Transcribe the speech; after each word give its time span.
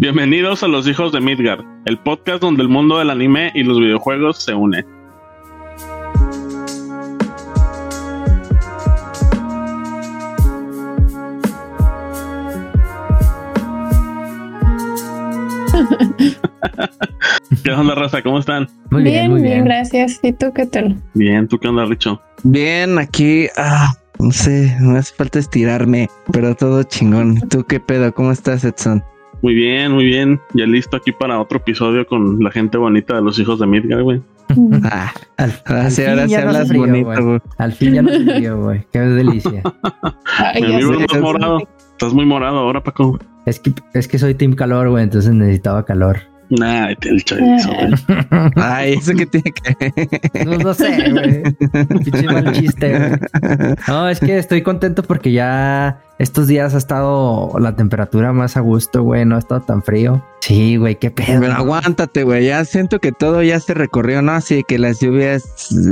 Bienvenidos 0.00 0.62
a 0.62 0.68
Los 0.68 0.86
Hijos 0.86 1.10
de 1.10 1.20
Midgard, 1.20 1.64
el 1.84 1.98
podcast 1.98 2.40
donde 2.40 2.62
el 2.62 2.68
mundo 2.68 3.00
del 3.00 3.10
anime 3.10 3.50
y 3.52 3.64
los 3.64 3.80
videojuegos 3.80 4.40
se 4.40 4.54
une. 4.54 4.84
¿Qué 17.64 17.72
onda, 17.72 17.96
raza? 17.96 18.22
¿Cómo 18.22 18.38
están? 18.38 18.68
Muy 18.90 19.02
bien, 19.02 19.32
muy 19.32 19.42
bien, 19.42 19.64
gracias. 19.64 20.20
¿Y 20.22 20.32
tú 20.32 20.52
qué 20.54 20.66
tal? 20.66 21.02
Bien, 21.14 21.48
¿tú 21.48 21.58
qué 21.58 21.66
onda, 21.66 21.86
Richo? 21.86 22.22
Bien, 22.44 23.00
aquí, 23.00 23.48
ah, 23.56 23.92
no 24.20 24.30
sé, 24.30 24.76
me 24.80 24.98
hace 24.98 25.12
falta 25.12 25.40
estirarme, 25.40 26.08
pero 26.32 26.54
todo 26.54 26.84
chingón. 26.84 27.40
¿Tú 27.48 27.64
qué 27.64 27.80
pedo? 27.80 28.14
¿Cómo 28.14 28.30
estás, 28.30 28.64
Edson? 28.64 29.02
Muy 29.42 29.54
bien, 29.54 29.92
muy 29.92 30.04
bien. 30.04 30.40
Ya 30.54 30.66
listo 30.66 30.96
aquí 30.96 31.12
para 31.12 31.40
otro 31.40 31.58
episodio 31.58 32.06
con 32.06 32.42
la 32.42 32.50
gente 32.50 32.76
bonita 32.78 33.14
de 33.16 33.22
los 33.22 33.38
hijos 33.38 33.58
de 33.58 33.66
Midgard, 33.66 34.02
güey. 34.02 34.22
Ah, 34.84 35.12
al, 35.36 35.52
ahora 35.66 35.90
sí, 35.90 36.04
ahora 36.04 36.26
sí 36.26 36.34
hablas 36.34 36.72
bonito, 36.72 37.24
güey. 37.24 37.40
Al 37.58 37.72
fin 37.72 37.94
ya 37.94 38.02
no 38.02 38.10
frío, 38.10 38.62
güey. 38.62 38.86
Qué 38.90 39.00
delicia. 39.00 39.62
Ay, 40.38 40.62
Mi 40.62 40.74
amigo 40.74 40.94
estás 40.94 41.20
morado. 41.20 41.58
Estás 41.92 42.14
muy 42.14 42.24
morado 42.24 42.58
ahora, 42.58 42.82
Paco. 42.82 43.18
Es 43.44 43.60
que, 43.60 43.72
es 43.92 44.08
que 44.08 44.18
soy 44.18 44.34
team 44.34 44.54
calor, 44.54 44.88
güey, 44.88 45.04
entonces 45.04 45.32
necesitaba 45.34 45.84
calor. 45.84 46.20
Nah, 46.50 46.90
el 46.90 47.24
chorizo, 47.24 47.70
güey. 47.72 47.92
Ay, 48.56 48.94
eso 48.94 49.12
que 49.12 49.26
tiene 49.26 49.52
que. 49.52 50.44
No, 50.44 50.56
no 50.58 50.74
sé, 50.74 51.10
güey. 51.10 51.42
Pinche 52.04 52.22
mal 52.24 52.52
chiste, 52.52 52.98
güey. 52.98 53.74
No, 53.86 54.08
es 54.08 54.20
que 54.20 54.38
estoy 54.38 54.62
contento 54.62 55.02
porque 55.02 55.32
ya 55.32 56.00
estos 56.18 56.46
días 56.46 56.74
ha 56.74 56.78
estado 56.78 57.52
la 57.58 57.76
temperatura 57.76 58.32
más 58.32 58.56
a 58.56 58.60
gusto, 58.60 59.02
güey. 59.02 59.24
No 59.24 59.36
ha 59.36 59.40
estado 59.40 59.60
tan 59.60 59.82
frío. 59.82 60.24
Sí, 60.40 60.76
güey, 60.76 60.96
qué 60.96 61.10
pedo. 61.10 61.40
Pero 61.40 61.52
aguántate, 61.52 62.22
güey. 62.22 62.46
Ya 62.46 62.64
siento 62.64 63.00
que 63.00 63.12
todo 63.12 63.42
ya 63.42 63.58
se 63.60 63.74
recorrió, 63.74 64.22
¿no? 64.22 64.32
Así 64.32 64.62
que 64.66 64.78
las 64.78 65.00
lluvias, 65.00 65.44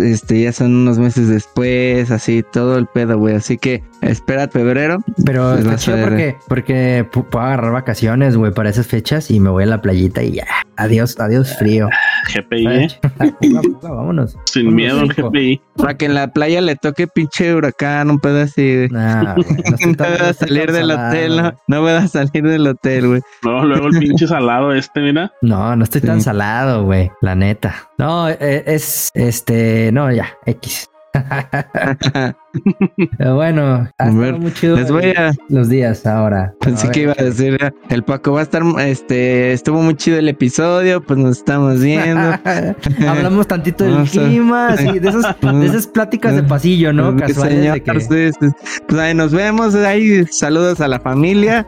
este, 0.03 0.43
ya 0.43 0.53
son 0.53 0.75
unos 0.75 0.99
meses 0.99 1.29
después, 1.29 2.11
así, 2.11 2.43
todo 2.53 2.79
el 2.79 2.87
pedo, 2.87 3.19
güey. 3.19 3.35
Así 3.35 3.59
que 3.59 3.83
espera 4.03 4.49
febrero. 4.49 4.99
Pero 5.25 5.51
Pues 5.51 5.61
está 5.61 5.73
a 5.73 5.77
chido 5.77 5.97
ver. 5.97 6.05
porque, 6.09 6.37
porque 6.49 7.07
pu- 7.13 7.25
puedo 7.29 7.45
agarrar 7.45 7.73
vacaciones, 7.73 8.37
güey, 8.37 8.53
para 8.53 8.71
esas 8.71 8.87
fechas 8.87 9.31
y 9.31 9.41
me 9.41 9.51
voy 9.51 9.65
a 9.65 9.67
la 9.67 9.83
playita 9.83 10.23
y 10.23 10.33
ya. 10.33 10.47
Adiós, 10.77 11.19
adiós, 11.19 11.57
frío. 11.59 11.89
GPI, 12.35 12.67
¿eh? 12.67 12.89
Fuga, 13.41 13.63
fuga, 13.63 13.91
vámonos. 13.93 14.37
Sin 14.53 14.67
Vámonos, 14.67 14.75
miedo 14.77 15.01
al. 15.01 15.09
GPI. 15.09 15.61
Para 15.77 15.97
que 15.97 16.07
en 16.07 16.15
la 16.15 16.29
playa 16.33 16.61
le 16.61 16.77
toque 16.77 17.07
pinche 17.07 17.55
huracán, 17.55 18.11
un 18.11 18.21
pedo 18.21 18.43
así. 18.43 18.87
Nah, 18.91 19.35
güey, 19.35 19.47
no 19.49 19.77
No 19.87 19.97
puedas 19.97 20.31
estoy 20.31 20.49
salir 20.49 20.73
del 20.73 20.91
hotel, 20.91 21.37
no, 21.37 21.55
no 21.67 21.81
puedas 21.81 22.11
salir 22.13 22.43
del 22.45 22.67
hotel, 22.67 23.09
güey. 23.09 23.21
No, 23.43 23.65
luego 23.65 23.87
el 23.89 23.99
pinche 23.99 24.27
salado 24.37 24.73
este, 24.75 25.01
mira. 25.01 25.33
No, 25.41 25.75
no 25.77 25.85
estoy 25.85 26.03
tan 26.03 26.21
salado, 26.21 26.85
güey. 26.85 27.11
La 27.23 27.35
neta. 27.35 27.75
No, 27.97 28.29
eh, 28.29 28.65
es 28.67 29.11
este, 29.15 29.91
no, 29.93 30.13
ya, 30.13 30.29
X. 30.45 30.91
Pero 33.19 33.35
bueno, 33.35 33.89
ha 33.99 34.11
ver, 34.11 34.39
muy 34.39 34.53
chido 34.53 34.77
Les 34.77 34.91
voy 34.91 35.11
a, 35.17 35.33
los 35.49 35.69
días 35.69 36.07
ahora. 36.07 36.55
Pensé 36.61 36.91
que 36.91 37.01
iba 37.03 37.15
a 37.19 37.23
decir, 37.23 37.59
el 37.89 38.03
Paco 38.03 38.33
va 38.33 38.41
a 38.41 38.43
estar, 38.43 38.63
este, 38.79 39.53
estuvo 39.53 39.83
muy 39.83 39.95
chido 39.95 40.19
el 40.19 40.29
episodio, 40.29 41.03
pues 41.03 41.19
nos 41.19 41.39
estamos 41.39 41.81
viendo. 41.81 42.35
Hablamos 43.09 43.47
tantito 43.47 43.85
del 43.85 44.05
clima, 44.11 44.77
de 44.77 45.09
esas, 45.09 45.37
de 45.41 45.67
esas 45.67 45.87
pláticas 45.87 46.35
de 46.35 46.43
pasillo, 46.43 46.93
¿no? 46.93 47.17
Casuales 47.17 47.59
señor, 47.59 47.75
de 47.75 47.83
que. 47.83 48.01
sí, 48.01 48.31
sí. 48.41 48.47
Pues 48.87 49.01
ahí 49.01 49.15
nos 49.15 49.33
vemos, 49.33 49.75
ahí 49.75 50.25
saludos 50.27 50.81
a 50.81 50.89
la 50.89 51.01
familia. 51.01 51.65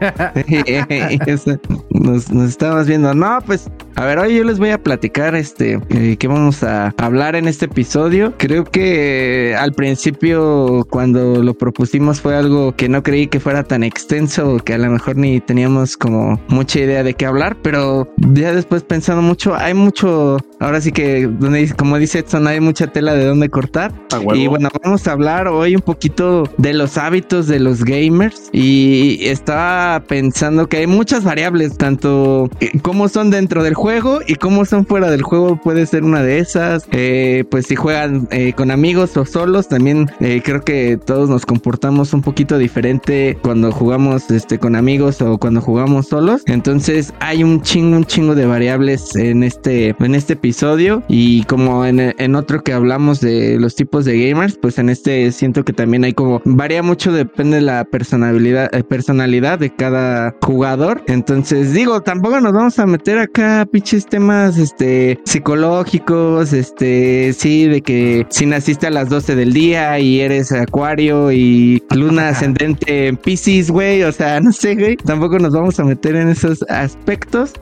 nos, 1.91 2.31
nos 2.31 2.49
estamos 2.49 2.87
viendo. 2.87 3.13
No, 3.13 3.39
pues, 3.45 3.69
a 3.95 4.05
ver, 4.05 4.19
hoy 4.19 4.37
yo 4.37 4.43
les 4.43 4.59
voy 4.59 4.69
a 4.69 4.81
platicar, 4.81 5.35
este, 5.35 5.79
eh, 5.89 6.17
qué 6.17 6.27
vamos 6.27 6.63
a 6.63 6.93
hablar 6.97 7.35
en 7.35 7.47
este 7.47 7.65
episodio. 7.65 8.33
Creo 8.37 8.63
que 8.63 8.99
eh, 8.99 9.55
al 9.55 9.73
principio, 9.73 10.78
cuando 10.85 11.43
lo 11.43 11.53
propusimos, 11.53 12.21
fue 12.21 12.35
algo 12.35 12.75
que 12.75 12.89
no 12.89 13.03
creí 13.03 13.27
que 13.27 13.39
fuera 13.39 13.63
tan 13.63 13.83
extenso, 13.83 14.57
que 14.57 14.73
a 14.73 14.77
lo 14.77 14.89
mejor 14.89 15.15
ni 15.15 15.39
teníamos 15.39 15.97
como 15.97 16.39
mucha 16.47 16.79
idea 16.79 17.03
de 17.03 17.13
qué 17.13 17.25
hablar, 17.25 17.57
pero 17.61 18.11
ya 18.17 18.53
después 18.53 18.83
pensando 18.83 19.21
mucho, 19.21 19.55
hay 19.55 19.73
mucho, 19.73 20.37
ahora 20.59 20.81
sí 20.81 20.91
que, 20.91 21.27
donde, 21.27 21.71
como 21.75 21.97
dice 21.97 22.19
Edson, 22.19 22.47
hay 22.47 22.59
mucha 22.59 22.87
tela 22.87 23.13
de 23.13 23.25
dónde 23.25 23.49
cortar. 23.49 23.93
Y 24.33 24.47
bueno, 24.47 24.69
vamos 24.83 25.07
a 25.07 25.11
hablar 25.11 25.47
hoy 25.47 25.75
un 25.75 25.81
poquito 25.81 26.43
de 26.57 26.73
los 26.73 26.97
hábitos 26.97 27.47
de 27.47 27.59
los 27.59 27.83
gamers. 27.83 28.49
Y 28.51 29.19
estaba 29.21 30.03
pensando 30.07 30.67
que 30.67 30.77
hay 30.77 30.87
muchas 30.87 31.23
variables, 31.23 31.77
tanto 31.77 32.49
eh, 32.59 32.71
cómo 32.81 33.07
son 33.07 33.29
dentro 33.29 33.63
del 33.63 33.73
juego 33.73 34.19
y 34.27 34.35
cómo 34.35 34.65
son 34.65 34.85
fuera 34.85 35.09
del 35.09 35.21
juego. 35.21 35.59
Puede 35.61 35.85
ser 35.85 36.03
una 36.03 36.23
de 36.23 36.39
esas. 36.39 36.87
Eh, 36.91 37.43
pues 37.49 37.67
si 37.67 37.75
juegan 37.75 38.27
eh, 38.31 38.53
con 38.53 38.71
amigos 38.71 39.15
o 39.17 39.25
solos, 39.25 39.67
también 39.67 40.09
eh, 40.19 40.41
creo 40.43 40.58
que 40.61 40.97
todos 40.97 41.29
nos 41.29 41.45
comportamos 41.45 42.13
un 42.13 42.21
poquito 42.21 42.57
diferente 42.57 43.37
cuando 43.41 43.71
jugamos 43.71 44.29
este, 44.31 44.59
con 44.59 44.75
amigos 44.75 45.21
o 45.21 45.37
cuando 45.37 45.61
jugamos 45.61 46.07
solos. 46.07 46.43
Entonces 46.45 47.13
hay 47.19 47.43
un 47.43 47.61
chingo, 47.61 47.97
un 47.97 48.05
chingo 48.05 48.35
de 48.35 48.45
variables 48.45 49.15
en 49.15 49.43
este, 49.43 49.95
en 49.99 50.15
este 50.15 50.33
episodio. 50.33 51.03
Y 51.07 51.43
como 51.43 51.85
en, 51.85 51.99
en 51.99 52.35
otro 52.35 52.63
que 52.63 52.73
hablamos 52.73 53.21
de 53.21 53.57
los 53.59 53.75
tipos 53.75 54.05
de 54.05 54.29
gamers, 54.29 54.57
pues 54.57 54.77
en 54.79 54.89
este 54.89 55.31
siento 55.31 55.63
que 55.63 55.73
también 55.73 56.03
hay 56.03 56.13
como 56.13 56.41
varía 56.45 56.83
mucho, 56.83 57.11
depende 57.11 57.57
de 57.57 57.61
la 57.61 57.85
personalidad, 57.85 58.73
eh, 58.73 58.83
personalidad 58.83 59.59
de 59.59 59.73
cada 59.73 60.35
jugador. 60.41 61.03
Entonces 61.07 61.73
digo, 61.73 62.01
tampoco 62.01 62.39
nos 62.41 62.53
vamos 62.53 62.79
a 62.79 62.85
meter 62.85 63.19
acá 63.19 63.67
pinches 63.71 64.05
temas 64.05 64.57
este 64.57 65.19
psicológicos, 65.25 66.53
este 66.53 67.33
sí, 67.33 67.67
de 67.67 67.81
que 67.81 68.25
si 68.29 68.45
naciste 68.45 68.87
a 68.87 68.91
las 68.91 69.09
12 69.09 69.35
del 69.35 69.53
día 69.53 69.99
y 69.99 70.19
eres 70.19 70.48
acuario 70.51 71.31
y 71.31 71.83
luna 71.91 72.29
ascendente 72.29 73.07
en 73.07 73.17
Pisces, 73.17 73.69
güey, 73.71 74.03
o 74.03 74.11
sea, 74.11 74.39
no 74.41 74.51
sé, 74.51 74.75
güey, 74.75 74.97
tampoco 74.97 75.39
nos 75.39 75.53
vamos 75.53 75.79
a 75.79 75.83
meter 75.83 76.15
en 76.15 76.29
esos 76.29 76.63
aspectos. 76.69 77.53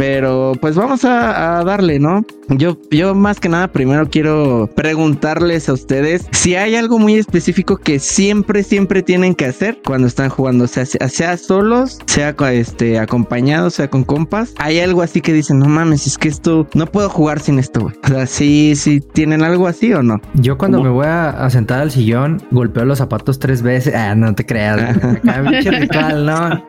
Pero 0.00 0.52
pues 0.62 0.76
vamos 0.76 1.04
a, 1.04 1.58
a 1.58 1.62
darle, 1.62 1.98
¿no? 1.98 2.24
Yo, 2.48 2.78
yo 2.90 3.14
más 3.14 3.38
que 3.38 3.50
nada 3.50 3.68
primero 3.68 4.08
quiero 4.08 4.68
preguntarles 4.74 5.68
a 5.68 5.74
ustedes 5.74 6.26
si 6.32 6.56
hay 6.56 6.74
algo 6.74 6.98
muy 6.98 7.16
específico 7.16 7.76
que 7.76 7.98
siempre, 7.98 8.62
siempre 8.62 9.02
tienen 9.02 9.34
que 9.34 9.44
hacer 9.44 9.78
cuando 9.84 10.08
están 10.08 10.30
jugando, 10.30 10.64
o 10.64 10.66
sea, 10.66 10.86
sea, 10.86 11.08
sea 11.08 11.36
solos, 11.36 11.98
sea 12.06 12.34
este, 12.50 12.98
acompañados, 12.98 13.74
sea 13.74 13.90
con 13.90 14.02
compas. 14.02 14.54
Hay 14.56 14.80
algo 14.80 15.02
así 15.02 15.20
que 15.20 15.34
dicen, 15.34 15.58
no 15.58 15.66
mames, 15.66 16.06
es 16.06 16.16
que 16.16 16.28
esto, 16.28 16.66
no 16.74 16.86
puedo 16.86 17.10
jugar 17.10 17.38
sin 17.40 17.58
esto, 17.58 17.80
güey. 17.80 17.94
O 18.02 18.08
sea, 18.08 18.26
sí, 18.26 18.72
sí, 18.76 19.00
¿tienen 19.00 19.42
algo 19.42 19.66
así 19.66 19.92
o 19.92 20.02
no? 20.02 20.20
Yo 20.34 20.56
cuando 20.56 20.78
¿Cómo? 20.78 20.88
me 20.88 20.94
voy 20.94 21.06
a, 21.06 21.28
a 21.28 21.50
sentar 21.50 21.82
al 21.82 21.90
sillón, 21.90 22.42
golpeo 22.50 22.86
los 22.86 22.98
zapatos 22.98 23.38
tres 23.38 23.60
veces. 23.60 23.94
Ah, 23.94 24.14
no 24.14 24.34
te 24.34 24.46
creas. 24.46 24.96
Acá, 25.28 25.70
ritual, 25.70 26.24
¿no? 26.26 26.64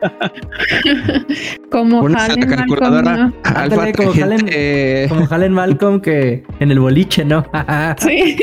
Como 1.70 2.00
Pones 2.02 2.22
¿no? 3.26 3.32
Alfa, 3.44 3.62
Ándale, 3.62 3.92
como 3.92 4.12
jalen- 4.14 4.48
eh, 4.50 5.06
Como 5.08 5.26
Halen 5.30 5.52
Malcolm 5.52 6.00
que 6.00 6.42
en 6.60 6.70
el 6.70 6.78
boliche, 6.80 7.24
¿no? 7.24 7.44
Sí, 7.98 8.36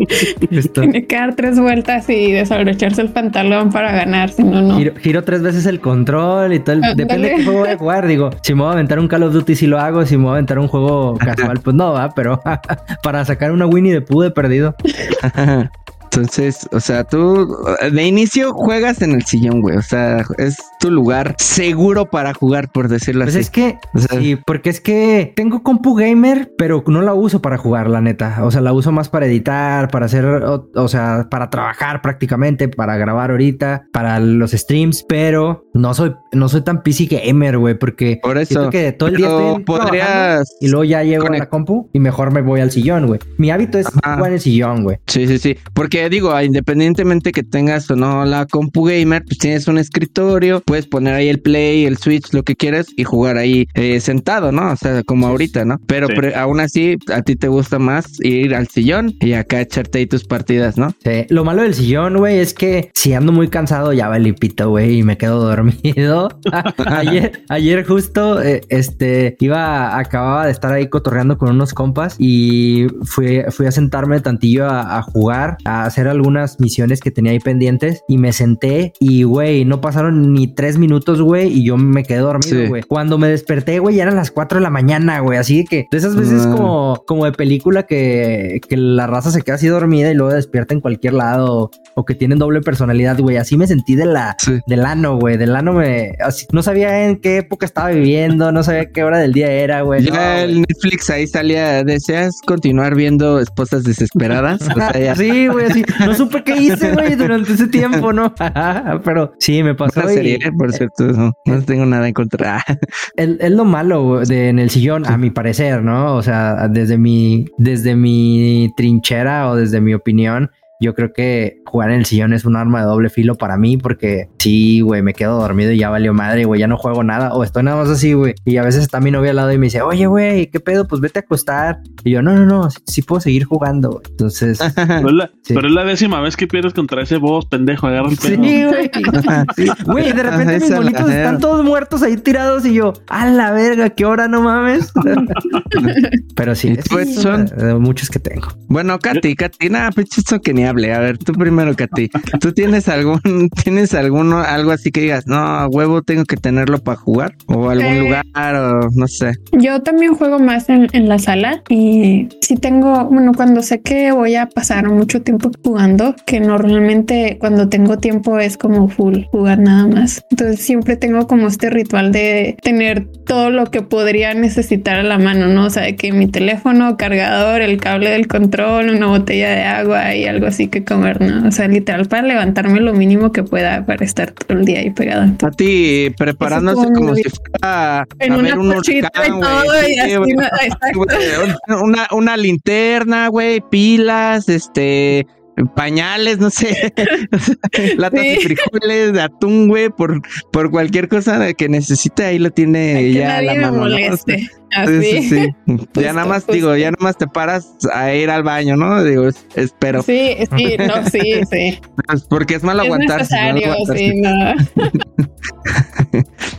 Esto. 0.50 0.82
tiene 0.82 1.06
que 1.06 1.16
dar 1.16 1.34
tres 1.34 1.58
vueltas 1.58 2.08
y 2.08 2.32
desabrocharse 2.32 3.02
el 3.02 3.08
pantalón 3.10 3.70
para 3.70 3.92
ganar, 3.92 4.30
si 4.30 4.42
no, 4.44 4.62
no. 4.62 4.76
Giro, 4.78 4.94
giro 4.96 5.24
tres 5.24 5.42
veces 5.42 5.66
el 5.66 5.80
control 5.80 6.52
y 6.52 6.58
todo. 6.60 6.76
el- 6.76 6.96
depende 6.96 7.28
de 7.30 7.34
qué 7.36 7.44
juego 7.44 7.60
voy 7.60 7.68
a 7.70 7.78
jugar. 7.78 8.06
Digo, 8.06 8.30
si 8.42 8.54
me 8.54 8.62
voy 8.62 8.70
a 8.70 8.72
aventar 8.74 8.98
un 8.98 9.08
Call 9.08 9.22
of 9.24 9.32
Duty, 9.32 9.54
sí 9.54 9.66
lo 9.66 9.78
hago. 9.80 10.04
Si 10.06 10.16
me 10.16 10.24
voy 10.24 10.30
a 10.30 10.34
aventar 10.34 10.58
un 10.58 10.68
juego 10.68 11.14
casual, 11.16 11.60
pues 11.62 11.74
no 11.74 11.92
va. 11.92 12.10
Pero 12.14 12.40
para 13.02 13.24
sacar 13.24 13.52
una 13.52 13.66
Winnie 13.66 13.92
de 13.92 14.00
Pooh 14.02 14.22
de 14.22 14.30
perdido. 14.30 14.74
Entonces, 16.16 16.66
o 16.72 16.80
sea, 16.80 17.04
tú 17.04 17.54
de 17.92 18.04
inicio 18.04 18.52
juegas 18.54 19.02
en 19.02 19.12
el 19.12 19.24
sillón, 19.26 19.60
güey. 19.60 19.76
O 19.76 19.82
sea, 19.82 20.24
es 20.38 20.56
tu 20.80 20.90
lugar 20.90 21.34
seguro 21.38 22.06
para 22.10 22.32
jugar, 22.32 22.70
por 22.72 22.88
decirlo 22.88 23.24
Pues 23.24 23.34
así. 23.34 23.42
es 23.42 23.50
que, 23.50 23.78
O 23.94 23.98
sea- 23.98 24.18
sí, 24.18 24.38
porque 24.46 24.70
es 24.70 24.80
que 24.80 25.32
tengo 25.36 25.62
compu 25.62 25.94
gamer, 25.94 26.52
pero 26.56 26.82
no 26.86 27.02
la 27.02 27.12
uso 27.12 27.42
para 27.42 27.58
jugar, 27.58 27.90
la 27.90 28.00
neta. 28.00 28.38
O 28.44 28.50
sea, 28.50 28.62
la 28.62 28.72
uso 28.72 28.92
más 28.92 29.08
para 29.10 29.26
editar, 29.26 29.88
para 29.90 30.06
hacer, 30.06 30.24
o, 30.24 30.70
o 30.74 30.88
sea, 30.88 31.26
para 31.30 31.50
trabajar 31.50 32.00
prácticamente, 32.00 32.68
para 32.68 32.96
grabar 32.96 33.30
ahorita, 33.30 33.86
para 33.92 34.18
los 34.18 34.52
streams, 34.52 35.04
pero 35.08 35.66
no 35.74 35.92
soy, 35.92 36.14
no 36.32 36.48
soy 36.48 36.62
tan 36.62 36.82
PC 36.82 37.06
gamer, 37.06 37.58
güey, 37.58 37.78
porque 37.78 38.20
Por 38.22 38.38
eso. 38.38 38.54
siento 38.54 38.70
que 38.70 38.92
todo 38.92 39.10
el 39.10 39.16
día 39.16 39.26
estoy 39.28 39.64
podrías. 39.64 40.48
y 40.60 40.68
luego 40.68 40.84
ya 40.84 41.02
llego 41.02 41.26
a 41.26 41.30
la 41.36 41.48
compu 41.50 41.90
y 41.92 42.00
mejor 42.00 42.32
me 42.32 42.40
voy 42.40 42.60
al 42.60 42.70
sillón, 42.70 43.06
güey. 43.06 43.20
Mi 43.36 43.50
hábito 43.50 43.78
es 43.78 43.86
jugar 43.88 44.28
en 44.28 44.32
el 44.34 44.40
sillón, 44.40 44.82
güey. 44.82 44.98
Sí, 45.06 45.26
sí, 45.26 45.38
sí. 45.38 45.56
Porque 45.74 46.05
porque 46.06 46.14
digo, 46.14 46.40
independientemente 46.40 47.32
que 47.32 47.42
tengas 47.42 47.90
o 47.90 47.96
no 47.96 48.24
la 48.24 48.46
compu 48.46 48.84
gamer, 48.84 49.24
pues 49.24 49.38
tienes 49.38 49.66
un 49.66 49.76
escritorio, 49.78 50.60
puedes 50.64 50.86
poner 50.86 51.14
ahí 51.14 51.28
el 51.28 51.40
play, 51.40 51.84
el 51.84 51.98
switch, 51.98 52.32
lo 52.32 52.42
que 52.44 52.54
quieras 52.54 52.86
y 52.96 53.02
jugar 53.04 53.36
ahí 53.36 53.66
eh, 53.74 53.98
sentado, 54.00 54.52
¿no? 54.52 54.70
O 54.70 54.76
sea, 54.76 55.02
como 55.02 55.26
ahorita, 55.26 55.64
¿no? 55.64 55.80
Pero 55.86 56.06
Sí. 56.06 56.32
aún 56.36 56.60
así, 56.60 56.96
a 57.12 57.22
ti 57.22 57.34
te 57.34 57.48
gusta 57.48 57.78
más 57.78 58.20
ir 58.20 58.54
al 58.54 58.68
sillón 58.68 59.14
y 59.20 59.32
acá 59.32 59.60
echarte 59.60 59.98
ahí 59.98 60.06
tus 60.06 60.24
partidas, 60.24 60.78
¿no? 60.78 60.94
Sí, 61.04 61.26
Lo 61.28 61.44
malo 61.44 61.62
del 61.62 61.74
sillón, 61.74 62.16
güey, 62.18 62.38
es 62.38 62.54
que 62.54 62.90
si 62.94 63.12
ando 63.12 63.32
muy 63.32 63.48
cansado, 63.48 63.92
ya 63.92 64.08
va 64.08 64.16
pito, 64.38 64.70
güey, 64.70 64.98
y 64.98 65.02
me 65.02 65.16
quedo 65.16 65.40
dormido. 65.40 66.28
ayer, 66.86 67.42
ayer 67.48 67.84
justo, 67.84 68.40
eh, 68.42 68.60
este, 68.68 69.36
iba, 69.40 69.98
acababa 69.98 70.46
de 70.46 70.52
estar 70.52 70.72
ahí 70.72 70.88
cotorreando 70.88 71.36
con 71.36 71.50
unos 71.50 71.74
compas 71.74 72.16
y 72.18 72.86
fui, 73.04 73.42
fui 73.50 73.66
a 73.66 73.72
sentarme 73.72 74.20
tantillo 74.20 74.66
a, 74.66 74.98
a 74.98 75.02
jugar, 75.02 75.56
a 75.64 75.85
hacer 75.86 76.08
algunas 76.08 76.60
misiones 76.60 77.00
que 77.00 77.10
tenía 77.10 77.32
ahí 77.32 77.38
pendientes 77.40 78.02
y 78.08 78.18
me 78.18 78.32
senté 78.32 78.92
y, 79.00 79.22
güey, 79.22 79.64
no 79.64 79.80
pasaron 79.80 80.32
ni 80.32 80.46
tres 80.48 80.78
minutos, 80.78 81.20
güey, 81.22 81.48
y 81.48 81.64
yo 81.64 81.76
me 81.76 82.02
quedé 82.04 82.18
dormido, 82.18 82.62
Sí. 82.62 82.66
güey. 82.68 82.82
Cuando 82.82 83.18
me 83.18 83.28
desperté, 83.28 83.78
güey, 83.78 83.96
ya 83.96 84.02
eran 84.04 84.16
las 84.16 84.30
4 84.30 84.58
de 84.58 84.62
la 84.62 84.70
mañana, 84.70 85.20
güey, 85.20 85.38
así 85.38 85.64
que 85.64 85.86
de 85.90 85.98
esas 85.98 86.16
veces 86.16 86.42
Ah. 86.46 86.52
como, 86.54 87.02
como 87.06 87.24
de 87.24 87.32
película 87.32 87.84
que, 87.84 88.60
que 88.68 88.76
la 88.76 89.06
raza 89.06 89.30
se 89.30 89.42
queda 89.42 89.56
así 89.56 89.66
dormida 89.68 90.10
y 90.10 90.14
luego 90.14 90.32
despierta 90.34 90.74
en 90.74 90.80
cualquier 90.80 91.14
lado 91.14 91.70
o 91.94 92.04
que 92.04 92.14
tienen 92.14 92.38
doble 92.38 92.60
personalidad, 92.60 93.18
güey. 93.18 93.36
Así 93.38 93.56
me 93.56 93.66
sentí 93.66 93.94
de 93.96 94.04
la, 94.06 94.36
Sí. 94.38 94.58
del 94.66 94.84
ano, 94.84 95.18
güey. 95.18 95.36
Del 95.36 95.56
ano 95.56 95.72
me... 95.72 96.12
así- 96.20 96.46
no 96.52 96.62
sabía 96.62 97.06
en 97.06 97.16
qué 97.16 97.38
época 97.38 97.64
estaba 97.66 97.90
viviendo, 97.90 98.52
no 98.52 98.62
sabía 98.62 98.90
qué 98.90 99.02
hora 99.04 99.18
del 99.18 99.32
día 99.32 99.50
era, 99.50 99.80
güey. 99.82 100.04
Ya 100.04 100.10
No, 100.12 100.40
el. 100.42 100.60
Netflix 100.62 101.08
ahí 101.10 101.26
salía, 101.26 101.82
¿deseas 101.84 102.40
continuar 102.46 102.94
viendo 102.94 103.40
esposas 103.40 103.84
desesperadas? 103.84 104.60
O 104.62 104.74
sea, 104.74 104.92
ya- 104.98 105.14
Sí, 105.16 105.46
güey, 105.48 105.66
No 106.04 106.14
supe 106.14 106.42
qué 106.42 106.56
hice, 106.56 106.92
güey, 106.92 107.14
durante 107.14 107.52
ese 107.52 107.68
tiempo, 107.68 108.12
¿no? 108.12 108.34
Pero 109.04 109.32
sí, 109.38 109.62
me 109.62 109.74
pasó. 109.74 110.00
Buena 110.00 110.14
serie, 110.14 110.38
eh, 110.42 110.52
por 110.56 110.72
cierto, 110.72 111.04
no, 111.04 111.32
no 111.44 111.62
tengo 111.62 111.86
nada 111.86 112.08
en 112.08 112.14
contra. 112.14 112.64
Es, 113.16 113.50
lo 113.50 113.64
malo 113.64 114.20
de, 114.20 114.48
en 114.48 114.58
el 114.58 114.70
sillón, 114.70 115.06
a 115.06 115.16
mi 115.16 115.30
parecer, 115.30 115.82
¿no? 115.82 116.14
O 116.14 116.22
sea, 116.22 116.68
desde 116.68 116.98
mi, 116.98 117.46
desde 117.58 117.94
mi 117.94 118.72
trinchera 118.76 119.48
o 119.50 119.56
desde 119.56 119.80
mi 119.80 119.94
opinión, 119.94 120.50
yo 120.80 120.94
creo 120.94 121.12
que 121.12 121.62
jugar 121.66 121.90
en 121.90 121.98
el 122.00 122.04
sillón 122.06 122.32
es 122.32 122.44
un 122.44 122.56
arma 122.56 122.80
de 122.80 122.86
doble 122.86 123.08
filo 123.10 123.34
para 123.34 123.56
mí 123.56 123.76
porque 123.76 124.28
sí, 124.38 124.80
güey, 124.80 125.02
me 125.02 125.14
quedo 125.14 125.38
dormido 125.38 125.72
y 125.72 125.78
ya 125.78 125.88
valió 125.90 126.12
madre, 126.12 126.44
güey, 126.44 126.60
ya 126.60 126.66
no 126.68 126.76
juego 126.76 127.02
nada 127.02 127.32
o 127.34 127.42
estoy 127.44 127.62
nada 127.62 127.78
más 127.82 127.88
así, 127.88 128.12
güey. 128.12 128.34
Y 128.44 128.56
a 128.58 128.62
veces 128.62 128.82
está 128.82 129.00
mi 129.00 129.10
novia 129.10 129.30
al 129.30 129.36
lado 129.36 129.52
y 129.52 129.58
me 129.58 129.66
dice, 129.66 129.80
oye, 129.82 130.06
güey, 130.06 130.46
¿qué 130.50 130.60
pedo? 130.60 130.86
Pues 130.86 131.00
vete 131.00 131.18
a 131.18 131.22
acostar. 131.22 131.80
Y 132.04 132.10
yo, 132.12 132.22
no, 132.22 132.34
no, 132.34 132.44
no, 132.46 132.70
sí, 132.70 132.78
sí 132.86 133.02
puedo 133.02 133.20
seguir 133.20 133.44
jugando. 133.44 134.00
Entonces, 134.10 134.58
Pero 134.74 135.08
es, 135.08 135.14
la, 135.14 135.30
Sí. 135.42 135.54
pero 135.54 135.68
es 135.68 135.74
la 135.74 135.84
décima 135.84 136.20
vez 136.20 136.36
que 136.36 136.46
pierdes 136.46 136.74
contra 136.74 137.02
ese 137.02 137.16
boss, 137.18 137.46
pendejo. 137.46 137.86
Agarra 137.86 138.08
el 138.10 138.18
sí, 138.18 138.36
pedo. 138.36 138.68
güey. 138.70 138.90
Sí, 139.56 139.66
Güey, 139.84 140.12
de 140.12 140.22
repente 140.22 140.58
mis 140.60 140.70
era. 140.70 140.90
están 141.16 141.38
todos 141.40 141.64
muertos 141.64 142.02
ahí 142.02 142.16
tirados 142.16 142.64
y 142.66 142.74
yo, 142.74 142.92
a 143.08 143.26
la 143.26 143.52
verga, 143.52 143.90
qué 143.90 144.04
hora, 144.04 144.28
no 144.28 144.42
mames. 144.42 144.92
Pero 146.36 146.54
sí, 146.54 146.68
¿Y 146.68 146.72
es 146.72 146.84
tú, 146.84 146.98
Edson? 146.98 147.46
de 147.46 147.74
muchos 147.74 148.10
que 148.10 148.18
tengo. 148.18 148.48
Bueno, 148.68 148.98
Katy, 148.98 149.34
Katy, 149.34 149.70
nada, 149.70 149.90
pinche 149.90 150.20
esto 150.20 150.40
que 150.40 150.52
ni 150.52 150.64
hable. 150.66 150.92
A 150.92 151.00
ver, 151.00 151.18
tú 151.18 151.32
primero, 151.32 151.74
Katy. 151.74 152.10
¿Tú 152.40 152.52
tienes 152.52 152.88
algún, 152.88 153.20
tienes 153.64 153.94
alguno, 153.94 154.38
algo 154.40 154.70
así 154.72 154.90
que 154.90 155.00
digas, 155.00 155.26
no, 155.26 155.66
huevo 155.68 156.02
tengo 156.02 156.24
que 156.24 156.36
tenerlo 156.36 156.78
para 156.78 156.96
jugar? 156.96 157.34
O 157.46 157.68
algún 157.70 157.86
Eh. 157.86 158.00
lugar, 158.00 158.54
o 158.54 158.88
no 158.94 159.08
sé. 159.08 159.36
Yo 159.52 159.82
también 159.82 160.14
juego 160.14 160.38
más 160.38 160.68
en, 160.68 160.88
en 160.92 161.08
la 161.08 161.18
sala 161.18 161.62
y 161.68 162.28
si 162.40 162.56
tengo, 162.56 163.04
bueno, 163.06 163.32
cuando 163.34 163.62
sé 163.62 163.80
que 163.80 164.12
voy 164.12 164.34
a 164.36 164.46
pasar 164.46 164.88
mucho 164.88 165.22
tiempo 165.22 165.50
jugando, 165.64 166.14
que 166.26 166.40
normalmente 166.40 167.36
cuando 167.40 167.68
tengo 167.68 167.98
tiempo 167.98 168.38
es 168.38 168.56
como 168.56 168.88
full 168.88 169.24
jugar 169.30 169.58
nada 169.58 169.86
más. 169.86 170.24
Entonces 170.30 170.60
siempre 170.60 170.96
tengo 170.96 171.26
como 171.26 171.48
este 171.48 171.70
ritual 171.70 172.12
de 172.12 172.56
tener 172.62 173.06
todo 173.26 173.50
lo 173.50 173.66
que 173.66 173.82
podría 173.82 174.34
necesitar 174.34 174.96
a 174.98 175.02
la 175.02 175.18
mano, 175.18 175.48
¿no? 175.48 175.66
O 175.66 175.70
sea, 175.70 175.82
de 175.84 175.96
que 175.96 176.12
mi 176.12 176.26
teléfono, 176.28 176.96
cargador, 176.96 177.60
el 177.62 177.78
cable 177.78 178.10
del 178.10 178.26
control, 178.28 178.90
una 178.90 179.06
botella 179.06 179.50
de 179.50 179.62
agua 179.64 180.14
y 180.14 180.24
algo 180.26 180.46
así 180.46 180.55
que 180.68 180.84
comer, 180.84 181.20
¿no? 181.20 181.48
O 181.48 181.52
sea, 181.52 181.68
literal 181.68 182.06
para 182.06 182.22
levantarme 182.22 182.80
lo 182.80 182.92
mínimo 182.92 183.32
que 183.32 183.42
pueda 183.42 183.84
para 183.84 184.04
estar 184.04 184.32
todo 184.32 184.58
el 184.58 184.64
día 184.64 184.80
ahí 184.80 184.90
pegado. 184.90 185.30
Katy 185.38 186.10
preparándose 186.16 186.80
Eso 186.80 186.88
estuvo 186.88 187.06
como 187.06 187.14
si 187.14 187.22
fuera 187.24 188.06
En 188.18 188.32
a 188.32 188.36
una 188.38 188.48
ver 188.48 188.58
un 188.58 188.74
y 188.86 188.98
huracán, 188.98 189.40
todo, 189.40 189.88
y 189.88 189.98
así, 189.98 190.14
Una, 191.82 192.08
una 192.12 192.36
linterna, 192.36 193.28
güey, 193.28 193.60
pilas, 193.70 194.48
este, 194.48 195.26
pañales, 195.74 196.38
no 196.38 196.50
sé, 196.50 196.92
latas 197.96 198.22
de 198.22 198.38
frijoles, 198.42 199.12
de 199.12 199.22
atún, 199.22 199.68
güey, 199.68 199.88
por, 199.90 200.20
por 200.52 200.70
cualquier 200.70 201.08
cosa 201.08 201.52
que 201.54 201.68
necesite, 201.68 202.24
ahí 202.24 202.38
lo 202.38 202.50
tiene 202.50 203.12
ya 203.12 203.28
nadie 203.28 203.46
la 203.46 203.54
me 203.54 203.60
mano. 203.60 203.72
¿no? 203.72 203.78
moleste. 203.80 204.38
Sí, 204.38 204.48
Así. 204.72 205.02
sí, 205.02 205.22
sí. 205.30 205.48
Ya 205.94 206.12
nada 206.12 206.26
Justo, 206.26 206.28
más, 206.28 206.46
digo, 206.48 206.76
ya 206.76 206.90
nada 206.90 207.02
más 207.02 207.16
te 207.16 207.26
paras 207.26 207.72
a 207.94 208.12
ir 208.12 208.28
al 208.30 208.42
baño, 208.42 208.76
¿no? 208.76 209.02
Digo, 209.02 209.28
es- 209.28 209.46
espero, 209.54 210.02
Sí, 210.02 210.36
sí, 210.56 210.76
no, 210.78 211.06
sí, 211.10 211.40
sí. 211.50 211.80
pues, 212.06 212.24
porque 212.28 212.56
es 212.56 212.62
malo 212.62 212.82
es 212.82 212.86
aguantarse. 212.86 213.34
¿no? 213.36 213.52
necesario, 213.54 213.72
Aguantarse. 213.72 214.10
sí, 214.10 214.20
no. 214.20 214.54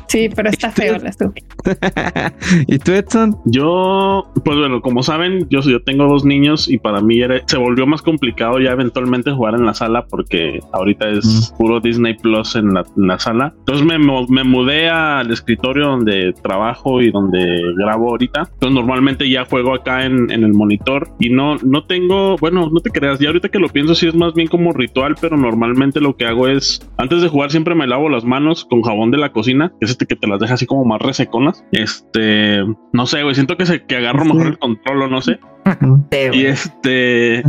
Sí, 0.07 0.29
pero 0.33 0.49
está 0.49 0.71
feo 0.71 0.97
la 0.97 1.09
estufa. 1.09 1.33
¿Y 2.67 2.79
tú, 2.79 2.91
Edson? 2.93 3.35
Yo, 3.45 4.31
pues 4.45 4.57
bueno, 4.57 4.81
como 4.81 5.03
saben, 5.03 5.47
yo, 5.49 5.59
yo 5.61 5.81
tengo 5.83 6.05
dos 6.07 6.23
niños 6.25 6.69
y 6.69 6.77
para 6.77 7.01
mí 7.01 7.19
era- 7.21 7.41
se 7.45 7.57
volvió 7.57 7.85
más 7.85 8.01
complicado 8.01 8.59
ya 8.59 8.71
eventualmente 8.71 9.31
jugar 9.31 9.55
en 9.55 9.65
la 9.65 9.73
sala 9.73 10.05
porque 10.09 10.59
ahorita 10.71 11.09
es 11.09 11.53
puro 11.57 11.79
Disney 11.79 12.15
Plus 12.15 12.55
en 12.55 12.73
la, 12.73 12.85
en 12.95 13.07
la 13.07 13.19
sala. 13.19 13.53
Entonces 13.59 13.85
me, 13.85 13.97
me 14.29 14.43
mudé 14.43 14.89
al 14.89 15.31
escritorio 15.31 15.87
donde 15.87 16.33
trabajo 16.41 17.01
y 17.01 17.11
donde 17.11 17.61
grabo 17.77 18.09
ahorita. 18.09 18.41
Entonces 18.53 18.71
normalmente 18.75 19.29
ya 19.29 19.45
juego 19.45 19.73
acá 19.73 20.05
en, 20.05 20.31
en 20.31 20.43
el 20.43 20.53
monitor 20.53 21.09
y 21.19 21.29
no, 21.29 21.55
no 21.57 21.83
tengo, 21.83 22.37
bueno, 22.37 22.69
no 22.71 22.79
te 22.79 22.91
creas, 22.91 23.19
ya 23.19 23.27
ahorita 23.27 23.49
que 23.49 23.59
lo 23.59 23.69
pienso 23.69 23.93
sí 23.95 24.07
es 24.07 24.15
más 24.15 24.33
bien 24.33 24.47
como 24.47 24.71
ritual, 24.73 25.15
pero 25.19 25.35
normalmente 25.37 25.99
lo 25.99 26.15
que 26.15 26.25
hago 26.25 26.47
es, 26.47 26.79
antes 26.97 27.21
de 27.21 27.27
jugar 27.27 27.51
siempre 27.51 27.75
me 27.75 27.87
lavo 27.87 28.09
las 28.09 28.23
manos 28.23 28.65
con 28.65 28.81
jabón 28.83 29.11
de 29.11 29.17
la 29.17 29.31
cocina, 29.31 29.71
que 29.79 29.85
es 29.85 29.96
este 29.97 30.05
que 30.05 30.15
te 30.15 30.27
las 30.27 30.39
deja 30.39 30.53
así 30.53 30.65
como 30.67 30.85
más 30.85 31.01
reseconas. 31.01 31.65
Este, 31.71 32.63
no 32.93 33.05
sé, 33.07 33.23
güey, 33.23 33.33
siento 33.35 33.57
que 33.57 33.65
se 33.65 33.83
que 33.85 33.95
agarro 33.97 34.23
Sí. 34.23 34.31
mejor 34.33 34.47
el 34.47 34.59
control 34.59 35.01
o 35.03 35.07
no 35.07 35.21
sé. 35.21 35.39
Y 36.33 36.45
este. 36.45 37.39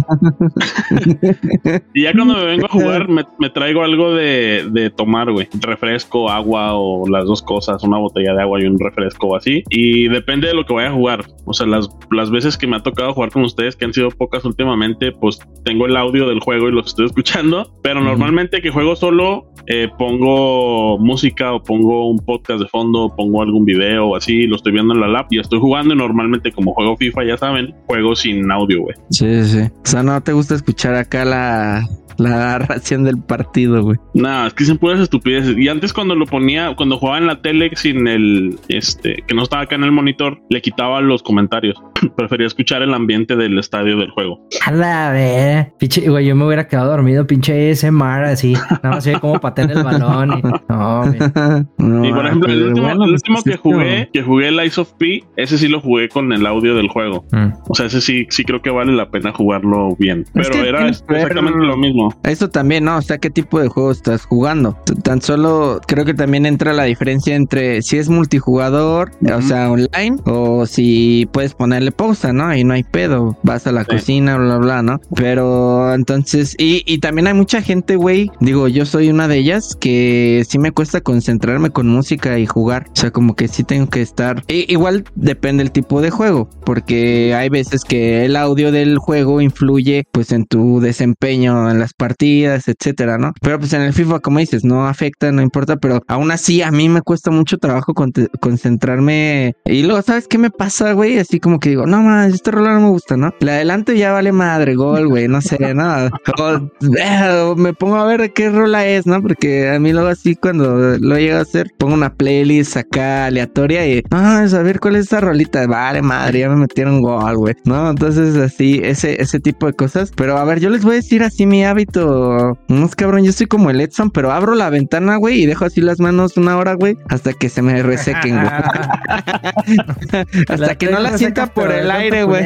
y 1.94 2.02
ya 2.02 2.12
cuando 2.12 2.34
me 2.34 2.44
vengo 2.44 2.66
a 2.66 2.68
jugar, 2.68 3.08
me, 3.08 3.24
me 3.38 3.50
traigo 3.50 3.82
algo 3.82 4.14
de, 4.14 4.68
de 4.70 4.90
tomar, 4.90 5.30
güey. 5.30 5.48
Refresco, 5.60 6.30
agua 6.30 6.74
o 6.74 7.08
las 7.08 7.24
dos 7.24 7.42
cosas, 7.42 7.82
una 7.82 7.98
botella 7.98 8.34
de 8.34 8.42
agua 8.42 8.60
y 8.60 8.66
un 8.66 8.78
refresco 8.78 9.28
o 9.28 9.36
así. 9.36 9.62
Y 9.70 10.08
depende 10.08 10.48
de 10.48 10.54
lo 10.54 10.64
que 10.64 10.74
vaya 10.74 10.88
a 10.88 10.92
jugar. 10.92 11.24
O 11.44 11.52
sea, 11.52 11.66
las, 11.66 11.88
las 12.10 12.30
veces 12.30 12.56
que 12.56 12.66
me 12.66 12.76
ha 12.76 12.82
tocado 12.82 13.14
jugar 13.14 13.30
con 13.30 13.42
ustedes, 13.42 13.76
que 13.76 13.84
han 13.84 13.92
sido 13.92 14.10
pocas 14.10 14.44
últimamente, 14.44 15.12
pues 15.12 15.38
tengo 15.64 15.86
el 15.86 15.96
audio 15.96 16.28
del 16.28 16.40
juego 16.40 16.68
y 16.68 16.72
los 16.72 16.86
estoy 16.86 17.06
escuchando. 17.06 17.72
Pero 17.82 18.00
normalmente 18.00 18.60
que 18.60 18.70
juego 18.70 18.96
solo, 18.96 19.52
eh, 19.66 19.88
pongo 19.98 20.98
música 20.98 21.52
o 21.52 21.62
pongo 21.62 22.08
un 22.08 22.18
podcast 22.18 22.60
de 22.60 22.68
fondo, 22.68 23.04
o 23.04 23.14
pongo 23.14 23.42
algún 23.42 23.64
video 23.64 24.08
o 24.08 24.16
así, 24.16 24.46
lo 24.46 24.56
estoy 24.56 24.72
viendo 24.72 24.94
en 24.94 25.00
la 25.00 25.08
lap 25.08 25.26
y 25.30 25.38
estoy 25.38 25.60
jugando. 25.60 25.94
Y 25.94 25.96
normalmente, 25.96 26.52
como 26.52 26.72
juego 26.74 26.96
FIFA, 26.96 27.24
ya 27.24 27.36
saben, 27.36 27.74
juego 27.86 28.07
sin 28.16 28.50
audio, 28.50 28.82
güey. 28.82 28.96
Sí, 29.10 29.44
sí. 29.44 29.60
O 29.60 29.86
sea, 29.86 30.02
no 30.02 30.20
te 30.22 30.32
gusta 30.32 30.54
escuchar 30.54 30.94
acá 30.94 31.24
la, 31.24 31.86
la 32.18 32.30
narración 32.58 33.04
del 33.04 33.18
partido, 33.18 33.82
güey. 33.82 33.98
No, 34.14 34.46
es 34.46 34.54
que 34.54 34.64
dicen 34.64 34.78
puras 34.78 35.00
estupideces. 35.00 35.56
Y 35.56 35.68
antes 35.68 35.92
cuando 35.92 36.14
lo 36.14 36.26
ponía, 36.26 36.74
cuando 36.76 36.98
jugaba 36.98 37.18
en 37.18 37.26
la 37.26 37.40
tele 37.40 37.70
sin 37.74 38.06
el, 38.08 38.58
este, 38.68 39.22
que 39.26 39.34
no 39.34 39.42
estaba 39.42 39.62
acá 39.62 39.76
en 39.76 39.84
el 39.84 39.92
monitor, 39.92 40.40
le 40.50 40.60
quitaba 40.60 41.00
los 41.00 41.22
comentarios. 41.22 41.76
Prefería 42.16 42.46
escuchar 42.46 42.82
el 42.82 42.94
ambiente 42.94 43.36
del 43.36 43.58
estadio 43.58 43.96
del 43.98 44.10
juego. 44.10 44.40
A 44.66 44.72
la 44.72 45.10
ver, 45.12 45.72
pinche, 45.78 46.08
güey, 46.08 46.26
yo 46.26 46.34
me 46.36 46.46
hubiera 46.46 46.66
quedado 46.68 46.90
dormido, 46.90 47.26
pinche 47.26 47.70
ASMR, 47.70 48.24
así. 48.24 48.52
Nada 48.52 48.80
más 48.96 49.06
ve 49.06 49.18
cómo 49.20 49.40
patean 49.40 49.70
el 49.70 49.82
balón. 49.82 50.38
Y, 50.38 50.42
no, 50.68 51.02
güey. 51.06 51.18
No, 51.78 52.04
y 52.04 52.12
por 52.12 52.26
ejemplo, 52.26 52.52
el 52.52 52.62
último, 52.64 52.86
bueno, 52.86 53.04
el 53.04 53.12
último 53.12 53.42
que 53.42 53.56
como- 53.56 53.76
jugué, 53.76 54.10
que 54.12 54.22
jugué 54.22 54.48
el 54.48 54.64
Ice 54.66 54.80
of 54.80 54.92
P, 54.98 55.24
ese 55.36 55.56
sí 55.58 55.68
lo 55.68 55.80
jugué 55.80 56.08
con 56.08 56.32
el 56.32 56.44
audio 56.46 56.74
del 56.74 56.88
juego. 56.88 57.24
Mm. 57.32 57.48
O 57.68 57.74
sea, 57.74 57.87
ese 57.88 58.00
sí, 58.00 58.26
sí 58.30 58.44
creo 58.44 58.62
que 58.62 58.70
vale 58.70 58.92
la 58.92 59.10
pena 59.10 59.32
jugarlo 59.32 59.96
bien. 59.98 60.24
Pero 60.32 60.50
que 60.50 60.68
era 60.68 60.88
exactamente 60.88 61.58
lo 61.66 61.76
mismo. 61.76 62.14
Eso 62.22 62.48
también, 62.48 62.84
¿no? 62.84 62.96
O 62.98 63.02
sea, 63.02 63.18
¿qué 63.18 63.30
tipo 63.30 63.60
de 63.60 63.68
juego 63.68 63.90
estás 63.90 64.24
jugando? 64.24 64.76
Tan 65.02 65.20
solo 65.20 65.80
creo 65.86 66.04
que 66.04 66.14
también 66.14 66.46
entra 66.46 66.72
la 66.72 66.84
diferencia 66.84 67.34
entre 67.34 67.82
si 67.82 67.96
es 67.98 68.08
multijugador, 68.08 69.10
o 69.34 69.42
sea, 69.42 69.70
online, 69.70 70.16
o 70.26 70.66
si 70.66 71.28
puedes 71.32 71.54
ponerle 71.54 71.92
pausa, 71.92 72.32
¿no? 72.32 72.54
Y 72.54 72.64
no 72.64 72.74
hay 72.74 72.82
pedo, 72.84 73.36
vas 73.42 73.66
a 73.66 73.72
la 73.72 73.82
Sí. 73.84 73.90
cocina, 73.90 74.36
bla, 74.36 74.58
bla, 74.58 74.82
¿no? 74.82 75.00
Pero 75.14 75.94
entonces, 75.94 76.54
y, 76.58 76.82
y 76.86 76.98
también 76.98 77.26
hay 77.26 77.34
mucha 77.34 77.62
gente, 77.62 77.96
güey, 77.96 78.30
digo, 78.40 78.68
yo 78.68 78.84
soy 78.86 79.08
una 79.10 79.28
de 79.28 79.38
ellas 79.38 79.76
que 79.80 80.44
sí 80.48 80.58
me 80.58 80.72
cuesta 80.72 81.00
concentrarme 81.00 81.70
con 81.70 81.88
música 81.88 82.38
y 82.38 82.46
jugar, 82.46 82.86
o 82.92 82.96
sea, 82.96 83.10
como 83.10 83.34
que 83.34 83.48
sí 83.48 83.64
tengo 83.64 83.88
que 83.88 84.02
estar, 84.02 84.42
igual 84.48 85.04
depende 85.14 85.62
el 85.62 85.70
tipo 85.72 86.00
de 86.00 86.10
juego, 86.10 86.48
porque 86.64 87.34
hay 87.34 87.48
veces 87.48 87.77
que 87.84 88.24
el 88.24 88.36
audio 88.36 88.72
del 88.72 88.98
juego 88.98 89.40
influye 89.40 90.04
pues 90.12 90.32
en 90.32 90.46
tu 90.46 90.80
desempeño 90.80 91.70
en 91.70 91.78
las 91.78 91.94
partidas, 91.94 92.68
etcétera, 92.68 93.18
¿no? 93.18 93.32
Pero 93.40 93.58
pues 93.58 93.72
en 93.72 93.82
el 93.82 93.92
FIFA, 93.92 94.20
como 94.20 94.38
dices, 94.38 94.64
no 94.64 94.86
afecta, 94.86 95.32
no 95.32 95.42
importa, 95.42 95.76
pero 95.76 96.02
aún 96.08 96.30
así 96.30 96.62
a 96.62 96.70
mí 96.70 96.88
me 96.88 97.02
cuesta 97.02 97.30
mucho 97.30 97.58
trabajo 97.58 97.94
concentrarme. 98.40 99.54
Y 99.64 99.82
luego, 99.82 100.02
¿sabes 100.02 100.28
qué 100.28 100.38
me 100.38 100.50
pasa, 100.50 100.92
güey? 100.92 101.18
Así 101.18 101.40
como 101.40 101.58
que 101.58 101.70
digo, 101.70 101.86
no 101.86 102.02
más, 102.02 102.32
este 102.32 102.50
rol 102.50 102.64
no 102.64 102.80
me 102.80 102.88
gusta, 102.88 103.16
¿no? 103.16 103.32
La 103.40 103.54
adelanto 103.54 103.92
ya 103.92 104.12
vale 104.12 104.32
madre, 104.32 104.74
gol, 104.74 105.08
güey, 105.08 105.28
no 105.28 105.40
sé, 105.40 105.58
nada. 105.74 106.10
O, 106.38 107.56
me 107.56 107.72
pongo 107.72 107.96
a 107.96 108.06
ver 108.06 108.32
qué 108.32 108.50
rola 108.50 108.86
es, 108.86 109.06
¿no? 109.06 109.22
Porque 109.22 109.70
a 109.70 109.78
mí 109.78 109.92
luego 109.92 110.08
así 110.08 110.34
cuando 110.36 110.96
lo 110.98 111.18
llego 111.18 111.38
a 111.38 111.42
hacer, 111.42 111.70
pongo 111.78 111.94
una 111.94 112.12
playlist 112.14 112.76
acá 112.76 113.26
aleatoria 113.26 113.86
y, 113.86 114.02
ah, 114.10 114.46
a 114.52 114.62
ver 114.62 114.80
cuál 114.80 114.96
es 114.96 115.06
esa 115.06 115.20
rolita. 115.20 115.66
Vale, 115.66 116.02
madre, 116.02 116.40
ya 116.40 116.48
me 116.48 116.56
metieron 116.56 117.02
gol, 117.02 117.36
güey, 117.36 117.54
¿no? 117.68 117.90
Entonces 117.90 118.36
así, 118.36 118.80
ese, 118.82 119.20
ese 119.20 119.40
tipo 119.40 119.66
de 119.66 119.74
cosas. 119.74 120.12
Pero 120.16 120.38
a 120.38 120.44
ver, 120.44 120.60
yo 120.60 120.70
les 120.70 120.82
voy 120.82 120.94
a 120.94 120.96
decir 120.96 121.22
así 121.22 121.46
mi 121.46 121.64
hábito. 121.64 122.58
No 122.68 122.86
es 122.86 122.96
cabrón, 122.96 123.24
yo 123.24 123.32
soy 123.32 123.46
como 123.46 123.70
el 123.70 123.80
Edson, 123.80 124.10
pero 124.10 124.32
abro 124.32 124.54
la 124.54 124.70
ventana, 124.70 125.16
güey, 125.16 125.42
y 125.42 125.46
dejo 125.46 125.64
así 125.64 125.80
las 125.80 126.00
manos 126.00 126.36
una 126.36 126.56
hora, 126.56 126.74
güey, 126.74 126.96
hasta 127.08 127.32
que 127.32 127.48
se 127.48 127.62
me 127.62 127.82
resequen, 127.82 128.40
güey. 128.40 128.48
hasta 130.48 130.74
que 130.74 130.90
no 130.90 130.98
la 130.98 131.16
sienta 131.16 131.46
por 131.46 131.70
el 131.70 131.90
aire, 131.90 132.24
güey. 132.24 132.42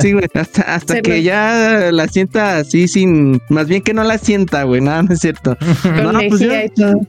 sí, 0.00 0.12
güey. 0.12 0.26
Hasta, 0.34 0.62
hasta 0.62 1.02
que 1.02 1.22
ya 1.22 1.90
la 1.92 2.08
sienta 2.08 2.58
así 2.58 2.88
sin, 2.88 3.40
más 3.48 3.68
bien 3.68 3.82
que 3.82 3.94
no 3.94 4.04
la 4.04 4.18
sienta, 4.18 4.64
güey. 4.64 4.80
Nada, 4.80 5.02
no 5.02 5.12
es 5.12 5.20
cierto. 5.20 5.56
no, 6.02 6.12
pues, 6.28 6.42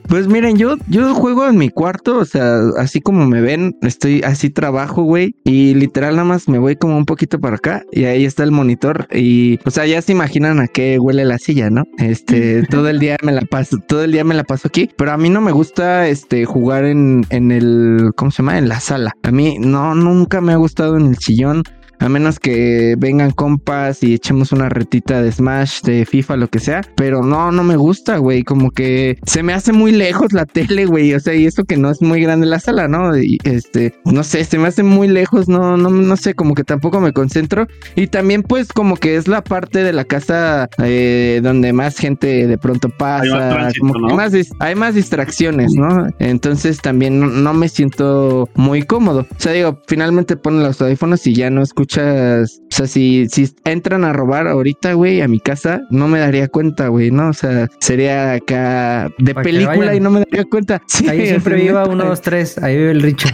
pues 0.08 0.28
miren, 0.28 0.56
yo, 0.56 0.76
yo 0.88 1.14
juego 1.14 1.48
en 1.48 1.56
mi 1.56 1.70
cuarto, 1.70 2.18
o 2.18 2.24
sea, 2.24 2.60
así 2.78 3.00
como 3.00 3.26
me 3.26 3.40
ven, 3.40 3.76
estoy 3.82 4.22
así 4.22 4.50
trabajo, 4.50 5.02
güey, 5.02 5.34
y 5.44 5.74
literal 5.74 6.16
nada 6.16 6.24
más 6.24 6.41
me 6.48 6.58
voy 6.58 6.76
como 6.76 6.96
un 6.96 7.04
poquito 7.04 7.38
para 7.38 7.56
acá 7.56 7.84
y 7.92 8.04
ahí 8.04 8.24
está 8.24 8.42
el 8.42 8.50
monitor 8.50 9.06
y, 9.12 9.58
o 9.64 9.70
sea, 9.70 9.86
ya 9.86 10.00
se 10.02 10.12
imaginan 10.12 10.60
a 10.60 10.68
qué 10.68 10.98
huele 10.98 11.24
la 11.24 11.38
silla, 11.38 11.70
¿no? 11.70 11.84
Este, 11.98 12.62
todo 12.70 12.88
el 12.88 12.98
día 12.98 13.16
me 13.22 13.32
la 13.32 13.42
paso, 13.42 13.78
todo 13.86 14.04
el 14.04 14.12
día 14.12 14.24
me 14.24 14.34
la 14.34 14.44
paso 14.44 14.68
aquí, 14.68 14.90
pero 14.96 15.12
a 15.12 15.16
mí 15.16 15.30
no 15.30 15.40
me 15.40 15.52
gusta, 15.52 16.08
este, 16.08 16.44
jugar 16.44 16.84
en, 16.84 17.24
en 17.30 17.50
el, 17.50 18.10
¿cómo 18.16 18.30
se 18.30 18.38
llama? 18.38 18.58
En 18.58 18.68
la 18.68 18.80
sala. 18.80 19.12
A 19.22 19.30
mí 19.30 19.56
no, 19.58 19.94
nunca 19.94 20.40
me 20.40 20.52
ha 20.52 20.56
gustado 20.56 20.96
en 20.96 21.06
el 21.06 21.16
sillón. 21.18 21.62
A 21.98 22.08
menos 22.08 22.40
que 22.40 22.96
vengan 22.98 23.30
compas 23.30 24.02
y 24.02 24.14
echemos 24.14 24.52
una 24.52 24.68
retita 24.68 25.22
de 25.22 25.30
Smash, 25.30 25.82
de 25.82 26.04
FIFA, 26.04 26.36
lo 26.36 26.48
que 26.48 26.58
sea. 26.58 26.82
Pero 26.96 27.22
no, 27.22 27.52
no 27.52 27.62
me 27.62 27.76
gusta, 27.76 28.16
güey. 28.16 28.42
Como 28.42 28.70
que 28.70 29.18
se 29.24 29.42
me 29.42 29.52
hace 29.52 29.72
muy 29.72 29.92
lejos 29.92 30.32
la 30.32 30.46
tele, 30.46 30.86
güey. 30.86 31.14
O 31.14 31.20
sea, 31.20 31.34
y 31.34 31.46
esto 31.46 31.64
que 31.64 31.76
no 31.76 31.90
es 31.90 32.02
muy 32.02 32.20
grande 32.22 32.46
la 32.46 32.58
sala, 32.58 32.88
¿no? 32.88 33.16
Y 33.16 33.38
este, 33.44 33.94
no 34.04 34.24
sé, 34.24 34.44
se 34.44 34.58
me 34.58 34.68
hace 34.68 34.82
muy 34.82 35.08
lejos. 35.08 35.48
No, 35.48 35.76
no, 35.76 35.90
no 35.90 36.16
sé, 36.16 36.34
como 36.34 36.54
que 36.54 36.64
tampoco 36.64 37.00
me 37.00 37.12
concentro. 37.12 37.66
Y 37.94 38.08
también, 38.08 38.42
pues, 38.42 38.72
como 38.72 38.96
que 38.96 39.16
es 39.16 39.28
la 39.28 39.44
parte 39.44 39.84
de 39.84 39.92
la 39.92 40.04
casa 40.04 40.68
eh, 40.82 41.40
donde 41.42 41.72
más 41.72 41.96
gente 41.98 42.46
de 42.46 42.58
pronto 42.58 42.88
pasa. 42.88 43.68
hay, 43.68 44.14
más 44.14 44.32
hay 44.58 44.74
más 44.74 44.94
distracciones, 44.94 45.72
¿no? 45.74 46.08
Entonces 46.18 46.80
también 46.80 47.20
no, 47.20 47.26
no 47.26 47.54
me 47.54 47.68
siento 47.68 48.48
muy 48.54 48.82
cómodo. 48.82 49.26
O 49.30 49.40
sea, 49.40 49.52
digo, 49.52 49.80
finalmente 49.86 50.36
ponen 50.36 50.62
los 50.62 50.80
audífonos 50.80 51.26
y 51.26 51.34
ya 51.34 51.50
no 51.50 51.62
escucho 51.62 51.81
o 51.82 52.46
sea, 52.74 52.86
si, 52.86 53.26
si 53.28 53.54
entran 53.64 54.04
a 54.04 54.12
robar 54.12 54.48
ahorita, 54.48 54.94
güey, 54.94 55.20
a 55.20 55.28
mi 55.28 55.40
casa, 55.40 55.82
no 55.90 56.08
me 56.08 56.18
daría 56.18 56.48
cuenta, 56.48 56.88
güey, 56.88 57.10
¿no? 57.10 57.28
O 57.28 57.32
sea, 57.32 57.68
sería 57.80 58.34
acá 58.34 59.10
de 59.18 59.34
película 59.34 59.94
y 59.94 60.00
no 60.00 60.10
me 60.10 60.20
daría 60.20 60.44
cuenta. 60.44 60.82
Sí, 60.92 61.08
ahí 61.08 61.26
siempre 61.26 61.56
viva 61.56 61.86
uno, 61.86 62.04
dos, 62.04 62.20
tres, 62.20 62.58
ahí 62.58 62.76
vive 62.76 62.90
el 62.90 63.00
richo. 63.00 63.26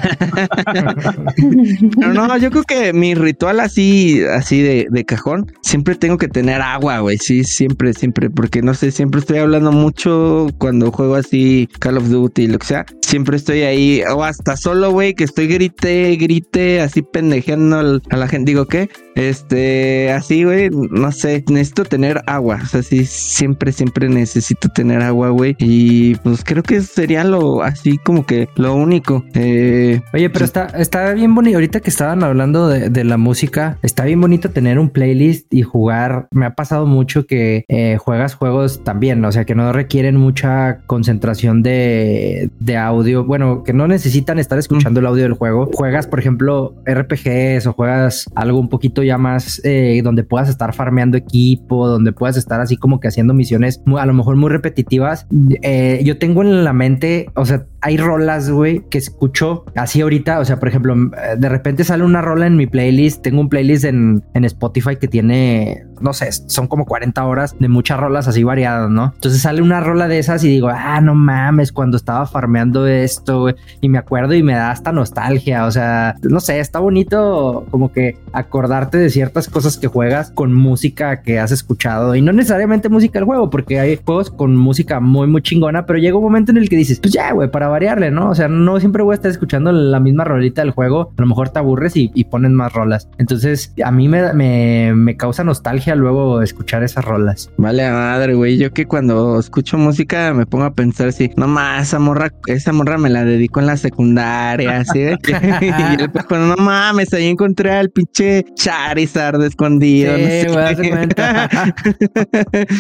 Pero 1.99 2.14
no, 2.14 2.37
yo 2.37 2.50
creo 2.50 2.62
que 2.62 2.93
mi 2.93 3.14
ritual 3.14 3.59
así, 3.59 4.23
así 4.23 4.62
de, 4.62 4.87
de 4.88 5.05
cajón, 5.05 5.52
siempre 5.62 5.97
tengo 5.97 6.19
que 6.19 6.28
tener 6.28 6.61
agua, 6.61 7.00
güey, 7.00 7.19
sí, 7.19 7.43
siempre, 7.43 7.93
siempre, 7.95 8.31
porque 8.31 8.62
no 8.62 8.75
sé, 8.75 8.93
siempre 8.93 9.21
estoy 9.21 9.38
hablando 9.38 9.73
mucho 9.73 10.47
cuando 10.59 10.93
juego 10.93 11.17
así 11.17 11.69
Call 11.81 11.99
of 11.99 12.09
Duty, 12.09 12.47
lo 12.47 12.59
que 12.59 12.67
sea, 12.67 12.87
siempre 13.00 13.37
estoy 13.37 13.62
ahí, 13.62 14.02
o 14.09 14.23
hasta 14.23 14.57
solo, 14.57 14.93
güey, 14.93 15.14
que 15.14 15.25
estoy 15.25 15.49
grite, 15.49 16.17
grite, 16.17 16.81
así 16.81 17.02
pendejeando 17.02 18.00
a 18.11 18.17
la 18.17 18.28
gente 18.28 18.38
digo 18.45 18.66
que, 18.66 18.88
este, 19.18 20.12
así, 20.12 20.44
güey, 20.44 20.70
no 20.70 21.10
sé, 21.10 21.44
necesito 21.50 21.84
tener 21.84 22.22
agua. 22.26 22.60
O 22.62 22.66
sea, 22.66 22.82
sí, 22.82 23.04
siempre, 23.04 23.72
siempre 23.72 24.08
necesito 24.08 24.68
tener 24.68 25.02
agua, 25.02 25.30
güey. 25.30 25.56
Y 25.58 26.14
pues 26.16 26.44
creo 26.44 26.62
que 26.62 26.80
sería 26.82 27.25
lo, 27.25 27.62
así 27.62 27.98
como 27.98 28.25
que 28.25 28.48
lo 28.54 28.76
único. 28.76 29.25
Eh, 29.34 30.00
Oye, 30.14 30.30
pero 30.30 30.44
está, 30.44 30.66
está 30.66 31.12
bien 31.14 31.34
bonito. 31.34 31.56
Ahorita 31.56 31.80
que 31.80 31.90
estaban 31.90 32.22
hablando 32.22 32.68
de, 32.68 33.04
la 33.08 33.16
música, 33.16 33.78
está 33.82 34.04
bien 34.04 34.20
bonito 34.20 34.50
tener 34.50 34.78
un 34.78 34.90
playlist 34.90 35.52
y 35.52 35.62
jugar. 35.62 36.28
Me 36.30 36.46
ha 36.46 36.54
pasado 36.54 36.87
mucho 36.87 37.26
que 37.26 37.64
eh, 37.68 37.96
juegas 37.98 38.34
juegos 38.34 38.84
también, 38.84 39.25
o 39.25 39.32
sea, 39.32 39.44
que 39.44 39.54
no 39.54 39.72
requieren 39.72 40.16
mucha 40.16 40.80
concentración 40.87 41.62
de, 41.62 42.50
de 42.60 42.76
audio. 42.76 43.25
Bueno, 43.25 43.64
que 43.64 43.72
no 43.72 43.88
necesitan 43.88 44.38
estar 44.38 44.58
escuchando 44.58 45.00
el 45.00 45.06
audio 45.06 45.25
del 45.25 45.32
juego. 45.32 45.68
Juegas, 45.72 46.06
por 46.06 46.20
ejemplo, 46.20 46.75
RPGs 46.87 47.66
o 47.66 47.72
juegas 47.72 48.30
algo 48.37 48.60
un 48.60 48.68
poquito 48.68 49.02
más 49.16 49.62
eh, 49.64 50.00
donde 50.04 50.24
puedas 50.24 50.48
estar 50.48 50.74
farmeando 50.74 51.16
equipo, 51.16 51.88
donde 51.88 52.12
puedas 52.12 52.36
estar 52.36 52.60
así 52.60 52.76
como 52.76 53.00
que 53.00 53.08
haciendo 53.08 53.32
misiones 53.32 53.80
a 53.98 54.06
lo 54.06 54.12
mejor 54.12 54.36
muy 54.36 54.50
repetitivas. 54.50 55.26
Eh, 55.62 56.02
yo 56.04 56.18
tengo 56.18 56.42
en 56.42 56.64
la 56.64 56.72
mente, 56.72 57.30
o 57.34 57.46
sea, 57.46 57.64
hay 57.80 57.96
rolas, 57.96 58.50
güey, 58.50 58.82
que 58.90 58.98
escucho 58.98 59.64
así 59.76 60.00
ahorita. 60.00 60.40
O 60.40 60.44
sea, 60.44 60.58
por 60.58 60.68
ejemplo, 60.68 60.94
de 61.38 61.48
repente 61.48 61.84
sale 61.84 62.04
una 62.04 62.20
rola 62.20 62.46
en 62.46 62.56
mi 62.56 62.66
playlist. 62.66 63.22
Tengo 63.22 63.40
un 63.40 63.48
playlist 63.48 63.84
en, 63.84 64.24
en 64.34 64.44
Spotify 64.44 64.96
que 64.96 65.08
tiene, 65.08 65.86
no 66.00 66.12
sé, 66.12 66.33
son 66.33 66.67
como 66.67 66.87
40 66.87 67.25
horas 67.25 67.57
de 67.59 67.69
muchas 67.69 67.99
rolas 67.99 68.28
así 68.28 68.45
variadas, 68.45 68.90
¿no? 68.90 69.12
Entonces 69.14 69.43
sale 69.43 69.62
una 69.62 69.81
rola 69.81 70.09
de 70.09 70.19
esas 70.19 70.45
y 70.45 70.49
digo, 70.49 70.69
ah, 70.69 71.00
no 71.00 71.14
mames, 71.14 71.73
cuando 71.73 71.97
estaba 71.97 72.26
farmeando 72.26 72.87
esto. 72.87 73.49
Y 73.81 73.88
me 73.88 73.99
acuerdo 73.99 74.35
y 74.35 74.43
me 74.43 74.55
da 74.55 74.71
hasta 74.71 74.93
nostalgia. 74.93 75.67
O 75.67 75.71
sea, 75.71 76.17
no 76.23 76.40
sé, 76.40 76.61
está 76.61 76.78
bonito 76.78 77.67
como 77.71 77.93
que 77.93 78.17
acordarte 78.33 78.99
de 78.99 79.11
ciertas 79.11 79.49
cosas 79.49 79.78
que 79.78 79.87
juegas 79.87 80.31
con 80.31 80.55
música 80.55 81.23
que 81.23 81.38
has 81.38 81.52
escuchado. 81.52 82.14
Y 82.14 82.23
no 82.23 82.33
necesariamente 82.33 82.88
música 82.88 83.19
del 83.19 83.26
juego, 83.26 83.50
porque 83.50 83.81
hay 83.81 83.99
juegos 84.05 84.31
con 84.31 84.57
música 84.57 85.00
muy, 85.00 85.26
muy 85.26 85.43
chingona. 85.43 85.87
Pero 85.87 85.99
llega 85.99 86.17
un 86.17 86.25
momento 86.25 86.52
en 86.52 86.59
el 86.59 86.69
que 86.69 86.76
dices, 86.76 87.00
pues 87.00 87.12
ya, 87.12 87.33
güey, 87.33 87.50
para 87.50 87.69
variarle, 87.69 88.11
¿no? 88.11 88.31
O 88.31 88.35
sea, 88.35 88.49
no 88.49 88.78
siempre 88.81 89.02
voy 89.02 89.14
a 89.14 89.17
estar 89.17 89.31
escuchando 89.31 89.73
la 89.73 90.00
misma 90.00 90.25
rolita 90.25 90.62
del 90.62 90.71
juego. 90.71 91.12
A 91.17 91.23
lo 91.23 91.26
mejor 91.26 91.50
te 91.50 91.59
aburres 91.59 91.97
y, 91.97 92.11
y 92.14 92.25
ponen 92.25 92.55
más 92.55 92.73
rolas. 92.73 93.09
Entonces, 93.19 93.73
a 93.85 93.90
mí 93.90 94.09
me, 94.09 94.33
me, 94.33 94.93
me, 94.95 95.17
causa 95.17 95.45
nostalgia 95.45 95.88
luego 95.95 96.42
escuchar 96.42 96.83
esas 96.83 97.04
rolas. 97.04 97.50
Vale, 97.57 97.90
madre, 97.90 98.35
güey. 98.35 98.59
Yo 98.59 98.73
que 98.73 98.87
cuando 98.87 99.38
escucho 99.38 99.78
música 99.78 100.33
me 100.35 100.47
pongo 100.47 100.64
a 100.64 100.75
pensar 100.75 101.09
así, 101.09 101.30
no 101.37 101.49
más, 101.49 101.88
esa 101.88 101.99
morra, 101.99 102.33
esa 102.47 102.73
morra 102.73 102.99
me 102.99 103.11
la 103.11 103.25
dedico 103.25 103.61
en 103.61 103.66
la 103.66 103.76
secundaria, 103.76 104.78
así 104.78 105.00
de 105.00 105.18
que, 105.18 105.33
y 105.92 105.97
después 105.97 106.25
cuando 106.28 106.57
no 106.57 106.62
mames, 106.62 107.12
ahí 107.14 107.26
encontré 107.26 107.73
al 107.73 107.90
pinche 107.90 108.45
Charizard 108.54 109.42
escondido. 109.42 110.14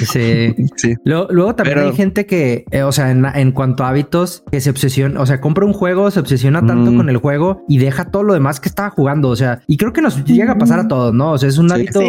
Sí, 0.08 0.54
sí. 0.76 0.94
Luego, 1.04 1.54
también 1.54 1.78
hay 1.78 1.92
gente 1.92 2.26
que, 2.26 2.64
eh, 2.70 2.82
o 2.82 2.92
sea, 2.92 3.10
en, 3.10 3.24
en 3.24 3.52
cuanto 3.52 3.84
a 3.84 3.88
hábitos, 3.88 4.44
que 4.50 4.60
se 4.60 4.70
obsesiona, 4.70 5.20
o 5.20 5.26
sea, 5.26 5.40
compra 5.40 5.64
un 5.64 5.72
juego, 5.72 6.10
se 6.10 6.20
obsesiona 6.20 6.64
tanto 6.64 6.94
con 6.94 7.08
el 7.08 7.16
juego 7.18 7.64
y 7.68 7.78
deja 7.78 8.10
todo 8.10 8.22
lo 8.22 8.34
demás 8.34 8.60
que 8.60 8.68
estaba 8.68 8.90
jugando. 8.90 9.28
O 9.28 9.36
sea, 9.36 9.60
y 9.66 9.76
creo 9.76 9.92
que 9.92 10.02
nos 10.02 10.24
llega 10.24 10.52
a 10.52 10.58
pasar 10.58 10.80
a 10.80 10.88
todos, 10.88 11.14
¿no? 11.14 11.32
O 11.32 11.38
sea, 11.38 11.48
es 11.48 11.58
un 11.58 11.70
hábito 11.70 12.00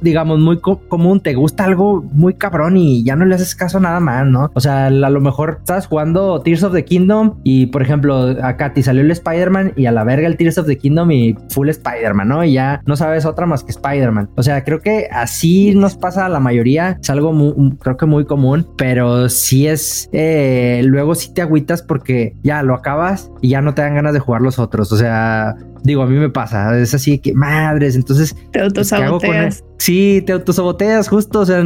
digamos, 0.00 0.38
muy 0.38 0.60
común. 0.60 1.20
Te 1.20 1.34
gusta 1.34 1.64
algo 1.64 2.02
muy 2.12 2.34
cabrón 2.34 2.76
y 2.76 3.04
ya 3.04 3.16
no 3.16 3.24
le 3.24 3.34
haces 3.34 3.54
caso 3.54 3.80
nada 3.80 4.00
más, 4.00 4.26
¿no? 4.26 4.50
O 4.54 4.60
sea, 4.60 4.86
a 4.86 4.90
lo 4.90 5.20
mejor 5.20 5.58
estás 5.60 5.86
jugando 5.86 6.40
Tears 6.40 6.62
of 6.62 6.72
the 6.72 6.84
Kingdom 6.84 7.34
y, 7.44 7.66
por 7.66 7.82
ejemplo, 7.82 8.36
acá 8.42 8.72
te 8.72 8.82
salió 8.82 9.02
el 9.02 9.10
Spider-Man 9.10 9.72
y 9.76 9.86
a 9.86 9.92
la 9.92 10.04
verga 10.04 10.26
el 10.26 10.36
Tears 10.36 10.58
of 10.58 10.66
the 10.66 10.76
Kingdom 10.76 11.10
y 11.10 11.36
full 11.50 11.68
Spider-Man, 11.68 12.28
¿no? 12.28 12.44
Y 12.44 12.54
ya 12.54 12.82
no 12.86 12.96
sabes 12.96 13.24
otra 13.24 13.46
más 13.46 13.64
que 13.64 13.70
Spider-Man. 13.70 14.30
O 14.36 14.42
sea, 14.42 14.64
creo 14.64 14.80
que 14.80 15.08
así 15.10 15.74
nos 15.74 15.96
pasa 15.96 16.26
a 16.26 16.28
la 16.28 16.40
mayoría. 16.40 16.98
Es 17.00 17.10
algo 17.10 17.32
muy, 17.32 17.76
creo 17.76 17.96
que 17.96 18.06
muy 18.06 18.24
común, 18.24 18.66
pero 18.76 19.28
sí 19.28 19.66
es 19.66 20.08
eh, 20.12 20.82
luego 20.84 21.14
si 21.14 21.32
te 21.32 21.42
agüitas 21.42 21.82
porque 21.82 22.36
ya 22.42 22.62
lo 22.62 22.74
acabas 22.74 23.30
y 23.40 23.50
ya 23.50 23.60
no 23.60 23.74
te 23.74 23.82
dan 23.82 23.94
ganas 23.94 24.12
de 24.12 24.20
jugar 24.20 24.42
los 24.42 24.58
otros. 24.58 24.92
O 24.92 24.96
sea, 24.96 25.54
digo, 25.82 26.02
a 26.02 26.06
mí 26.06 26.16
me 26.16 26.30
pasa, 26.30 26.78
es 26.78 26.94
así 26.94 27.18
que 27.18 27.34
madres, 27.34 27.96
entonces... 27.96 28.34
Te 28.34 28.60
pues, 28.60 28.64
autosaboteas. 28.64 29.64
Sí, 29.78 30.22
te 30.26 30.32
autosaboteas 30.32 31.08
justo, 31.08 31.40
o 31.40 31.46
sea, 31.46 31.62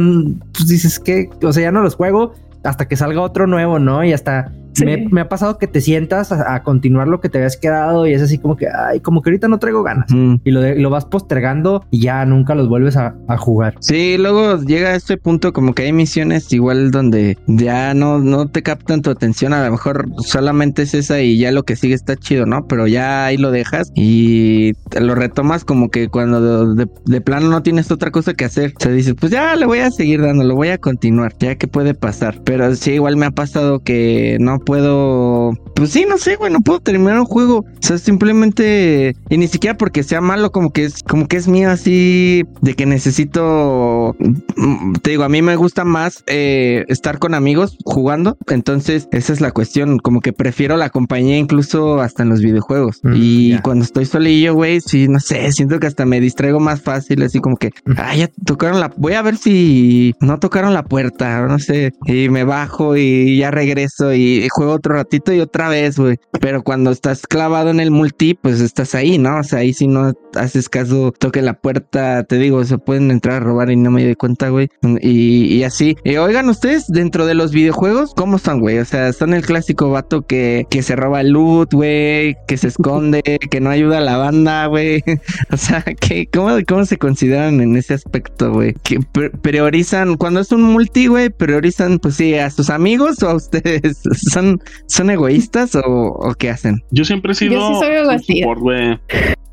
pues 0.53 0.67
dices 0.67 0.99
que, 0.99 1.29
o 1.43 1.53
sea, 1.53 1.63
ya 1.63 1.71
no 1.71 1.81
los 1.81 1.95
juego 1.95 2.33
hasta 2.63 2.87
que 2.87 2.95
salga 2.95 3.21
otro 3.21 3.47
nuevo, 3.47 3.79
¿no? 3.79 4.03
Y 4.03 4.13
hasta 4.13 4.51
me, 4.85 5.07
me 5.11 5.21
ha 5.21 5.29
pasado 5.29 5.57
que 5.57 5.67
te 5.67 5.81
sientas 5.81 6.31
a, 6.31 6.55
a 6.55 6.63
continuar 6.63 7.07
lo 7.07 7.19
que 7.21 7.29
te 7.29 7.37
habías 7.37 7.57
quedado 7.57 8.07
y 8.07 8.13
es 8.13 8.21
así 8.21 8.37
como 8.37 8.55
que, 8.57 8.67
ay, 8.67 8.99
como 8.99 9.21
que 9.21 9.29
ahorita 9.29 9.47
no 9.47 9.59
traigo 9.59 9.83
ganas. 9.83 10.11
Mm. 10.11 10.35
Y 10.43 10.51
lo, 10.51 10.61
de- 10.61 10.75
lo 10.75 10.89
vas 10.89 11.05
postergando 11.05 11.85
y 11.91 12.01
ya 12.01 12.25
nunca 12.25 12.55
los 12.55 12.67
vuelves 12.69 12.97
a, 12.97 13.15
a 13.27 13.37
jugar. 13.37 13.75
Sí, 13.79 14.17
luego 14.17 14.59
llega 14.61 14.89
a 14.89 14.95
este 14.95 15.17
punto 15.17 15.53
como 15.53 15.73
que 15.73 15.83
hay 15.83 15.93
misiones 15.93 16.51
igual 16.53 16.91
donde 16.91 17.37
ya 17.47 17.93
no, 17.93 18.19
no 18.19 18.47
te 18.47 18.63
captan 18.63 19.01
tu 19.01 19.09
atención, 19.09 19.53
a 19.53 19.65
lo 19.65 19.71
mejor 19.71 20.07
solamente 20.19 20.83
es 20.83 20.93
esa 20.93 21.21
y 21.21 21.37
ya 21.37 21.51
lo 21.51 21.63
que 21.63 21.75
sigue 21.75 21.93
está 21.95 22.15
chido, 22.15 22.45
¿no? 22.45 22.65
Pero 22.67 22.87
ya 22.87 23.25
ahí 23.25 23.37
lo 23.37 23.51
dejas 23.51 23.91
y 23.95 24.73
te 24.89 25.01
lo 25.01 25.15
retomas 25.15 25.65
como 25.65 25.89
que 25.89 26.07
cuando 26.09 26.73
de, 26.75 26.87
de 27.05 27.21
plano 27.21 27.49
no 27.49 27.63
tienes 27.63 27.91
otra 27.91 28.11
cosa 28.11 28.33
que 28.33 28.45
hacer, 28.45 28.73
se 28.79 28.91
dice, 28.91 29.13
pues 29.15 29.31
ya 29.31 29.55
le 29.55 29.65
voy 29.65 29.79
a 29.79 29.91
seguir 29.91 30.21
dando, 30.21 30.43
lo 30.43 30.55
voy 30.55 30.69
a 30.69 30.77
continuar, 30.77 31.33
ya 31.39 31.55
que 31.55 31.67
puede 31.67 31.93
pasar. 31.93 32.41
Pero 32.43 32.73
sí, 32.75 32.91
igual 32.93 33.17
me 33.17 33.25
ha 33.25 33.31
pasado 33.31 33.79
que 33.79 34.37
no 34.39 34.59
puedo, 34.67 35.53
pues 35.75 35.91
sí, 35.91 36.05
no 36.07 36.17
sé, 36.17 36.35
güey, 36.35 36.51
no 36.51 36.59
puedo 36.59 36.81
terminar 36.81 37.17
un 37.17 37.25
juego, 37.25 37.59
o 37.59 37.65
sea, 37.79 37.97
simplemente, 37.97 39.15
y 39.29 39.37
ni 39.37 39.47
siquiera 39.47 39.77
porque 39.77 40.03
sea 40.03 40.19
malo, 40.19 40.51
como 40.51 40.71
que 40.71 40.83
es, 40.83 41.03
como 41.03 41.29
que 41.29 41.37
es 41.37 41.47
mío 41.47 41.71
así, 41.71 42.43
de 42.61 42.73
que 42.73 42.85
necesito, 42.85 44.13
mm, 44.19 44.95
te 45.01 45.11
digo, 45.11 45.23
a 45.23 45.29
mí 45.29 45.41
me 45.41 45.55
gusta 45.55 45.85
más 45.85 46.21
eh, 46.27 46.83
estar 46.89 47.17
con 47.17 47.33
amigos 47.33 47.77
jugando, 47.85 48.37
entonces 48.47 49.07
esa 49.13 49.31
es 49.31 49.39
la 49.39 49.51
cuestión, 49.51 49.99
como 49.99 50.19
que 50.19 50.33
prefiero 50.33 50.75
la 50.75 50.89
compañía 50.89 51.37
incluso 51.37 52.01
hasta 52.01 52.23
en 52.23 52.29
los 52.29 52.41
videojuegos. 52.41 52.99
Mm, 53.03 53.13
y 53.15 53.59
cuando 53.59 53.85
estoy 53.85 54.03
solillo, 54.03 54.53
güey, 54.53 54.81
sí, 54.81 55.07
no 55.07 55.21
sé, 55.21 55.49
siento 55.53 55.79
que 55.79 55.87
hasta 55.87 56.05
me 56.05 56.19
distraigo 56.19 56.59
más 56.59 56.81
fácil, 56.81 57.23
así 57.23 57.39
como 57.39 57.55
que, 57.55 57.69
ah, 57.95 58.13
ya 58.17 58.29
tocaron 58.45 58.81
la, 58.81 58.91
voy 58.97 59.13
a 59.13 59.21
ver 59.21 59.37
si 59.37 60.13
no 60.19 60.39
tocaron 60.39 60.73
la 60.73 60.83
puerta, 60.83 61.47
no 61.47 61.57
sé, 61.57 61.93
y 62.05 62.27
me 62.27 62.43
bajo 62.43 62.97
y 62.97 63.37
ya 63.37 63.49
regreso 63.49 64.13
y 64.13 64.49
juego 64.57 64.73
otro 64.73 64.95
ratito 64.95 65.31
y 65.33 65.39
otra 65.39 65.69
vez, 65.69 65.97
güey. 65.97 66.17
Pero 66.41 66.63
cuando 66.63 66.91
estás 66.91 67.25
clavado 67.27 67.69
en 67.69 67.79
el 67.79 67.91
multi, 67.91 68.33
pues 68.33 68.59
estás 68.59 68.95
ahí, 68.95 69.17
¿no? 69.17 69.39
O 69.39 69.43
sea, 69.43 69.59
ahí 69.59 69.73
si 69.73 69.87
no 69.87 70.13
haces 70.35 70.67
caso, 70.69 71.13
toque 71.17 71.41
la 71.41 71.53
puerta, 71.53 72.23
te 72.23 72.37
digo, 72.37 72.63
se 72.65 72.77
pueden 72.77 73.11
entrar 73.11 73.37
a 73.37 73.45
robar 73.45 73.69
y 73.69 73.75
no 73.75 73.91
me 73.91 74.03
doy 74.03 74.15
cuenta, 74.15 74.49
güey. 74.49 74.69
Y, 75.01 75.63
así. 75.63 75.95
Y 76.03 76.17
oigan, 76.17 76.49
ustedes, 76.49 76.87
dentro 76.87 77.25
de 77.25 77.35
los 77.35 77.51
videojuegos, 77.51 78.13
¿cómo 78.15 78.39
son, 78.39 78.59
güey? 78.59 78.79
O 78.79 78.85
sea, 78.85 79.13
son 79.13 79.33
el 79.33 79.45
clásico 79.45 79.89
vato 79.91 80.23
que, 80.23 80.65
que 80.69 80.81
se 80.81 80.95
roba 80.95 81.21
el 81.21 81.29
loot, 81.31 81.73
güey, 81.73 82.35
que 82.47 82.57
se 82.57 82.67
esconde, 82.69 83.21
que 83.51 83.59
no 83.59 83.69
ayuda 83.69 83.99
a 83.99 84.01
la 84.01 84.17
banda, 84.17 84.65
güey. 84.67 85.03
O 85.51 85.57
sea, 85.57 85.83
¿qué, 85.99 86.27
cómo, 86.31 86.57
¿cómo 86.67 86.85
se 86.85 86.97
consideran 86.97 87.61
en 87.61 87.75
ese 87.77 87.93
aspecto, 87.93 88.51
güey? 88.51 88.73
Que 88.83 88.99
pr- 88.99 89.31
priorizan, 89.41 90.15
cuando 90.17 90.39
es 90.39 90.51
un 90.51 90.61
multi, 90.61 91.07
güey, 91.07 91.29
priorizan, 91.29 91.99
pues 91.99 92.15
sí, 92.15 92.35
a 92.35 92.49
sus 92.49 92.69
amigos 92.69 93.21
o 93.23 93.29
a 93.29 93.35
ustedes. 93.35 93.99
¿Son, 94.31 94.46
son 94.87 95.09
egoístas 95.09 95.75
o, 95.75 95.81
o 95.85 96.33
qué 96.35 96.49
hacen? 96.49 96.81
Yo 96.91 97.05
siempre 97.05 97.31
he 97.31 97.35
sido 97.35 97.53
Yo 97.53 97.67
sí 97.67 97.79
soy 97.79 97.91
un 97.91 97.97
egoísta. 98.03 98.33
support, 98.33 98.61
güey. 98.61 98.99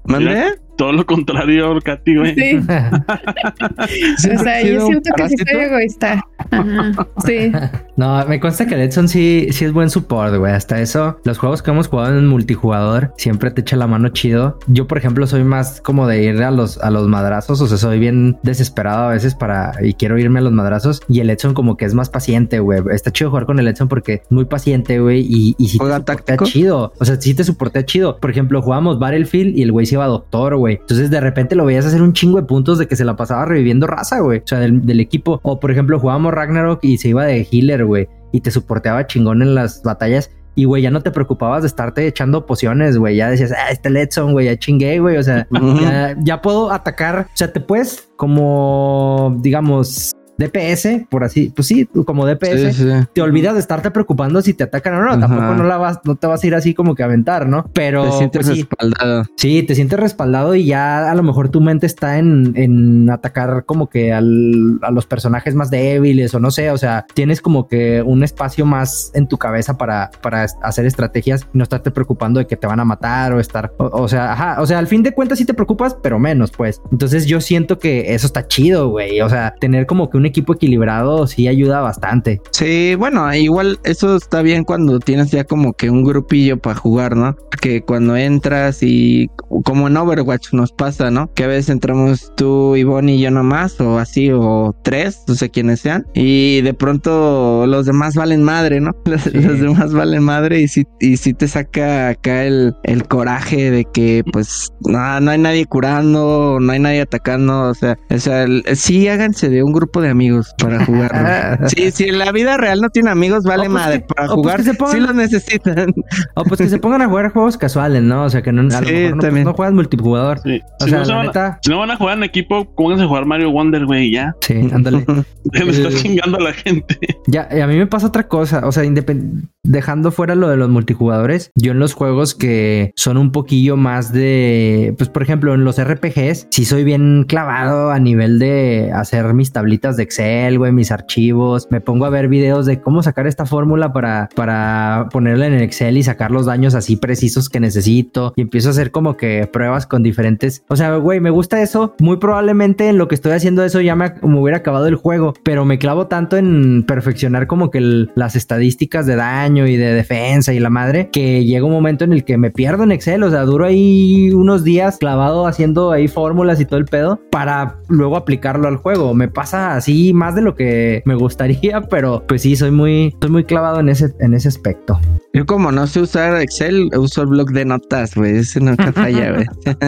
¿Mande? 0.04 0.54
Todo 0.76 0.92
lo 0.92 1.06
contrario, 1.06 1.78
Katy, 1.82 2.16
güey. 2.16 2.34
Sí, 2.34 2.56
o 2.58 4.18
¿Siempre 4.18 4.38
sea, 4.38 4.62
yo 4.62 4.86
siento 4.86 5.10
que 5.16 5.28
sí 5.28 5.36
soy 5.50 5.60
egoísta. 5.60 6.26
Ajá, 6.50 7.08
sí. 7.24 7.52
No, 7.96 8.26
me 8.26 8.40
consta 8.40 8.66
que 8.66 8.74
el 8.74 8.80
Edson 8.80 9.08
sí, 9.08 9.46
sí 9.52 9.64
es 9.64 9.72
buen 9.72 9.88
support, 9.88 10.34
güey. 10.34 10.52
Hasta 10.52 10.80
eso, 10.80 11.20
los 11.22 11.38
juegos 11.38 11.62
que 11.62 11.70
hemos 11.70 11.86
jugado 11.86 12.18
en 12.18 12.26
multijugador 12.26 13.14
siempre 13.16 13.52
te 13.52 13.60
echa 13.60 13.76
la 13.76 13.86
mano 13.86 14.08
chido. 14.08 14.58
Yo, 14.66 14.88
por 14.88 14.98
ejemplo, 14.98 15.28
soy 15.28 15.44
más 15.44 15.80
como 15.80 16.08
de 16.08 16.24
ir 16.24 16.42
a 16.42 16.50
los, 16.50 16.78
a 16.78 16.90
los 16.90 17.06
madrazos. 17.06 17.60
O 17.60 17.68
sea, 17.68 17.78
soy 17.78 18.00
bien 18.00 18.36
desesperado 18.42 19.04
a 19.04 19.10
veces 19.10 19.36
para 19.36 19.74
y 19.80 19.94
quiero 19.94 20.18
irme 20.18 20.40
a 20.40 20.42
los 20.42 20.52
madrazos. 20.52 21.02
Y 21.06 21.20
el 21.20 21.30
Edson, 21.30 21.54
como 21.54 21.76
que 21.76 21.84
es 21.84 21.94
más 21.94 22.10
paciente, 22.10 22.58
güey. 22.58 22.82
Está 22.90 23.12
chido 23.12 23.30
jugar 23.30 23.46
con 23.46 23.60
el 23.60 23.68
Edson 23.68 23.86
porque 23.86 24.14
es 24.14 24.32
muy 24.32 24.46
paciente, 24.46 24.98
güey. 24.98 25.20
Y, 25.20 25.54
y 25.56 25.68
sí 25.68 25.78
te 25.78 25.84
¿Juega 25.84 25.98
soportea 25.98 26.36
chido. 26.38 26.92
O 26.98 27.04
sea, 27.04 27.20
sí 27.20 27.32
te 27.32 27.44
soportea 27.44 27.86
chido. 27.86 28.16
Por 28.16 28.30
ejemplo, 28.30 28.60
jugamos 28.60 28.98
Battlefield 28.98 29.56
y 29.56 29.62
el 29.62 29.70
güey 29.70 29.86
se 29.86 29.94
iba 29.94 30.04
a 30.04 30.08
doctor, 30.08 30.56
güey. 30.56 30.63
Entonces, 30.72 31.10
de 31.10 31.20
repente 31.20 31.54
lo 31.54 31.64
veías 31.64 31.86
hacer 31.86 32.02
un 32.02 32.12
chingo 32.12 32.40
de 32.40 32.46
puntos 32.46 32.78
de 32.78 32.88
que 32.88 32.96
se 32.96 33.04
la 33.04 33.16
pasaba 33.16 33.44
reviviendo 33.44 33.86
raza, 33.86 34.20
güey. 34.20 34.40
O 34.40 34.46
sea, 34.46 34.58
del, 34.60 34.84
del 34.84 35.00
equipo. 35.00 35.40
O, 35.42 35.60
por 35.60 35.70
ejemplo, 35.70 35.98
jugábamos 35.98 36.32
Ragnarok 36.32 36.80
y 36.82 36.98
se 36.98 37.08
iba 37.08 37.24
de 37.24 37.46
healer, 37.50 37.84
güey. 37.84 38.08
Y 38.32 38.40
te 38.40 38.50
soporteaba 38.50 39.06
chingón 39.06 39.42
en 39.42 39.54
las 39.54 39.82
batallas. 39.82 40.30
Y, 40.56 40.64
güey, 40.64 40.82
ya 40.82 40.90
no 40.90 41.02
te 41.02 41.10
preocupabas 41.10 41.62
de 41.62 41.68
estarte 41.68 42.06
echando 42.06 42.46
pociones, 42.46 42.96
güey. 42.96 43.16
Ya 43.16 43.28
decías, 43.28 43.52
ah, 43.52 43.70
este 43.70 43.90
Letson, 43.90 44.32
güey, 44.32 44.46
ya 44.46 44.56
chingué, 44.56 45.00
güey. 45.00 45.16
O 45.16 45.22
sea, 45.22 45.46
ya, 45.50 46.16
ya 46.20 46.40
puedo 46.40 46.70
atacar. 46.70 47.26
O 47.32 47.36
sea, 47.36 47.52
te 47.52 47.60
puedes 47.60 48.08
como, 48.16 49.36
digamos, 49.40 50.14
DPS, 50.38 51.06
por 51.08 51.24
así, 51.24 51.52
pues 51.54 51.68
sí, 51.68 51.86
como 52.06 52.26
DPS. 52.26 52.74
Sí, 52.74 52.82
sí. 52.84 52.88
Te 53.12 53.22
olvidas 53.22 53.54
de 53.54 53.60
estarte 53.60 53.90
preocupando 53.90 54.42
si 54.42 54.54
te 54.54 54.64
atacan 54.64 54.94
o 54.94 55.02
no. 55.02 55.10
Ajá. 55.10 55.20
Tampoco 55.20 55.54
no 55.54 55.64
la 55.64 55.76
vas, 55.76 56.00
no 56.04 56.16
te 56.16 56.26
vas 56.26 56.42
a 56.42 56.46
ir 56.46 56.54
así 56.54 56.74
como 56.74 56.94
que 56.94 57.02
a 57.02 57.06
aventar, 57.06 57.46
¿no? 57.48 57.64
Pero 57.72 58.04
Te 58.04 58.12
sientes 58.18 58.46
pues 58.46 58.58
respaldado. 58.58 59.24
Sí, 59.36 59.62
te 59.62 59.74
sientes 59.74 59.98
respaldado 59.98 60.54
y 60.54 60.66
ya 60.66 61.10
a 61.10 61.14
lo 61.14 61.22
mejor 61.22 61.48
tu 61.48 61.60
mente 61.60 61.86
está 61.86 62.18
en, 62.18 62.52
en 62.56 63.10
atacar 63.10 63.64
como 63.64 63.88
que 63.88 64.12
al- 64.12 64.78
a 64.82 64.90
los 64.90 65.06
personajes 65.06 65.54
más 65.54 65.70
débiles 65.70 66.34
o 66.34 66.40
no 66.40 66.50
sé, 66.50 66.70
o 66.70 66.78
sea, 66.78 67.06
tienes 67.14 67.40
como 67.40 67.68
que 67.68 68.02
un 68.02 68.22
espacio 68.24 68.66
más 68.66 69.10
en 69.14 69.28
tu 69.28 69.38
cabeza 69.38 69.76
para, 69.78 70.10
para 70.22 70.46
hacer 70.62 70.86
estrategias 70.86 71.46
y 71.52 71.58
no 71.58 71.62
estarte 71.62 71.90
preocupando 71.90 72.40
de 72.40 72.46
que 72.46 72.56
te 72.56 72.66
van 72.66 72.80
a 72.80 72.84
matar 72.84 73.32
o 73.32 73.40
estar, 73.40 73.72
o, 73.78 73.84
o 74.02 74.08
sea, 74.08 74.32
ajá, 74.32 74.60
o 74.60 74.66
sea, 74.66 74.78
al 74.78 74.86
fin 74.86 75.02
de 75.02 75.12
cuentas 75.12 75.38
sí 75.38 75.44
te 75.44 75.54
preocupas, 75.54 75.96
pero 76.02 76.18
menos, 76.18 76.50
pues. 76.50 76.80
Entonces 76.90 77.26
yo 77.26 77.40
siento 77.40 77.78
que 77.78 78.14
eso 78.14 78.26
está 78.26 78.46
chido, 78.46 78.88
güey, 78.88 79.20
o 79.20 79.28
sea, 79.28 79.54
tener 79.60 79.86
como 79.86 80.10
que 80.10 80.16
un 80.16 80.23
equipo 80.26 80.54
equilibrado 80.54 81.26
sí 81.26 81.48
ayuda 81.48 81.80
bastante. 81.80 82.40
Sí, 82.50 82.94
bueno, 82.96 83.32
igual 83.34 83.78
eso 83.84 84.16
está 84.16 84.42
bien 84.42 84.64
cuando 84.64 84.98
tienes 84.98 85.30
ya 85.30 85.44
como 85.44 85.72
que 85.72 85.90
un 85.90 86.04
grupillo 86.04 86.58
para 86.58 86.76
jugar, 86.76 87.16
¿no? 87.16 87.34
Que 87.60 87.82
cuando 87.82 88.16
entras 88.16 88.82
y 88.82 89.28
como 89.64 89.88
en 89.88 89.96
Overwatch 89.96 90.52
nos 90.52 90.72
pasa, 90.72 91.10
¿no? 91.10 91.32
Que 91.34 91.44
a 91.44 91.48
veces 91.48 91.70
entramos 91.70 92.32
tú, 92.36 92.76
Ivonne 92.76 93.14
y 93.16 93.20
yo 93.20 93.30
nomás, 93.30 93.80
o 93.80 93.98
así, 93.98 94.30
o 94.32 94.74
tres, 94.82 95.22
no 95.28 95.34
sé 95.34 95.50
quiénes 95.50 95.80
sean, 95.80 96.04
y 96.14 96.60
de 96.62 96.74
pronto 96.74 97.66
los 97.66 97.86
demás 97.86 98.14
valen 98.14 98.42
madre, 98.42 98.80
¿no? 98.80 98.92
Los, 99.04 99.22
Sí. 99.24 99.30
los 99.40 99.58
demás 99.60 99.92
valen 99.92 100.22
madre 100.22 100.60
y 100.60 100.68
sí, 100.68 100.84
y 101.00 101.16
sí 101.16 101.32
te 101.34 101.48
saca 101.48 102.08
acá 102.10 102.44
el, 102.44 102.74
el 102.84 103.06
coraje 103.08 103.70
de 103.70 103.84
que 103.84 104.22
pues 104.32 104.68
no, 104.86 105.20
no 105.20 105.30
hay 105.30 105.38
nadie 105.38 105.64
curando, 105.66 106.58
no 106.60 106.72
hay 106.72 106.78
nadie 106.78 107.00
atacando, 107.02 107.70
o 107.70 107.74
sea, 107.74 107.96
o 108.10 108.18
sea, 108.18 108.46
sí 108.74 109.08
háganse 109.08 109.48
de 109.48 109.62
un 109.62 109.72
grupo 109.72 110.00
de 110.00 110.08
amigos 110.14 110.54
para 110.58 110.84
jugar. 110.84 111.58
Sí, 111.68 111.90
si 111.90 112.04
en 112.04 112.18
la 112.18 112.32
vida 112.32 112.56
real 112.56 112.80
no 112.80 112.88
tiene 112.90 113.10
amigos, 113.10 113.44
vale 113.44 113.64
pues 113.64 113.70
madre. 113.72 114.00
que- 114.00 114.06
para 114.14 114.26
pues 114.28 114.34
jugar, 114.34 114.56
que 114.58 114.62
se 114.64 114.74
pongan- 114.74 114.92
sí 114.92 115.00
los 115.00 115.14
necesitan. 115.14 115.94
O 116.34 116.44
pues 116.44 116.60
que 116.60 116.68
se 116.68 116.78
pongan 116.78 117.02
a 117.02 117.08
jugar 117.08 117.32
juegos 117.32 117.56
casuales, 117.58 118.02
¿no? 118.02 118.24
O 118.24 118.30
sea, 118.30 118.42
que 118.42 118.52
no, 118.52 118.62
a 118.62 118.64
lo 118.80 118.86
Sí, 118.86 118.92
mejor 118.94 119.16
no, 119.16 119.20
pues, 119.30 119.44
no 119.44 119.54
juegas 119.54 119.74
multijugador. 119.74 120.38
Sí. 120.40 120.60
O 120.80 120.84
si, 120.84 120.90
sea, 120.90 120.98
no 121.00 121.04
se 121.04 121.10
la 121.10 121.16
van 121.18 121.26
neta, 121.26 121.58
si 121.62 121.70
no 121.70 121.78
van 121.78 121.90
a 121.90 121.96
jugar 121.96 122.16
en 122.18 122.24
equipo, 122.24 122.64
pónganse 122.74 123.04
a 123.04 123.06
jugar 123.08 123.26
Mario 123.26 123.50
Wonder, 123.50 123.84
güey, 123.86 124.10
ya. 124.10 124.34
sí, 124.40 124.68
ándale. 124.72 125.04
Me 125.52 125.70
está 125.70 125.90
chingando 125.90 126.38
a 126.38 126.42
la 126.42 126.52
gente. 126.52 126.96
Ya, 127.26 127.48
y 127.52 127.60
a 127.60 127.66
mí 127.66 127.76
me 127.76 127.86
pasa 127.86 128.06
otra 128.06 128.26
cosa, 128.28 128.66
o 128.66 128.72
sea, 128.72 128.82
independ- 128.84 129.48
dejando 129.64 130.12
fuera 130.12 130.34
lo 130.34 130.48
de 130.48 130.56
los 130.56 130.68
multijugadores, 130.68 131.50
yo 131.56 131.72
en 131.72 131.78
los 131.78 131.94
juegos 131.94 132.34
que 132.34 132.92
son 132.96 133.16
un 133.16 133.32
poquillo 133.32 133.76
más 133.76 134.12
de, 134.12 134.94
pues 134.96 135.10
por 135.10 135.22
ejemplo, 135.22 135.54
en 135.54 135.64
los 135.64 135.82
RPGs, 135.82 136.48
sí 136.50 136.64
soy 136.64 136.84
bien 136.84 137.24
clavado 137.26 137.90
a 137.90 137.98
nivel 137.98 138.38
de 138.38 138.92
hacer 138.94 139.34
mis 139.34 139.52
tablitas 139.52 139.96
de 139.96 140.04
Excel, 140.04 140.58
güey, 140.58 140.72
mis 140.72 140.92
archivos, 140.92 141.66
me 141.70 141.80
pongo 141.80 142.04
a 142.04 142.10
ver 142.10 142.28
videos 142.28 142.66
de 142.66 142.80
cómo 142.80 143.02
sacar 143.02 143.26
esta 143.26 143.46
fórmula 143.46 143.92
para, 143.92 144.28
para 144.36 145.08
ponerla 145.10 145.46
en 145.46 145.54
el 145.54 145.62
Excel 145.62 145.96
y 145.96 146.02
sacar 146.02 146.30
los 146.30 146.46
daños 146.46 146.74
así 146.74 146.96
precisos 146.96 147.48
que 147.48 147.60
necesito. 147.60 148.32
Y 148.36 148.42
empiezo 148.42 148.68
a 148.68 148.72
hacer 148.72 148.90
como 148.90 149.16
que 149.16 149.48
pruebas 149.50 149.86
con 149.86 150.02
diferentes, 150.02 150.62
o 150.68 150.76
sea, 150.76 150.96
güey, 150.96 151.20
me 151.20 151.30
gusta 151.30 151.62
eso, 151.62 151.94
muy 152.00 152.18
probablemente 152.18 152.88
en 152.88 152.98
lo 152.98 153.08
que 153.08 153.14
estoy 153.14 153.32
haciendo 153.32 153.64
eso 153.64 153.80
ya 153.80 153.96
me, 153.96 154.12
hubiera 154.22 154.58
acabado 154.58 154.86
el 154.86 154.96
juego, 154.96 155.34
pero 155.42 155.64
me 155.64 155.78
clavo 155.78 156.06
tanto 156.06 156.36
en 156.36 156.84
perfeccionar 156.86 157.46
como 157.46 157.70
que 157.70 157.80
las 158.14 158.36
estadísticas 158.36 159.06
de 159.06 159.16
daño 159.16 159.53
y 159.56 159.76
de 159.76 159.94
defensa 159.94 160.52
y 160.52 160.58
la 160.58 160.70
madre, 160.70 161.08
que 161.12 161.44
llega 161.44 161.64
un 161.64 161.72
momento 161.72 162.04
en 162.04 162.12
el 162.12 162.24
que 162.24 162.36
me 162.36 162.50
pierdo 162.50 162.82
en 162.82 162.92
Excel, 162.92 163.22
o 163.22 163.30
sea, 163.30 163.42
duro 163.42 163.66
ahí 163.66 164.30
unos 164.32 164.64
días 164.64 164.98
clavado 164.98 165.46
haciendo 165.46 165.92
ahí 165.92 166.08
fórmulas 166.08 166.60
y 166.60 166.64
todo 166.64 166.78
el 166.78 166.86
pedo 166.86 167.20
para 167.30 167.76
luego 167.88 168.16
aplicarlo 168.16 168.68
al 168.68 168.76
juego. 168.76 169.14
Me 169.14 169.28
pasa 169.28 169.76
así 169.76 170.12
más 170.12 170.34
de 170.34 170.42
lo 170.42 170.54
que 170.54 171.02
me 171.04 171.14
gustaría, 171.14 171.80
pero 171.90 172.24
pues 172.26 172.42
sí, 172.42 172.56
soy 172.56 172.70
muy, 172.70 173.14
soy 173.20 173.30
muy 173.30 173.44
clavado 173.44 173.80
en 173.80 173.88
ese, 173.88 174.12
en 174.20 174.34
ese 174.34 174.48
aspecto. 174.48 174.98
Yo 175.32 175.46
como 175.46 175.72
no 175.72 175.86
sé 175.86 176.00
usar 176.00 176.40
Excel, 176.40 176.90
uso 176.96 177.22
el 177.22 177.28
blog 177.28 177.50
de 177.50 177.64
notas, 177.64 178.14
güey. 178.14 178.38
Ese 178.38 178.60
nunca 178.60 178.92
falla, 178.92 179.32
güey. 179.32 179.46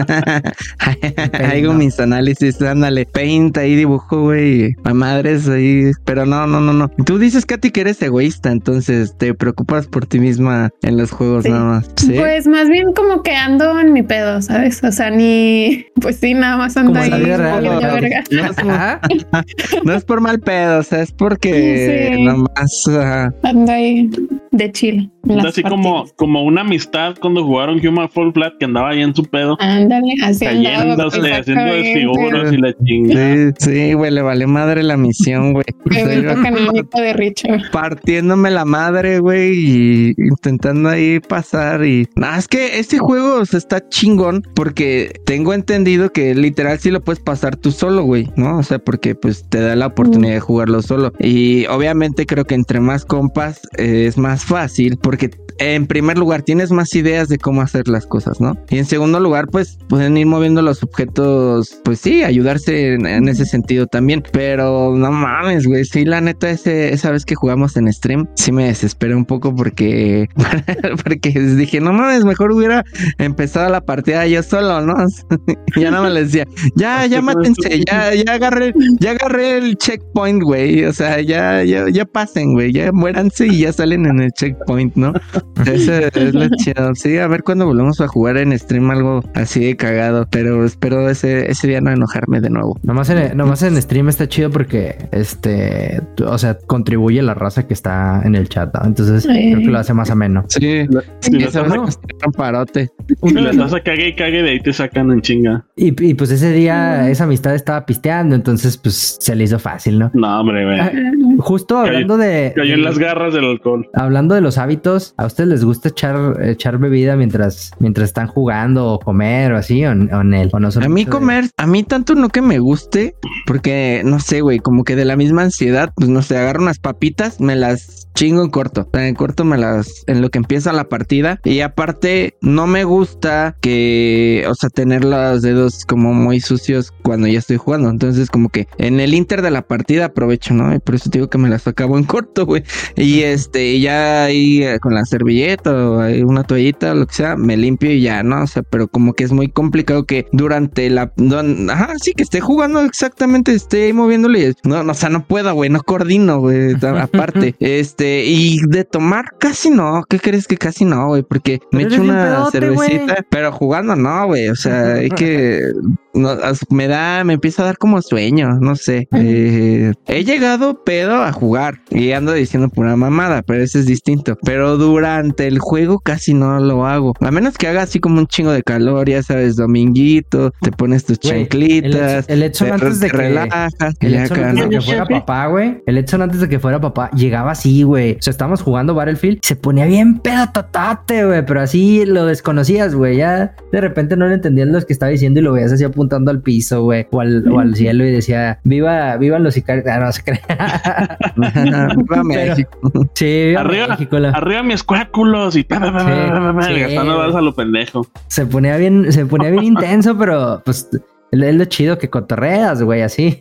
Hago 1.33 1.73
mis 1.73 1.99
análisis, 1.99 2.61
ándale. 2.61 3.05
Paint, 3.05 3.57
ahí 3.57 3.75
dibujo, 3.75 4.23
güey. 4.23 4.75
A 4.83 4.93
madres 4.93 5.47
ahí. 5.47 5.91
Pero 6.05 6.25
no, 6.25 6.47
no, 6.47 6.59
no, 6.59 6.73
no. 6.73 6.89
Tú 7.05 7.17
dices, 7.17 7.45
Katy, 7.45 7.71
que 7.71 7.81
eres 7.81 8.01
egoísta, 8.01 8.51
entonces 8.51 9.15
te 9.17 9.33
preocupas 9.33 9.56
por 9.65 10.05
ti 10.05 10.19
misma 10.19 10.69
en 10.81 10.97
los 10.97 11.11
juegos 11.11 11.43
Sí. 11.43 11.49
nada 11.49 11.63
más. 11.65 11.89
¿Sí? 11.97 12.13
Pues 12.17 12.47
más 12.47 12.69
bien 12.69 12.93
como 12.95 13.23
que 13.23 13.35
ando 13.35 13.79
en 13.79 13.93
mi 13.93 14.03
pedo, 14.03 14.41
¿sabes? 14.41 14.83
O 14.83 14.91
sea, 14.91 15.09
ni, 15.09 15.85
pues 16.01 16.17
sí, 16.17 16.33
nada 16.33 16.57
más 16.57 16.77
ando 16.77 16.93
Como 16.93 17.03
ahí. 17.03 17.09
real, 17.23 17.63
¿no? 17.63 17.79
verga. 17.79 18.23
No 18.31 18.45
es, 18.45 18.57
Ajá. 18.59 19.01
no 19.83 19.93
es 19.93 20.05
por 20.05 20.21
mal 20.21 20.39
pedo, 20.39 20.79
o 20.79 20.83
sea, 20.83 21.01
es 21.01 21.11
porque 21.11 22.13
Sí. 22.15 22.23
nomás. 22.23 22.87
ajá. 22.87 23.33
Ando 23.43 23.71
ahí 23.71 24.09
de 24.57 24.71
chill. 24.71 25.11
Es 25.29 25.45
así 25.45 25.63
como, 25.63 26.05
como 26.15 26.43
una 26.43 26.61
amistad 26.61 27.15
cuando 27.19 27.43
jugaron 27.43 27.85
Human 27.85 28.09
Fall 28.09 28.31
Flat 28.33 28.53
que 28.59 28.65
andaba 28.65 28.89
ahí 28.89 29.01
en 29.01 29.13
su 29.13 29.23
pedo. 29.23 29.57
Ándale, 29.59 30.13
así 30.23 30.45
Cayéndose, 30.45 31.33
haciendo 31.33 31.73
desfiguros 31.73 32.53
y 32.53 32.57
la 32.57 32.73
chingada. 32.83 33.35
Sí, 33.35 33.53
sí, 33.59 33.93
güey, 33.93 34.11
le 34.11 34.21
vale 34.21 34.47
madre 34.47 34.83
la 34.83 34.97
misión, 34.97 35.53
güey. 35.53 35.65
Evento 35.91 36.41
canónico 36.41 37.01
de 37.01 37.13
Richard. 37.13 37.71
partiéndome 37.71 38.51
la 38.51 38.65
madre, 38.65 39.19
güey, 39.19 39.53
y 39.53 40.13
intentando 40.17 40.89
ahí 40.89 41.19
pasar 41.19 41.85
y... 41.85 42.07
Nah, 42.15 42.37
es 42.37 42.47
que 42.47 42.79
este 42.79 42.97
juego 42.97 43.41
o 43.41 43.45
sea, 43.45 43.57
está 43.57 43.87
chingón 43.89 44.43
porque 44.55 45.19
tengo 45.25 45.53
entendido 45.53 46.11
que 46.11 46.33
literal 46.35 46.79
sí 46.79 46.91
lo 46.91 47.01
puedes 47.01 47.19
pasar 47.19 47.55
tú 47.55 47.71
solo, 47.71 48.03
güey, 48.03 48.29
¿no? 48.35 48.57
O 48.57 48.63
sea, 48.63 48.79
porque 48.79 49.15
pues 49.15 49.47
te 49.49 49.59
da 49.59 49.75
la 49.75 49.87
oportunidad 49.87 50.33
de 50.33 50.39
jugarlo 50.39 50.81
solo. 50.81 51.13
Y 51.19 51.65
obviamente 51.67 52.25
creo 52.25 52.45
que 52.45 52.55
entre 52.55 52.79
más 52.79 53.05
compas 53.05 53.61
eh, 53.77 54.05
es 54.07 54.17
más 54.17 54.45
fácil 54.47 54.97
porque 54.97 55.29
en 55.59 55.87
primer 55.87 56.17
lugar 56.17 56.43
tienes 56.43 56.71
más 56.71 56.93
ideas 56.95 57.29
de 57.29 57.37
cómo 57.37 57.61
hacer 57.61 57.87
las 57.87 58.05
cosas, 58.05 58.39
¿no? 58.39 58.57
Y 58.69 58.77
en 58.77 58.85
segundo 58.85 59.19
lugar, 59.19 59.47
pues 59.47 59.77
pueden 59.89 60.17
ir 60.17 60.27
moviendo 60.27 60.61
los 60.61 60.83
objetos, 60.83 61.79
pues 61.83 61.99
sí, 61.99 62.23
ayudarse 62.23 62.93
en, 62.93 63.05
en 63.05 63.27
ese 63.27 63.45
sentido 63.45 63.87
también. 63.87 64.23
Pero 64.31 64.95
no 64.95 65.11
mames, 65.11 65.65
güey, 65.65 65.85
sí, 65.85 66.05
la 66.05 66.21
neta, 66.21 66.49
ese, 66.49 66.93
esa 66.93 67.11
vez 67.11 67.25
que 67.25 67.35
jugamos 67.35 67.75
en 67.77 67.91
stream, 67.91 68.27
sí 68.35 68.51
me 68.51 68.65
desesperé 68.65 69.15
un 69.15 69.25
poco 69.25 69.55
porque, 69.55 70.27
porque 71.03 71.29
dije, 71.31 71.81
no 71.81 71.93
mames, 71.93 72.23
mejor 72.23 72.51
hubiera 72.51 72.83
empezado 73.17 73.69
la 73.69 73.81
partida 73.81 74.27
yo 74.27 74.43
solo, 74.43 74.81
¿no? 74.81 74.95
ya 75.75 75.91
no 75.91 76.03
me 76.03 76.09
le 76.09 76.25
decía, 76.25 76.45
ya, 76.75 77.05
ya 77.07 77.21
mátense, 77.21 77.83
ya, 77.85 78.13
ya 78.13 78.33
agarré, 78.33 78.73
ya 78.99 79.11
agarré 79.11 79.57
el 79.57 79.77
checkpoint, 79.77 80.43
güey. 80.43 80.85
O 80.85 80.93
sea, 80.93 81.21
ya, 81.21 81.63
ya, 81.63 81.89
ya 81.89 82.05
pasen, 82.05 82.53
güey, 82.53 82.71
ya 82.71 82.91
muéranse 82.91 83.47
y 83.47 83.59
ya 83.59 83.73
salen 83.73 84.05
en 84.05 84.19
el 84.21 84.31
checkpoint, 84.37 84.95
¿no? 84.95 85.13
Ese 85.65 86.09
es 86.13 86.33
lo 86.33 86.47
chido. 86.57 86.95
Sí, 86.95 87.17
a 87.17 87.27
ver 87.27 87.43
cuándo 87.43 87.65
volvemos 87.65 87.99
a 88.01 88.07
jugar 88.07 88.37
en 88.37 88.57
stream 88.57 88.89
algo 88.91 89.21
así 89.35 89.59
de 89.65 89.75
cagado. 89.75 90.27
Pero 90.31 90.63
espero 90.65 91.09
ese, 91.09 91.51
ese 91.51 91.67
día 91.67 91.81
no 91.81 91.91
enojarme 91.91 92.39
de 92.39 92.49
nuevo. 92.49 92.79
Nomás 92.83 93.09
en, 93.09 93.35
nomás 93.35 93.63
en 93.63 93.81
stream 93.81 94.09
está 94.09 94.27
chido 94.27 94.49
porque, 94.49 95.09
este, 95.11 96.01
o 96.25 96.37
sea, 96.37 96.57
contribuye 96.67 97.21
la 97.21 97.33
raza 97.33 97.67
que 97.67 97.73
está 97.73 98.21
en 98.23 98.35
el 98.35 98.47
chat. 98.49 98.73
¿no? 98.73 98.85
Entonces, 98.85 99.23
Sí. 99.23 99.29
creo 99.53 99.59
que 99.59 99.65
lo 99.67 99.79
hace 99.79 99.93
más 99.93 100.09
ameno. 100.09 100.45
Sí, 100.47 100.85
Si 101.19 101.31
sí, 101.31 101.43
esa 101.43 101.63
no. 101.63 101.83
un 101.83 102.31
parote. 102.33 102.89
si 103.23 103.33
le 103.33 103.49
estás 103.49 103.73
a 103.73 103.81
cague 103.81 104.07
y 104.09 104.15
cague, 104.15 104.41
de 104.43 104.49
ahí 104.51 104.59
te 104.61 104.71
sacan 104.71 105.11
en 105.11 105.21
chinga. 105.21 105.65
Y, 105.79 105.93
y, 106.03 106.13
pues 106.15 106.31
ese 106.31 106.51
día 106.51 107.07
esa 107.09 107.25
amistad 107.25 107.53
estaba 107.53 107.85
pisteando, 107.85 108.33
entonces 108.35 108.77
pues 108.77 109.17
se 109.19 109.35
le 109.35 109.43
hizo 109.43 109.59
fácil, 109.59 109.99
¿no? 109.99 110.09
No, 110.15 110.39
hombre, 110.41 110.65
güey. 110.65 110.79
Ah, 110.79 110.91
Justo 111.37 111.77
hablando 111.77 112.17
de... 112.17 112.51
Cayó 112.55 112.73
en 112.73 112.79
de- 112.79 112.85
las 112.85 112.97
garras 112.97 113.31
del 113.33 113.45
alcohol. 113.45 113.87
Hablando 113.93 114.33
de 114.33 114.41
los 114.41 114.57
hábitos, 114.57 115.13
¿a 115.17 115.27
ustedes 115.27 115.49
les 115.49 115.63
gusta 115.63 115.89
echar, 115.89 116.41
echar 116.43 116.79
bebida 116.79 117.15
mientras, 117.15 117.71
mientras 117.79 118.09
están 118.09 118.25
jugando 118.27 118.87
o 118.93 118.99
comer 118.99 119.51
o 119.53 119.57
así? 119.57 119.85
¿O, 119.85 119.89
o 119.91 119.93
en 119.93 120.33
el, 120.33 120.49
o 120.51 120.59
no 120.59 120.69
A 120.81 120.89
mí 120.89 121.05
de- 121.05 121.11
comer, 121.11 121.45
a 121.57 121.67
mí 121.67 121.83
tanto 121.83 122.15
no 122.15 122.29
que 122.29 122.41
me 122.41 122.57
guste, 122.57 123.13
porque 123.45 124.01
no 124.03 124.19
sé, 124.19 124.41
güey, 124.41 124.57
como 124.57 124.83
que 124.83 124.95
de 124.95 125.05
la 125.05 125.15
misma 125.15 125.43
ansiedad, 125.43 125.91
pues 125.95 126.09
no 126.09 126.23
sé, 126.23 126.37
agarro 126.37 126.63
unas 126.63 126.79
papitas, 126.79 127.39
me 127.39 127.55
las 127.55 128.07
chingo 128.15 128.43
en 128.43 128.49
corto. 128.49 128.81
O 128.81 128.89
sea, 128.97 129.07
en 129.07 129.13
corto 129.13 129.45
me 129.45 129.59
las, 129.59 130.03
en 130.07 130.21
lo 130.21 130.29
que 130.31 130.39
empieza 130.39 130.73
la 130.73 130.89
partida. 130.89 131.39
Y 131.43 131.59
aparte, 131.59 132.35
no 132.41 132.65
me 132.65 132.83
gusta 132.83 133.55
que, 133.61 134.43
o 134.49 134.55
sea, 134.55 134.69
tener 134.71 135.05
los 135.05 135.43
dedos 135.43 135.66
como 135.85 136.13
muy 136.13 136.39
sucios 136.39 136.91
cuando 137.03 137.27
ya 137.27 137.39
estoy 137.39 137.57
jugando. 137.57 137.89
Entonces, 137.89 138.29
como 138.29 138.49
que 138.49 138.67
en 138.77 138.99
el 138.99 139.13
inter 139.13 139.41
de 139.41 139.51
la 139.51 139.61
partida 139.61 140.05
aprovecho, 140.05 140.53
¿no? 140.53 140.73
Y 140.73 140.79
por 140.79 140.95
eso 140.95 141.09
te 141.09 141.17
digo 141.19 141.29
que 141.29 141.37
me 141.37 141.49
las 141.49 141.67
acabo 141.67 141.97
en 141.97 142.03
corto, 142.03 142.45
güey. 142.45 142.63
Y 142.95 143.21
este, 143.21 143.79
ya 143.79 144.25
ahí 144.25 144.63
eh, 144.63 144.79
con 144.79 144.93
la 144.93 145.05
servilleta 145.05 145.73
o 145.73 145.99
ahí 145.99 146.21
una 146.23 146.43
toallita, 146.43 146.93
lo 146.93 147.05
que 147.07 147.13
sea, 147.15 147.35
me 147.35 147.57
limpio 147.57 147.91
y 147.91 148.01
ya, 148.01 148.23
¿no? 148.23 148.43
O 148.43 148.47
sea, 148.47 148.63
pero 148.63 148.87
como 148.87 149.13
que 149.13 149.23
es 149.23 149.31
muy 149.31 149.49
complicado 149.49 150.05
que 150.05 150.25
durante 150.31 150.89
la. 150.89 151.11
don- 151.15 151.69
ajá, 151.69 151.93
sí, 152.01 152.13
que 152.13 152.23
esté 152.23 152.39
jugando 152.39 152.81
exactamente, 152.81 153.53
esté 153.53 153.85
ahí 153.85 153.93
moviéndole. 153.93 154.49
y- 154.49 154.67
No, 154.67 154.83
no, 154.83 154.91
o 154.91 154.95
sea, 154.95 155.09
no 155.09 155.25
puedo, 155.25 155.53
güey, 155.53 155.69
no 155.69 155.81
coordino, 155.81 156.39
güey. 156.39 156.73
Aparte, 157.01 157.55
este, 157.59 158.25
y 158.25 158.59
de 158.67 158.83
tomar 158.83 159.25
casi 159.39 159.69
no. 159.69 160.03
¿Qué 160.09 160.19
crees 160.19 160.47
que 160.47 160.57
casi 160.57 160.85
no, 160.85 161.07
güey? 161.07 161.23
Porque 161.23 161.59
me 161.71 161.83
echo 161.83 162.01
una 162.01 162.23
pedote, 162.23 162.59
cervecita, 162.59 163.25
pero 163.29 163.51
jugando 163.51 163.95
no, 163.95 164.25
güey. 164.27 164.49
O 164.49 164.55
sea, 164.55 164.93
hay 164.93 165.09
que. 165.09 165.56
Amen. 165.57 165.97
No, 166.13 166.35
me 166.69 166.87
da, 166.87 167.23
me 167.23 167.33
empieza 167.33 167.61
a 167.61 167.65
dar 167.65 167.77
como 167.77 168.01
sueño, 168.01 168.57
no 168.59 168.75
sé. 168.75 169.07
Eh, 169.13 169.93
he 170.07 170.23
llegado 170.23 170.83
pedo 170.83 171.23
a 171.23 171.31
jugar 171.31 171.79
y 171.89 172.11
ando 172.11 172.33
diciendo 172.33 172.69
pura 172.69 172.95
mamada, 172.95 173.41
pero 173.41 173.63
eso 173.63 173.79
es 173.79 173.85
distinto. 173.85 174.37
Pero 174.43 174.77
durante 174.77 175.47
el 175.47 175.59
juego 175.59 175.99
casi 175.99 176.33
no 176.33 176.59
lo 176.59 176.85
hago. 176.85 177.13
A 177.19 177.31
menos 177.31 177.57
que 177.57 177.67
haga 177.67 177.83
así 177.83 177.99
como 177.99 178.19
un 178.19 178.27
chingo 178.27 178.51
de 178.51 178.63
calor, 178.63 179.09
ya 179.09 179.23
sabes, 179.23 179.55
dominguito, 179.55 180.51
te 180.61 180.71
pones 180.71 181.05
tus 181.05 181.19
chanclitas. 181.19 182.25
El, 182.27 182.51
te, 182.51 182.71
antes 182.71 182.99
de 182.99 183.07
te 183.07 183.11
que... 183.11 183.17
relajas. 183.17 183.73
El 183.99 184.17
acá, 184.17 184.49
antes 184.49 184.69
de 184.69 184.69
que 184.69 184.81
fuera 184.81 185.05
papá, 185.05 185.47
güey. 185.47 185.81
El 185.85 185.97
Edson 185.97 186.21
antes 186.21 186.41
de 186.41 186.49
que 186.49 186.59
fuera 186.59 186.79
papá 186.79 187.09
llegaba 187.11 187.51
así, 187.51 187.83
güey. 187.83 188.13
O 188.13 188.21
sea, 188.21 188.31
estábamos 188.31 188.61
jugando 188.61 188.93
Battlefield. 188.95 189.39
Se 189.41 189.55
ponía 189.55 189.85
bien 189.85 190.19
pedo 190.19 190.47
totate, 190.53 191.25
güey. 191.25 191.45
Pero 191.45 191.61
así 191.61 192.05
lo 192.05 192.25
desconocías, 192.25 192.95
güey. 192.95 193.17
Ya 193.17 193.55
de 193.71 193.81
repente 193.81 194.15
no 194.15 194.27
le 194.27 194.35
entendías 194.35 194.67
lo 194.67 194.81
que 194.81 194.93
estaba 194.93 195.11
diciendo 195.11 195.39
y 195.39 195.43
lo 195.43 195.53
veías 195.53 195.71
así 195.71 195.83
apuntando 196.07 196.31
al 196.31 196.41
piso, 196.41 196.83
güey. 196.83 197.05
O 197.11 197.19
al, 197.21 197.47
o 197.51 197.59
al 197.59 197.75
cielo 197.75 198.05
y 198.05 198.11
decía, 198.11 198.59
viva, 198.63 199.17
vivan 199.17 199.43
los 199.43 199.53
sicarios. 199.53 199.85
Ah, 199.87 199.99
no 199.99 200.11
se 200.11 200.23
crea. 200.23 201.17
Viva 201.97 202.23
México. 202.23 202.91
sí, 203.13 203.25
viva 203.49 203.61
Arriba, 203.61 203.87
México, 203.89 204.19
la- 204.19 204.29
arriba 204.29 204.63
mis 204.63 204.83
cuáculos 204.83 205.55
y 205.55 205.63
pa, 205.63 205.79
pa, 205.79 205.91
pa, 205.91 205.99
Sí, 206.01 206.05
pa, 206.29 206.39
pa, 206.39 206.53
pa, 206.55 206.61
sí. 206.63 206.79
gastando 206.79 207.17
balas 207.17 207.35
a 207.35 207.41
lo 207.41 207.53
pendejo. 207.53 208.07
Se 208.27 208.45
ponía 208.45 208.77
bien, 208.77 209.11
se 209.11 209.25
ponía 209.25 209.49
bien 209.49 209.63
intenso, 209.63 210.17
pero 210.17 210.61
pues 210.65 210.89
es 211.31 211.55
lo 211.55 211.65
chido 211.65 211.97
que 211.97 212.09
cotorreas, 212.09 212.81
güey, 212.81 213.01
así. 213.01 213.39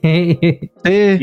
Sí. 0.85 1.19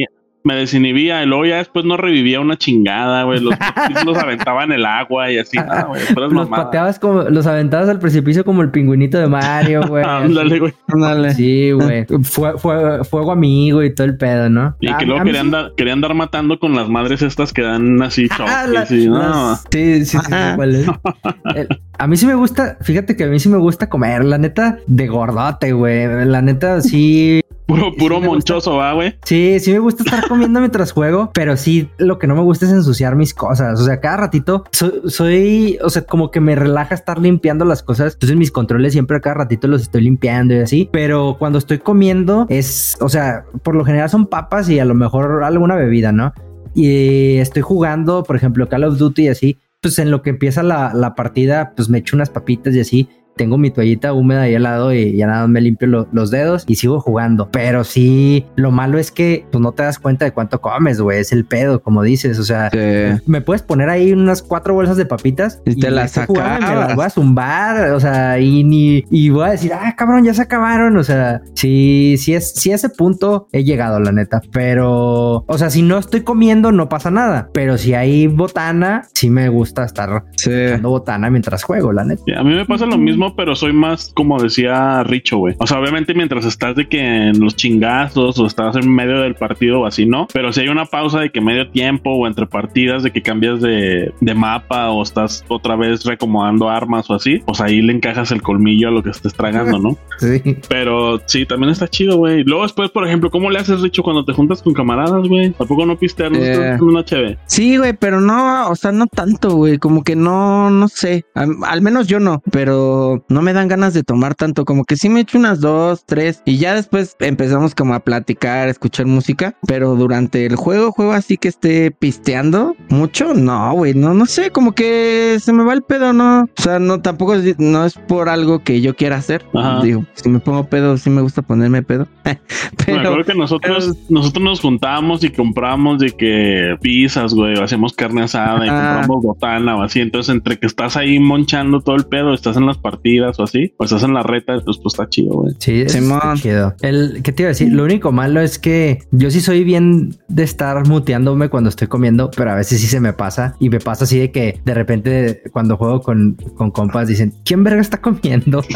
Me 0.46 0.56
desinhibía 0.56 1.24
y 1.24 1.26
luego 1.26 1.46
ya 1.46 1.58
después 1.58 1.86
no 1.86 1.96
revivía 1.96 2.42
una 2.42 2.58
chingada, 2.58 3.24
güey. 3.24 3.40
Los, 3.40 3.56
los 4.06 4.18
aventaba 4.18 4.64
en 4.66 4.74
el 4.74 4.86
agua 4.86 5.32
y 5.32 5.38
así, 5.38 5.56
nada, 5.58 5.84
güey. 5.84 6.02
Los 6.16 6.34
mamadas. 6.34 6.66
pateabas 6.66 7.00
como, 7.00 7.22
los 7.24 7.48
aventabas 7.48 7.88
al 7.88 8.00
precipicio 8.00 8.44
como 8.44 8.62
el 8.62 8.70
pingüinito 8.70 9.18
de 9.18 9.28
Mario, 9.28 9.84
güey. 9.88 10.04
Ándale, 10.06 10.60
güey. 10.60 10.74
Ándale. 10.90 11.34
Sí, 11.34 11.72
güey. 11.72 12.06
Fue, 12.24 12.58
fue, 12.58 13.04
fuego 13.06 13.32
amigo 13.32 13.84
y 13.84 13.96
todo 13.96 14.06
el 14.06 14.18
pedo, 14.18 14.50
¿no? 14.50 14.76
Y 14.82 14.90
A- 14.90 14.98
que 14.98 15.06
a 15.06 15.08
luego 15.08 15.24
mí 15.24 15.30
querían, 15.30 15.46
sí- 15.46 15.52
dar, 15.52 15.72
querían 15.78 16.02
dar 16.02 16.14
matando 16.14 16.60
con 16.60 16.76
las 16.76 16.90
madres 16.90 17.22
estas 17.22 17.54
que 17.54 17.62
dan 17.62 18.02
así 18.02 18.28
Ah, 18.32 18.66
choques 18.68 18.92
la- 18.92 18.98
y 18.98 19.08
no. 19.08 19.18
las- 19.20 19.64
Sí, 19.72 20.06
sí, 20.06 20.18
sí. 20.18 20.32
El- 21.56 21.68
A 21.98 22.08
mí 22.08 22.18
sí 22.18 22.26
me 22.26 22.36
gusta, 22.36 22.78
fíjate 22.82 23.16
que 23.16 23.24
a 23.24 23.28
mí 23.28 23.40
sí 23.40 23.48
me 23.50 23.58
gusta 23.58 23.88
comer, 23.88 24.26
la 24.26 24.38
neta, 24.38 24.78
de 24.88 25.08
gordote, 25.08 25.72
güey. 25.72 26.26
La 26.26 26.42
neta, 26.42 26.82
sí, 26.82 27.40
Puro, 27.66 27.94
puro 27.98 28.20
monchoso, 28.20 28.76
va, 28.76 28.94
güey. 28.94 29.16
Sí, 29.24 29.60
sí 29.60 29.72
me 29.72 29.80
gusta 29.80 30.04
estar 30.04 30.28
comiendo 30.28 30.60
mientras 30.60 30.92
juego, 30.92 31.32
pero 31.34 31.56
sí 31.56 31.90
lo 31.98 32.20
que 32.20 32.28
no 32.28 32.36
me 32.36 32.42
gusta 32.42 32.66
es 32.66 32.72
ensuciar 32.72 33.16
mis 33.16 33.34
cosas. 33.34 33.80
O 33.80 33.86
sea, 33.86 34.00
cada 34.00 34.18
ratito 34.18 34.66
soy, 34.72 35.02
soy, 35.08 35.80
o 35.82 35.90
sea, 35.90 36.04
como 36.04 36.32
que 36.32 36.42
me 36.42 36.56
relaja 36.56 36.94
estar 36.94 37.20
limpiando 37.20 37.66
las 37.66 37.82
cosas. 37.82 38.14
Entonces 38.14 38.38
mis 38.38 38.52
controles 38.52 38.94
siempre 38.94 39.18
a 39.18 39.22
cada 39.22 39.36
ratito 39.36 39.68
los 39.68 39.84
estoy 39.84 40.04
limpiando 40.04 40.54
y 40.54 40.60
así. 40.60 40.90
Pero 40.92 41.38
cuando 41.40 41.58
estoy 41.58 41.80
comiendo 41.80 42.46
es, 42.50 42.98
o 43.00 43.10
sea, 43.10 43.46
por 43.64 43.76
lo 43.76 43.86
general 43.86 44.10
son 44.10 44.28
papas 44.28 44.70
y 44.70 44.80
a 44.80 44.86
lo 44.86 44.96
mejor 44.96 45.44
alguna 45.44 45.76
bebida, 45.76 46.12
¿no? 46.12 46.34
Y 46.76 47.38
estoy 47.38 47.62
jugando, 47.62 48.24
por 48.24 48.36
ejemplo, 48.36 48.68
Call 48.68 48.84
of 48.84 48.98
Duty 48.98 49.24
y 49.24 49.28
así. 49.30 49.58
Pues 49.80 50.00
en 50.00 50.12
lo 50.12 50.22
que 50.22 50.30
empieza 50.30 50.64
la, 50.64 50.94
la 50.94 51.14
partida, 51.14 51.74
pues 51.76 51.90
me 51.90 51.98
echo 51.98 52.16
unas 52.16 52.30
papitas 52.30 52.74
y 52.74 52.80
así 52.80 53.10
tengo 53.36 53.58
mi 53.58 53.72
toallita 53.72 54.14
húmeda 54.14 54.42
ahí 54.44 54.56
al 54.56 54.64
lado 54.64 54.94
y 54.94 55.16
ya 55.16 55.28
nada 55.28 55.42
más 55.42 55.50
me 55.50 55.62
limpio 55.62 55.88
lo- 55.88 56.08
los 56.12 56.32
dedos 56.32 56.64
y 56.68 56.76
sigo 56.76 57.00
jugando. 57.00 57.50
Pero 57.52 57.84
sí, 57.84 58.46
lo 58.56 58.72
malo 58.72 58.98
es 59.00 59.12
que 59.12 59.46
pues 59.52 59.62
no 59.62 59.72
te 59.72 59.84
das 59.84 60.00
cuenta 60.00 60.26
de 60.26 60.32
cuánto 60.32 60.62
comes, 60.62 61.02
güey. 61.02 61.20
Es 61.20 61.32
el 61.32 61.46
pedo, 61.46 61.82
como 61.82 62.04
dices. 62.04 62.38
O 62.40 62.44
sea, 62.44 62.70
Sí. 62.72 63.22
me 63.26 63.42
puedes 63.42 63.62
poner 63.62 63.90
ahí 63.90 64.14
unas 64.14 64.42
cuatro 64.44 64.74
bolsas 64.74 64.98
de 64.98 65.06
papitas 65.06 65.62
Y 65.66 65.80
te 65.80 65.90
las 65.92 66.16
y 66.18 66.20
me 66.32 66.76
las 66.76 66.96
voy 66.96 67.06
a 67.06 67.10
zumbar. 67.10 67.92
O 67.92 68.00
sea, 68.00 68.40
y 68.40 68.64
ni 68.64 69.04
y 69.10 69.30
voy 69.30 69.48
a 69.48 69.52
decir, 69.52 69.72
ah, 69.74 69.96
cabrón, 69.98 70.24
ya 70.24 70.34
se 70.34 70.42
acabaron. 70.44 70.98
O 70.98 71.04
sea, 71.04 71.42
sí, 71.56 72.16
sí 72.18 72.34
es, 72.34 72.54
sí 72.54 72.72
a 72.72 72.76
ese 72.76 72.90
punto 72.90 73.48
he 73.52 73.64
llegado, 73.64 74.00
la 74.00 74.12
neta. 74.12 74.42
Pero, 74.52 75.44
o 75.48 75.58
sea, 75.58 75.70
si 75.70 75.82
no 75.82 75.98
estoy 75.98 76.22
comiendo, 76.22 76.72
no 76.72 76.90
pasa 76.90 77.12
nada. 77.12 77.50
Pero 77.54 77.78
si 77.78 77.94
hay 77.94 78.28
botana, 78.28 79.08
sí 79.14 79.30
me 79.30 79.50
gusta 79.50 79.84
estar 79.86 80.24
Sí. 80.36 80.52
echando 80.52 80.90
botana 80.90 81.30
mientras 81.30 81.64
juego, 81.64 81.92
la 81.94 82.04
neta. 82.06 82.24
A 82.38 82.44
mí 82.44 82.54
me 82.56 82.66
pasa 82.66 82.86
lo 82.86 82.98
mismo 82.98 83.23
mismo, 83.24 83.36
pero 83.36 83.56
soy 83.56 83.74
más, 83.74 84.12
como 84.16 84.42
decía 84.42 85.04
Richo, 85.04 85.38
güey. 85.38 85.56
O 85.60 85.68
sea, 85.68 85.80
obviamente 85.80 86.14
mientras 86.14 86.46
estás 86.46 86.76
de 86.76 86.88
que 86.88 87.00
en 87.30 87.40
los 87.40 87.56
chingazos 87.56 88.40
o 88.40 88.46
estás 88.46 88.76
en 88.76 88.94
medio 88.94 89.20
del 89.22 89.36
partido 89.36 89.82
o 89.82 89.86
así, 89.86 90.06
no. 90.06 90.28
Pero 90.34 90.52
si 90.54 90.62
hay 90.62 90.68
una 90.70 90.86
pausa 90.86 91.20
de 91.20 91.32
que 91.32 91.42
medio 91.42 91.70
tiempo 91.70 92.12
o 92.12 92.28
entre 92.28 92.46
partidas 92.48 93.04
de 93.04 93.12
que 93.12 93.22
cambias 93.22 93.62
de, 93.62 94.14
de 94.20 94.34
mapa 94.36 94.90
o 94.92 95.04
estás 95.04 95.44
otra 95.48 95.76
vez 95.76 96.06
recomodando 96.06 96.70
armas 96.70 97.10
o 97.10 97.14
así, 97.16 97.40
pues 97.46 97.62
ahí 97.62 97.82
le 97.82 97.94
encajas 97.94 98.32
el 98.32 98.42
colmillo 98.42 98.88
a 98.90 98.92
lo 98.92 99.04
que 99.04 99.10
estés 99.10 99.34
tragando, 99.34 99.80
¿no? 99.80 99.98
Sí. 100.20 100.42
Pero 100.70 101.20
sí, 101.26 101.46
también 101.46 101.72
está 101.72 101.88
chido, 101.88 102.18
güey. 102.18 102.44
Luego 102.44 102.64
después, 102.64 102.92
por 102.92 103.06
ejemplo, 103.06 103.30
¿cómo 103.30 103.50
le 103.50 103.60
haces, 103.60 103.82
Richo, 103.82 104.04
cuando 104.04 104.24
te 104.24 104.32
juntas 104.32 104.62
con 104.62 104.74
camaradas, 104.74 105.28
güey? 105.28 105.52
¿Tampoco 105.52 105.86
no 105.86 105.98
pistear? 105.98 106.32
¿No 106.32 106.38
Eh. 106.38 106.78
una 106.80 107.04
chévere? 107.04 107.38
Sí, 107.48 107.78
güey, 107.78 107.94
pero 107.94 108.22
no, 108.22 108.70
o 108.70 108.76
sea, 108.76 108.92
no 108.92 109.08
tanto, 109.08 109.56
güey, 109.56 109.80
como 109.80 110.04
que 110.04 110.16
no, 110.16 110.70
no 110.70 110.88
sé, 110.88 111.26
al, 111.34 111.56
al 111.66 111.82
menos 111.82 112.08
yo 112.08 112.20
no, 112.20 112.42
pero 112.52 113.13
no 113.30 113.42
me 113.42 113.54
dan 113.54 113.68
ganas 113.68 113.94
de 113.94 114.04
tomar 114.04 114.36
tanto, 114.36 114.66
como 114.66 114.84
que 114.86 114.96
sí 114.96 115.10
me 115.10 115.22
echo 115.22 115.38
unas 115.38 115.60
dos, 115.60 116.06
tres, 116.06 116.42
y 116.46 116.58
ya 116.58 116.76
después 116.76 117.16
empezamos 117.20 117.76
como 117.76 117.94
a 117.94 118.00
platicar, 118.00 118.68
a 118.68 118.72
escuchar 118.72 119.06
música, 119.06 119.56
pero 119.68 119.96
durante 119.96 120.46
el 120.46 120.56
juego, 120.56 120.92
juego 120.92 121.14
así 121.14 121.38
que 121.38 121.48
esté 121.48 121.92
pisteando 121.92 122.76
mucho, 122.90 123.34
no, 123.34 123.74
güey, 123.74 123.94
no, 123.94 124.14
no 124.14 124.26
sé, 124.26 124.52
como 124.52 124.74
que 124.74 125.38
se 125.40 125.54
me 125.54 125.64
va 125.64 125.74
el 125.74 125.82
pedo, 125.84 126.14
no, 126.14 126.44
o 126.44 126.62
sea, 126.62 126.80
no, 126.80 127.02
tampoco 127.02 127.36
es, 127.36 127.58
no 127.60 127.86
es 127.86 127.94
por 128.08 128.30
algo 128.30 128.60
que 128.64 128.82
yo 128.82 128.96
quiera 128.96 129.18
hacer, 129.18 129.46
Ajá. 129.54 129.82
digo, 129.84 130.06
si 130.14 130.30
me 130.30 130.40
pongo 130.40 130.66
pedo, 130.68 130.98
sí 130.98 131.10
me 131.10 131.22
gusta 131.22 131.42
ponerme 131.42 131.84
pedo, 131.84 132.08
Me 132.26 132.40
pero... 132.86 133.00
acuerdo 133.02 133.24
que 133.26 133.34
nosotros, 133.36 133.86
pero- 133.86 134.06
nosotros 134.10 134.44
nos 134.44 134.60
juntábamos 134.62 135.24
y 135.24 135.30
compramos 135.30 136.00
de 136.00 136.12
que 136.12 136.76
pizzas, 136.82 137.34
güey, 137.34 137.56
o 137.58 137.64
hacíamos 137.64 137.94
carne 137.94 138.24
asada 138.24 138.66
y 138.66 138.70
Ah. 138.70 138.94
compramos 139.02 139.24
botana 139.24 139.76
o 139.78 139.82
así. 139.84 140.00
Entonces, 140.02 140.34
entre 140.34 140.58
que 140.58 140.66
estás 140.66 140.98
ahí 140.98 141.20
monchando 141.20 141.82
todo 141.82 141.96
el 141.96 142.06
pedo, 142.06 142.34
estás 142.34 142.58
en 142.58 142.66
las 142.66 142.78
partidas 142.78 143.03
o 143.38 143.44
así, 143.44 143.74
o 143.78 143.84
estás 143.84 144.04
en 144.04 144.14
la 144.14 144.24
reta, 144.24 144.54
pues, 144.64 144.78
pues 144.78 144.94
está 144.94 145.08
chido, 145.10 145.34
güey. 145.34 145.54
Sí, 145.60 145.82
está 145.82 146.00
Simón. 146.00 146.36
chido. 146.36 146.74
El, 146.82 147.20
¿Qué 147.24 147.32
te 147.32 147.44
iba 147.44 147.48
a 147.48 147.52
decir? 147.54 147.72
Lo 147.72 147.84
único 147.84 148.12
malo 148.12 148.40
es 148.42 148.58
que 148.60 149.00
yo 149.12 149.30
sí 149.30 149.42
soy 149.42 149.64
bien 149.64 150.16
de 150.28 150.44
estar 150.44 150.88
muteándome 150.88 151.50
cuando 151.50 151.70
estoy 151.70 151.88
comiendo, 151.88 152.32
pero 152.36 152.52
a 152.52 152.56
veces 152.56 152.80
sí 152.82 152.88
se 152.88 153.00
me 153.00 153.14
pasa. 153.14 153.56
Y 153.60 153.70
me 153.70 153.80
pasa 153.80 154.06
así 154.06 154.20
de 154.20 154.32
que 154.32 154.60
de 154.64 154.74
repente 154.74 155.42
cuando 155.52 155.78
juego 155.78 156.02
con, 156.02 156.36
con 156.56 156.72
compas 156.72 157.08
dicen, 157.08 157.34
¿quién 157.46 157.64
verga 157.64 157.82
está 157.82 158.00
comiendo? 158.02 158.64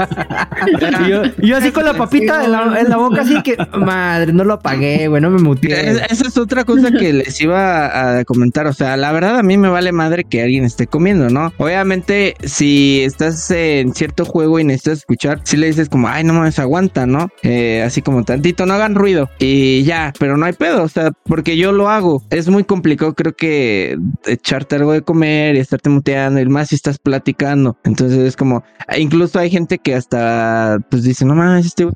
y 1.41 1.45
yo, 1.47 1.57
así 1.57 1.71
con 1.71 1.85
la 1.85 1.93
papita 1.93 2.43
en 2.45 2.51
la, 2.51 2.79
en 2.79 2.89
la 2.89 2.97
boca 2.97 3.21
así 3.21 3.41
que, 3.43 3.57
madre, 3.77 4.33
no 4.33 4.43
lo 4.43 4.53
apagué, 4.55 5.07
güey, 5.07 5.21
no 5.21 5.29
me 5.29 5.39
muteé. 5.39 5.91
Es- 5.91 6.01
esa 6.09 6.27
es 6.27 6.37
otra 6.37 6.63
cosa 6.65 6.91
que 6.91 7.13
les 7.13 7.39
iba 7.41 8.19
a 8.19 8.25
comentar. 8.25 8.67
O 8.67 8.73
sea, 8.73 8.97
la 8.97 9.11
verdad 9.11 9.37
a 9.37 9.43
mí 9.43 9.57
me 9.57 9.69
vale 9.69 9.91
madre 9.91 10.23
que 10.23 10.41
alguien 10.41 10.63
esté 10.63 10.87
comiendo, 10.87 11.29
¿no? 11.29 11.51
Obviamente, 11.57 12.35
si 12.43 13.01
estás 13.03 13.49
en 13.51 13.93
cierto 13.93 14.16
juego 14.25 14.59
y 14.59 14.63
necesitas 14.63 14.99
escuchar, 14.99 15.41
si 15.43 15.57
le 15.57 15.67
dices 15.67 15.89
como, 15.89 16.07
ay, 16.07 16.23
no 16.23 16.33
mames, 16.33 16.59
aguanta, 16.59 17.05
¿no? 17.05 17.29
Eh, 17.43 17.83
así 17.85 18.01
como 18.01 18.23
tantito, 18.23 18.65
no 18.65 18.73
hagan 18.73 18.95
ruido. 18.95 19.29
Y 19.39 19.83
ya, 19.83 20.13
pero 20.19 20.37
no 20.37 20.45
hay 20.45 20.53
pedo, 20.53 20.83
o 20.83 20.89
sea, 20.89 21.11
porque 21.25 21.57
yo 21.57 21.71
lo 21.71 21.89
hago. 21.89 22.23
Es 22.29 22.49
muy 22.49 22.63
complicado, 22.63 23.13
creo 23.13 23.35
que 23.35 23.97
echarte 24.25 24.75
algo 24.75 24.93
de 24.93 25.01
comer 25.01 25.55
y 25.55 25.59
estarte 25.59 25.89
muteando, 25.89 26.39
y 26.39 26.45
más 26.47 26.69
si 26.69 26.75
estás 26.75 26.99
platicando. 26.99 27.77
Entonces 27.83 28.19
es 28.19 28.35
como, 28.35 28.63
incluso 28.97 29.39
hay 29.39 29.49
gente 29.49 29.77
que 29.77 29.95
hasta, 29.95 30.79
pues 30.89 31.03
dice, 31.03 31.25
no 31.25 31.35
mames, 31.35 31.65
este 31.65 31.87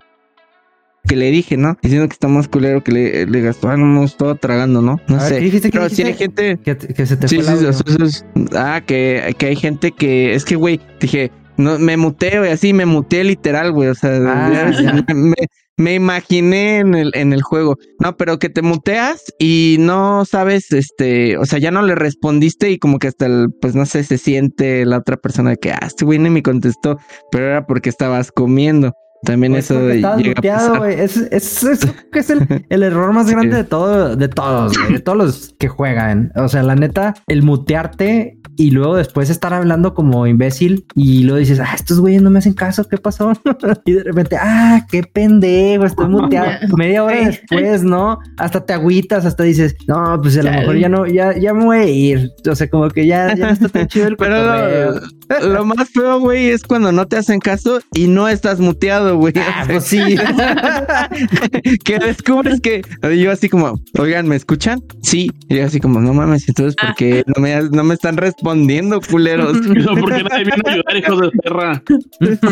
que 1.07 1.15
le 1.15 1.31
dije, 1.31 1.57
¿no? 1.57 1.77
Diciendo 1.81 2.07
que 2.07 2.13
está 2.13 2.27
más 2.27 2.47
culero 2.47 2.83
que 2.83 2.91
le, 2.91 3.25
le 3.25 3.41
gastó, 3.41 3.69
ah, 3.69 3.77
no 3.77 3.85
me 3.85 4.05
estaba 4.05 4.35
tragando, 4.35 4.81
¿no? 4.81 4.99
No 5.07 5.17
ver, 5.17 5.27
sé. 5.27 5.35
¿qué 5.39 5.45
dijiste? 5.45 5.71
¿Qué 5.71 5.77
Pero 5.79 5.89
sí 5.89 6.03
hay 6.03 6.13
gente. 6.13 6.59
Que, 6.63 6.77
que 6.77 7.05
se 7.05 7.17
te 7.17 7.27
Sí, 7.27 7.37
fue 7.37 7.45
sí, 7.45 7.65
el 7.65 7.73
audio. 7.73 8.07
ah, 8.55 8.81
que, 8.85 9.35
que 9.37 9.45
hay 9.47 9.55
gente 9.55 9.91
que. 9.91 10.35
Es 10.35 10.45
que, 10.45 10.55
güey, 10.55 10.79
dije, 10.99 11.31
no, 11.61 11.79
me 11.79 11.97
muteo 11.97 12.45
y 12.45 12.49
así, 12.49 12.73
me 12.73 12.85
muteé 12.85 13.23
literal, 13.23 13.71
güey. 13.71 13.89
O 13.89 13.95
sea, 13.95 14.11
Ah, 14.25 14.71
ya- 14.71 14.81
ya. 14.81 15.05
me, 15.13 15.33
me 15.77 15.93
imaginé 15.95 16.79
en 16.79 16.93
el, 16.95 17.11
en 17.15 17.33
el 17.33 17.41
juego. 17.41 17.77
No, 17.99 18.17
pero 18.17 18.37
que 18.39 18.49
te 18.49 18.61
muteas 18.61 19.23
y 19.39 19.77
no 19.79 20.25
sabes, 20.25 20.71
este, 20.73 21.37
o 21.37 21.45
sea, 21.45 21.59
ya 21.59 21.71
no 21.71 21.81
le 21.81 21.95
respondiste 21.95 22.69
y 22.69 22.77
como 22.77 22.99
que 22.99 23.07
hasta 23.07 23.25
el, 23.25 23.47
pues 23.61 23.73
no 23.75 23.85
sé, 23.85 24.03
se 24.03 24.17
siente 24.17 24.85
la 24.85 24.97
otra 24.97 25.17
persona 25.17 25.51
de 25.51 25.57
que, 25.57 25.71
ah, 25.71 25.79
este 25.87 26.05
güey 26.05 26.19
ni 26.19 26.29
me 26.29 26.43
contestó, 26.43 26.97
pero 27.31 27.45
era 27.45 27.65
porque 27.65 27.89
estabas 27.89 28.31
comiendo. 28.31 28.93
También 29.23 29.53
Pues 29.53 29.69
eso 29.69 29.89
estabas 29.89 30.19
llega 30.19 30.77
güey. 30.77 30.99
Es, 30.99 31.17
es, 31.17 31.65
que 32.11 32.19
es 32.19 32.29
el, 32.29 32.65
el 32.69 32.83
error 32.83 33.13
más 33.13 33.29
grande 33.31 33.55
de 33.55 33.63
todo, 33.63 34.15
de 34.15 34.27
todos, 34.27 34.73
de 34.89 34.99
todos 34.99 35.17
los 35.17 35.55
que 35.59 35.67
juegan. 35.67 36.31
O 36.35 36.47
sea, 36.47 36.63
la 36.63 36.75
neta, 36.75 37.13
el 37.27 37.43
mutearte 37.43 38.39
y 38.57 38.71
luego 38.71 38.95
después 38.95 39.29
estar 39.29 39.53
hablando 39.53 39.93
como 39.93 40.27
imbécil 40.27 40.85
y 40.95 41.23
luego 41.23 41.39
dices, 41.39 41.59
ah, 41.59 41.73
estos 41.73 41.99
güeyes 41.99 42.21
no 42.21 42.29
me 42.29 42.39
hacen 42.39 42.53
caso, 42.53 42.87
¿qué 42.87 42.97
pasó? 42.97 43.33
y 43.85 43.93
de 43.93 44.03
repente, 44.03 44.37
ah, 44.39 44.85
qué 44.89 45.03
pendejo, 45.03 45.85
estoy 45.85 46.07
muteado. 46.09 46.75
Media 46.75 47.03
hora 47.03 47.25
después, 47.25 47.83
¿no? 47.83 48.19
Hasta 48.37 48.65
te 48.65 48.73
agüitas, 48.73 49.25
hasta 49.25 49.43
dices, 49.43 49.75
no, 49.87 50.19
pues 50.21 50.37
a 50.37 50.43
lo 50.43 50.51
mejor 50.51 50.77
ya 50.77 50.89
no, 50.89 51.07
ya, 51.07 51.37
ya 51.37 51.53
me 51.53 51.65
voy 51.65 51.77
a 51.77 51.85
ir. 51.85 52.31
O 52.49 52.55
sea, 52.55 52.69
como 52.69 52.89
que 52.89 53.05
ya, 53.05 53.35
ya 53.35 53.47
no 53.47 53.53
está 53.53 53.69
tan 53.69 53.87
chido 53.87 54.07
el 54.07 54.17
Pero. 54.17 54.99
Lo, 55.39 55.65
más 55.65 55.89
feo, 55.89 56.19
güey, 56.19 56.49
es 56.49 56.63
cuando 56.63 56.91
no 56.91 57.07
te 57.07 57.17
hacen 57.17 57.39
caso 57.39 57.79
y 57.93 58.07
no 58.07 58.27
estás 58.27 58.59
muteado, 58.59 59.17
güey. 59.17 59.33
Ah, 59.37 59.63
pues 59.67 59.85
sí. 59.85 59.99
que 61.83 61.99
descubres 61.99 62.59
que 62.61 62.81
yo 63.17 63.31
así 63.31 63.49
como, 63.49 63.79
oigan, 63.99 64.27
¿me 64.27 64.35
escuchan? 64.35 64.79
Sí. 65.03 65.31
Y 65.49 65.57
yo 65.57 65.65
así 65.65 65.79
como, 65.79 65.99
no 66.01 66.13
mames, 66.13 66.47
entonces, 66.47 66.75
¿por 66.75 66.95
qué 66.95 67.23
no 67.35 67.41
me, 67.41 67.61
no 67.71 67.83
me 67.83 67.93
están 67.93 68.17
respondiendo, 68.17 68.99
culeros? 69.01 69.57
No, 69.81 69.95
porque 69.99 70.23
nadie 70.23 70.43
viene 70.45 70.61
a 70.65 70.71
ayudar, 70.71 70.97
hijos 70.97 71.21
de 71.21 71.31
perra. 71.41 71.83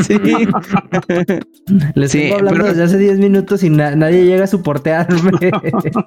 sí. 0.04 0.18
Les 1.96 2.12
Sí, 2.12 2.20
tengo 2.22 2.36
hablando 2.38 2.60
pero- 2.62 2.70
desde 2.70 2.84
hace 2.84 2.98
10 2.98 3.20
minutos 3.20 3.64
y 3.64 3.70
na- 3.70 3.96
nadie 3.96 4.26
llega 4.26 4.46
a 4.46 4.48
soportearme. 4.48 5.32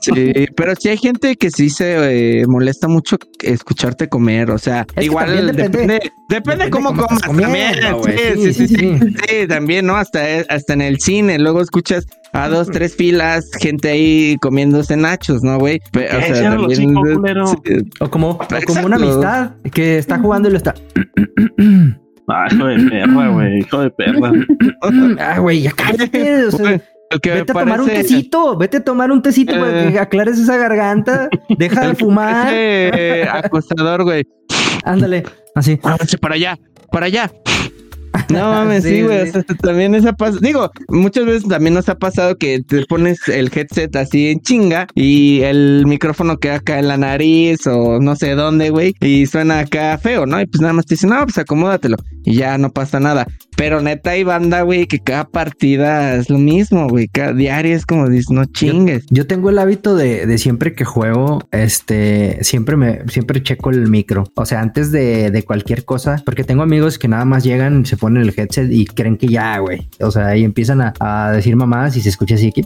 Sí, 0.00 0.32
pero 0.56 0.74
sí 0.76 0.88
hay 0.88 0.96
gente 0.96 1.36
que 1.36 1.50
sí 1.50 1.70
se 1.70 2.40
eh, 2.40 2.46
molesta 2.46 2.88
mucho 2.88 3.16
escucharte 3.42 4.08
comer, 4.08 4.50
o 4.50 4.58
sea, 4.58 4.86
igual 5.00 5.54
depende- 5.54 6.10
depende, 6.28 6.61
depende 6.64 6.70
cómo 6.70 6.88
cómo 6.94 7.06
comas 7.06 7.22
también. 7.22 7.50
güey. 7.98 8.18
Sí, 8.18 8.52
sí, 8.52 8.52
sí, 8.54 8.68
sí, 8.68 8.76
sí. 8.76 8.98
Sí, 9.28 9.46
también, 9.48 9.86
¿no? 9.86 9.96
Hasta, 9.96 10.20
hasta 10.48 10.72
en 10.72 10.80
el 10.82 10.98
cine, 11.00 11.38
luego 11.38 11.60
escuchas 11.60 12.06
a 12.32 12.48
dos, 12.48 12.70
tres 12.70 12.96
filas, 12.96 13.44
gente 13.60 13.90
ahí 13.90 14.36
comiéndose 14.40 14.96
nachos, 14.96 15.42
¿no, 15.42 15.58
güey? 15.58 15.80
O 15.94 15.98
Eh, 15.98 16.08
sea, 16.34 16.50
también... 16.56 16.96
O 18.00 18.10
como, 18.10 18.30
o 18.30 18.38
como 18.66 18.86
una 18.86 18.96
amistad 18.96 19.50
que 19.72 19.98
está 19.98 20.18
jugando 20.18 20.48
y 20.48 20.52
lo 20.52 20.56
está. 20.56 20.74
Ah, 22.28 22.46
hijo 22.50 22.66
de 22.66 22.88
perra, 22.88 23.28
güey, 23.28 23.58
hijo 23.58 23.80
de 23.80 23.90
perra. 23.90 24.32
Ah, 25.18 25.38
güey, 25.40 25.62
ya 25.62 25.72
cállate. 25.72 26.44
o 26.46 26.50
sea, 26.50 26.80
que 27.20 27.30
vete 27.30 27.52
a 27.52 27.54
tomar 27.54 27.80
un 27.80 27.88
tecito, 27.88 28.56
vete 28.56 28.76
a 28.78 28.84
tomar 28.84 29.10
un 29.12 29.20
tecito 29.22 29.52
para 29.52 29.88
Eh. 29.88 29.92
que 29.92 29.98
aclares 29.98 30.38
esa 30.38 30.56
garganta. 30.56 31.28
Deja 31.58 31.88
de 31.88 31.94
fumar. 31.94 32.48
acosador, 33.44 34.04
güey. 34.04 34.24
Ándale, 34.84 35.24
así. 35.54 35.76
Para 36.20 36.34
allá, 36.34 36.58
para 36.90 37.06
allá. 37.06 37.30
No 38.28 38.38
mames, 38.52 38.84
sí, 38.84 39.02
güey. 39.02 39.30
sí. 39.30 39.38
o 39.38 39.42
sea, 39.42 39.56
también 39.56 39.94
esa 39.94 40.12
pasa. 40.12 40.38
Digo, 40.40 40.70
muchas 40.88 41.26
veces 41.26 41.48
también 41.48 41.74
nos 41.74 41.88
ha 41.88 41.96
pasado 41.96 42.36
que 42.36 42.60
te 42.62 42.84
pones 42.86 43.28
el 43.28 43.50
headset 43.54 43.94
así 43.96 44.28
en 44.28 44.40
chinga 44.40 44.86
y 44.94 45.40
el 45.42 45.84
micrófono 45.86 46.38
queda 46.38 46.56
acá 46.56 46.78
en 46.78 46.88
la 46.88 46.96
nariz 46.96 47.66
o 47.66 48.00
no 48.00 48.16
sé 48.16 48.34
dónde, 48.34 48.70
güey. 48.70 48.94
Y 49.00 49.26
suena 49.26 49.60
acá 49.60 49.98
feo, 49.98 50.26
¿no? 50.26 50.40
Y 50.40 50.46
pues 50.46 50.60
nada 50.60 50.72
más 50.72 50.86
te 50.86 50.94
dicen, 50.94 51.10
no, 51.10 51.22
pues 51.24 51.38
acomódatelo. 51.38 51.96
Y 52.24 52.36
ya 52.36 52.56
no 52.58 52.70
pasa 52.70 53.00
nada. 53.00 53.26
Pero 53.56 53.80
neta 53.80 54.10
hay 54.10 54.24
banda, 54.24 54.62
güey, 54.62 54.86
que 54.86 54.98
cada 54.98 55.24
partida 55.24 56.16
es 56.16 56.30
lo 56.30 56.38
mismo, 56.38 56.88
güey. 56.88 57.08
Cada 57.08 57.32
diario 57.32 57.76
es 57.76 57.84
como 57.84 58.08
dices, 58.08 58.30
no 58.30 58.44
chingues. 58.46 59.04
Yo 59.10 59.26
tengo 59.26 59.50
el 59.50 59.58
hábito 59.58 59.94
de, 59.94 60.26
de 60.26 60.38
siempre 60.38 60.74
que 60.74 60.84
juego, 60.84 61.40
este, 61.50 62.42
siempre 62.42 62.76
me, 62.76 63.00
siempre 63.08 63.42
checo 63.42 63.70
el 63.70 63.88
micro. 63.88 64.24
O 64.34 64.46
sea, 64.46 64.60
antes 64.60 64.90
de, 64.90 65.30
de 65.30 65.42
cualquier 65.42 65.84
cosa, 65.84 66.22
porque 66.24 66.44
tengo 66.44 66.62
amigos 66.62 66.98
que 66.98 67.08
nada 67.08 67.24
más 67.24 67.44
llegan, 67.44 67.84
se 67.84 67.96
ponen 67.96 68.11
el 68.16 68.34
headset 68.36 68.70
y 68.70 68.84
creen 68.86 69.16
que 69.16 69.28
ya, 69.28 69.58
güey. 69.58 69.88
O 70.00 70.10
sea, 70.10 70.28
ahí 70.28 70.44
empiezan 70.44 70.80
a, 70.80 70.94
a 71.00 71.32
decir 71.32 71.56
mamás 71.56 71.96
y 71.96 72.00
se 72.00 72.08
escucha 72.08 72.34
así 72.34 72.52
que 72.52 72.62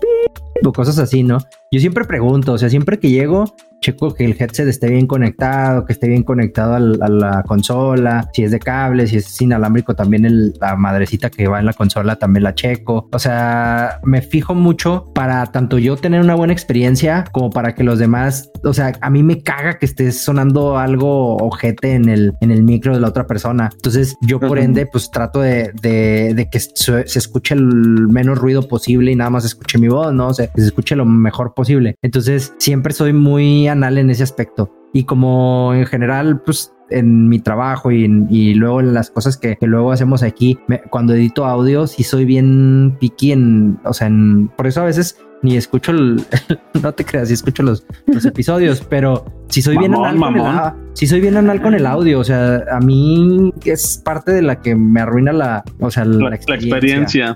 cosas 0.72 0.98
así, 0.98 1.22
¿no? 1.22 1.38
Yo 1.72 1.80
siempre 1.80 2.04
pregunto, 2.04 2.52
o 2.52 2.58
sea, 2.58 2.70
siempre 2.70 2.98
que 2.98 3.10
llego, 3.10 3.44
checo 3.80 4.14
que 4.14 4.24
el 4.24 4.34
headset 4.38 4.66
esté 4.68 4.88
bien 4.88 5.06
conectado, 5.06 5.84
que 5.84 5.92
esté 5.92 6.08
bien 6.08 6.22
conectado 6.22 6.74
al- 6.74 6.98
a 7.02 7.08
la 7.08 7.42
consola, 7.42 8.30
si 8.32 8.44
es 8.44 8.50
de 8.52 8.58
cable, 8.58 9.06
si 9.06 9.16
es 9.16 9.40
inalámbrico, 9.42 9.94
también 9.94 10.24
el- 10.24 10.54
la 10.60 10.76
madrecita 10.76 11.28
que 11.28 11.46
va 11.48 11.58
en 11.58 11.66
la 11.66 11.72
consola 11.72 12.16
también 12.16 12.44
la 12.44 12.54
checo. 12.54 13.08
O 13.12 13.18
sea, 13.18 14.00
me 14.04 14.22
fijo 14.22 14.54
mucho 14.54 15.10
para 15.14 15.44
tanto 15.46 15.78
yo 15.78 15.96
tener 15.96 16.20
una 16.20 16.34
buena 16.36 16.52
experiencia 16.52 17.24
como 17.32 17.50
para 17.50 17.74
que 17.74 17.84
los 17.84 17.98
demás, 17.98 18.50
o 18.64 18.72
sea, 18.72 18.92
a 19.00 19.10
mí 19.10 19.22
me 19.22 19.42
caga 19.42 19.78
que 19.78 19.86
esté 19.86 20.10
sonando 20.12 20.78
algo 20.78 21.36
ojete 21.36 21.94
en 21.94 22.08
el, 22.08 22.32
en 22.40 22.50
el 22.52 22.62
micro 22.62 22.94
de 22.94 23.00
la 23.00 23.08
otra 23.08 23.26
persona. 23.26 23.70
Entonces 23.74 24.16
yo 24.22 24.38
por 24.40 24.58
ende 24.58 24.86
pues 24.86 25.10
trato 25.10 25.40
de, 25.40 25.72
de- 25.82 26.32
de 26.34 26.48
que 26.48 26.60
se, 26.60 27.06
se 27.06 27.18
escuche 27.18 27.54
el 27.54 28.08
menos 28.08 28.38
ruido 28.38 28.66
posible 28.66 29.10
y 29.12 29.16
nada 29.16 29.30
más 29.30 29.44
escuche 29.44 29.78
mi 29.78 29.88
voz, 29.88 30.14
¿no? 30.14 30.28
O 30.28 30.34
sea, 30.34 30.46
que 30.46 30.60
se 30.60 30.68
escuche 30.68 30.96
lo 30.96 31.04
mejor 31.04 31.52
posible. 31.56 31.96
Entonces 32.02 32.54
siempre 32.58 32.92
soy 32.92 33.12
muy 33.12 33.66
anal 33.66 33.98
en 33.98 34.10
ese 34.10 34.22
aspecto. 34.22 34.70
Y 34.92 35.04
como 35.04 35.72
en 35.74 35.86
general, 35.86 36.40
pues 36.42 36.72
en 36.90 37.28
mi 37.28 37.40
trabajo 37.40 37.90
y, 37.90 38.04
y 38.30 38.54
luego 38.54 38.78
en 38.80 38.94
las 38.94 39.10
cosas 39.10 39.36
que, 39.36 39.56
que 39.56 39.66
luego 39.66 39.90
hacemos 39.90 40.22
aquí, 40.22 40.56
me- 40.68 40.80
cuando 40.82 41.14
edito 41.14 41.44
audio, 41.44 41.88
sí 41.88 42.04
soy 42.04 42.24
bien 42.24 42.96
picky 43.00 43.32
en, 43.32 43.80
o 43.84 43.92
sea, 43.92 44.06
en, 44.06 44.46
por 44.56 44.68
eso 44.68 44.82
a 44.82 44.84
veces 44.84 45.18
ni 45.42 45.56
escucho 45.56 45.90
el, 45.90 46.22
no 46.82 46.92
te 46.92 47.04
creas, 47.04 47.28
sí 47.28 47.34
escucho 47.34 47.62
los, 47.64 47.84
los 48.06 48.24
episodios, 48.24 48.80
pero 48.88 49.24
si 49.48 49.62
soy 49.62 49.76
bien 49.78 49.92
Mamón, 49.92 50.08
anal 50.08 50.20
con 50.20 50.34
el, 50.36 50.42
mamón. 50.42 50.58
au- 50.58 50.74
sí 50.94 51.06
soy 51.06 51.20
bien 51.20 51.36
anal 51.36 51.60
con 51.62 51.74
el 51.74 51.86
audio, 51.86 52.18
o 52.20 52.24
sea, 52.24 52.62
a 52.72 52.80
mí 52.80 53.52
es 53.64 54.00
parte 54.04 54.32
de 54.32 54.42
la 54.42 54.60
que 54.62 54.74
me 54.74 55.00
arruina 55.00 55.32
la, 55.32 55.62
o 55.78 55.90
sea, 55.90 56.04
la, 56.04 56.24
La- 56.24 56.30
la 56.30 56.36
experiencia. 56.36 57.28
experiencia. 57.28 57.34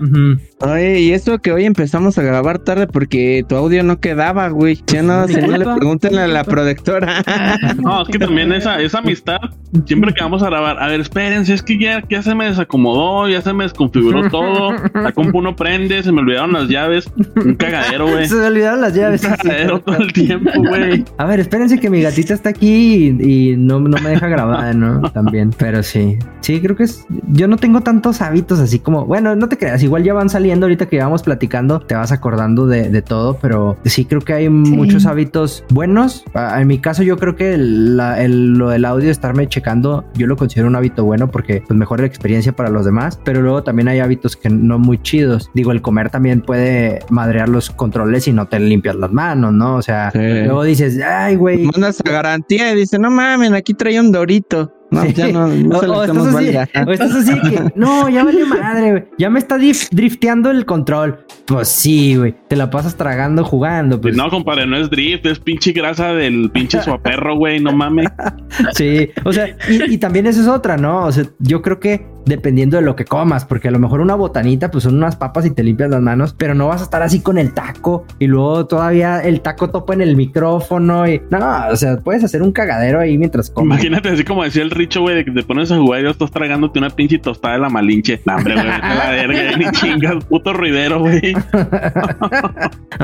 Oye, 0.59 0.99
y 0.99 1.11
eso 1.13 1.39
que 1.39 1.51
hoy 1.51 1.65
empezamos 1.65 2.17
a 2.17 2.21
grabar 2.23 2.59
tarde 2.59 2.87
porque 2.87 3.43
tu 3.47 3.55
audio 3.55 3.83
no 3.83 3.99
quedaba, 3.99 4.49
güey. 4.49 4.79
Ya 4.87 5.01
no, 5.03 5.25
Mi 5.27 5.33
si 5.33 5.41
no 5.41 5.47
le 5.47 5.57
culpa. 5.65 5.75
pregunten 5.75 6.17
a 6.17 6.27
la 6.27 6.43
productora. 6.43 7.23
No, 7.81 8.01
es 8.03 8.09
que 8.09 8.19
también 8.19 8.51
esa, 8.53 8.79
esa 8.81 8.99
amistad, 8.99 9.37
siempre 9.85 10.13
que 10.13 10.21
vamos 10.21 10.43
a 10.43 10.47
grabar, 10.47 10.77
a 10.81 10.87
ver, 10.87 10.99
espérense, 11.01 11.53
es 11.53 11.63
que 11.63 11.77
ya, 11.79 12.03
ya 12.09 12.21
se 12.21 12.35
me 12.35 12.45
desacomodó, 12.45 13.27
ya 13.29 13.41
se 13.41 13.53
me 13.53 13.63
desconfiguró 13.63 14.29
todo, 14.29 14.73
la 14.93 15.11
compu 15.13 15.41
no 15.41 15.55
prende, 15.55 16.03
se 16.03 16.11
me 16.11 16.21
olvidaron 16.21 16.53
las 16.53 16.67
llaves, 16.67 17.11
un 17.35 17.55
cagadero, 17.55 18.07
güey. 18.07 18.25
Se 18.31 18.35
me 18.35 18.45
olvidaron 18.45 18.81
las 18.81 18.93
llaves. 18.93 19.23
Un 19.23 19.31
cagadero 19.35 19.79
todo 19.81 19.97
el 19.97 20.13
tiempo, 20.13 20.51
güey. 20.57 21.03
A 21.17 21.25
ver, 21.25 21.39
espérense 21.39 21.79
que 21.79 21.89
mi 21.89 22.00
gatita 22.01 22.33
está 22.33 22.49
aquí 22.49 23.15
y, 23.19 23.51
y 23.51 23.57
no, 23.57 23.79
no 23.79 23.97
me 24.01 24.09
deja 24.09 24.27
grabar, 24.27 24.75
¿no? 24.75 25.01
También, 25.13 25.51
pero 25.57 25.83
sí. 25.83 26.17
Sí, 26.41 26.59
creo 26.59 26.75
que 26.75 26.83
es. 26.83 27.05
Yo 27.31 27.47
no 27.47 27.57
tengo 27.57 27.81
tantos 27.81 28.21
hábitos 28.21 28.59
así 28.59 28.79
como. 28.79 29.05
Bueno, 29.05 29.35
no 29.35 29.47
te 29.47 29.57
creas, 29.57 29.83
igual 29.83 30.03
ya 30.03 30.13
van 30.13 30.29
saliendo 30.29 30.65
ahorita 30.65 30.87
que 30.87 30.95
íbamos 30.97 31.21
platicando, 31.23 31.79
te 31.79 31.95
vas 31.95 32.11
acordando 32.11 32.65
de, 32.67 32.89
de 32.89 33.01
todo, 33.01 33.37
pero 33.41 33.77
sí 33.85 34.05
creo 34.05 34.21
que 34.21 34.33
hay 34.33 34.49
muchos 34.49 35.05
hábitos 35.05 35.63
buenos. 35.69 36.23
En 36.57 36.67
mi 36.67 36.79
caso, 36.79 37.03
yo 37.03 37.17
creo 37.17 37.35
que 37.35 37.53
el- 37.53 37.97
la- 37.97 38.21
el- 38.23 38.53
lo 38.53 38.69
del 38.69 38.85
audio, 38.85 39.11
estarme 39.11 39.47
checando, 39.47 40.03
yo 40.15 40.27
lo 40.27 40.35
considero 40.35 40.67
un 40.67 40.75
hábito 40.75 41.03
bueno 41.05 41.29
porque 41.29 41.63
pues 41.67 41.77
mejora 41.77 42.01
la 42.01 42.07
experiencia 42.07 42.51
para 42.53 42.69
los 42.69 42.85
demás, 42.85 43.19
pero 43.23 43.41
luego 43.41 43.63
también 43.63 43.87
hay 43.87 43.99
hábitos 43.99 44.35
que 44.35 44.49
no 44.49 44.79
muy 44.79 44.97
chidos. 45.01 45.49
Digo, 45.53 45.71
el 45.71 45.81
comer 45.81 46.09
también 46.09 46.41
puede 46.41 46.99
madrear 47.09 47.49
los 47.49 47.69
controles 47.69 48.27
y 48.27 48.33
no 48.33 48.47
te 48.47 48.59
limpias 48.59 48.95
las 48.95 49.11
manos, 49.11 49.53
¿no? 49.53 49.75
O 49.75 49.81
sea, 49.81 50.11
Sí. 50.11 50.19
luego 50.19 50.63
dices, 50.63 50.99
ay, 51.01 51.35
güey. 51.35 51.67
A 51.99 52.09
garantía 52.09 52.71
y 52.71 52.75
dice, 52.75 52.97
no 52.97 53.11
mames, 53.11 53.51
aquí 53.51 53.73
trae 53.73 53.99
un 53.99 54.11
dorito. 54.11 54.73
No, 54.91 55.01
Sí. 55.03 55.13
ya 55.13 55.31
no, 55.31 55.47
no 55.47 55.77
O, 55.77 55.79
se 55.81 55.87
o 55.87 56.03
estás 56.03 56.17
estamos 56.17 56.35
así, 56.35 56.57
o 56.87 56.91
estás 56.91 57.15
así 57.15 57.41
que, 57.41 57.63
no, 57.75 58.09
ya 58.09 58.23
vale 58.23 58.45
madre, 58.45 58.91
güey. 58.91 59.03
Ya 59.17 59.29
me 59.29 59.39
está 59.39 59.57
drifteando 59.57 60.51
el 60.51 60.65
control. 60.65 61.25
Pues 61.45 61.69
sí, 61.69 62.15
güey. 62.17 62.35
Te 62.47 62.55
la 62.55 62.69
pasas 62.69 62.95
tragando, 62.95 63.43
jugando. 63.43 63.99
Pues 63.99 64.15
No, 64.15 64.29
compadre, 64.29 64.67
no 64.67 64.77
es 64.77 64.89
drift, 64.89 65.25
es 65.25 65.39
pinche 65.39 65.71
grasa 65.71 66.13
del 66.13 66.51
pinche 66.51 66.81
suaperro, 66.81 67.35
güey, 67.37 67.59
no 67.59 67.71
mames. 67.71 68.07
sí. 68.73 69.09
O 69.23 69.33
sea, 69.33 69.55
y, 69.69 69.93
y 69.93 69.97
también 69.97 70.27
eso 70.27 70.41
es 70.41 70.47
otra, 70.47 70.77
¿no? 70.77 71.05
O 71.05 71.11
sea, 71.11 71.23
yo 71.39 71.61
creo 71.61 71.79
que 71.79 72.05
dependiendo 72.25 72.77
de 72.77 72.83
lo 72.83 72.95
que 72.95 73.03
comas, 73.03 73.45
porque 73.45 73.67
a 73.67 73.71
lo 73.71 73.79
mejor 73.79 73.99
una 73.99 74.13
botanita, 74.13 74.69
pues 74.69 74.83
son 74.83 74.95
unas 74.95 75.15
papas 75.15 75.43
y 75.45 75.51
te 75.51 75.63
limpias 75.63 75.89
las 75.89 76.01
manos, 76.01 76.35
pero 76.37 76.53
no 76.53 76.67
vas 76.67 76.81
a 76.81 76.83
estar 76.83 77.01
así 77.01 77.19
con 77.21 77.39
el 77.39 77.51
taco 77.53 78.05
y 78.19 78.27
luego 78.27 78.67
todavía 78.67 79.21
el 79.21 79.41
taco 79.41 79.71
topa 79.71 79.95
en 79.95 80.01
el 80.01 80.15
micrófono 80.15 81.07
y 81.07 81.19
no, 81.31 81.39
o 81.71 81.75
sea, 81.75 81.97
puedes 81.97 82.23
hacer 82.23 82.43
un 82.43 82.51
cagadero 82.51 82.99
ahí 82.99 83.17
mientras 83.17 83.49
comes. 83.49 83.75
Imagínate 83.79 84.09
así 84.09 84.23
como 84.23 84.43
decía 84.43 84.61
el 84.61 84.69
Richo, 84.81 85.01
güey, 85.01 85.15
de 85.17 85.25
que 85.25 85.29
te 85.31 85.43
pones 85.43 85.71
a 85.71 85.77
jugar 85.77 86.01
y 86.01 86.05
ya 86.05 86.09
estás 86.09 86.31
tragándote 86.31 86.79
una 86.79 86.89
pinche 86.89 87.19
tostada 87.19 87.53
de 87.53 87.59
la 87.61 87.69
malinche. 87.69 88.19
No, 88.25 88.35
hombre, 88.35 88.55
güey, 88.55 88.65
la 88.65 89.09
verga, 89.11 89.57
ni 89.57 89.65
chingas, 89.73 90.25
puto 90.25 90.53
ruidero, 90.53 90.99
güey. 91.01 91.21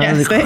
Ya 0.00 0.10
Así- 0.10 0.24
sé. 0.24 0.44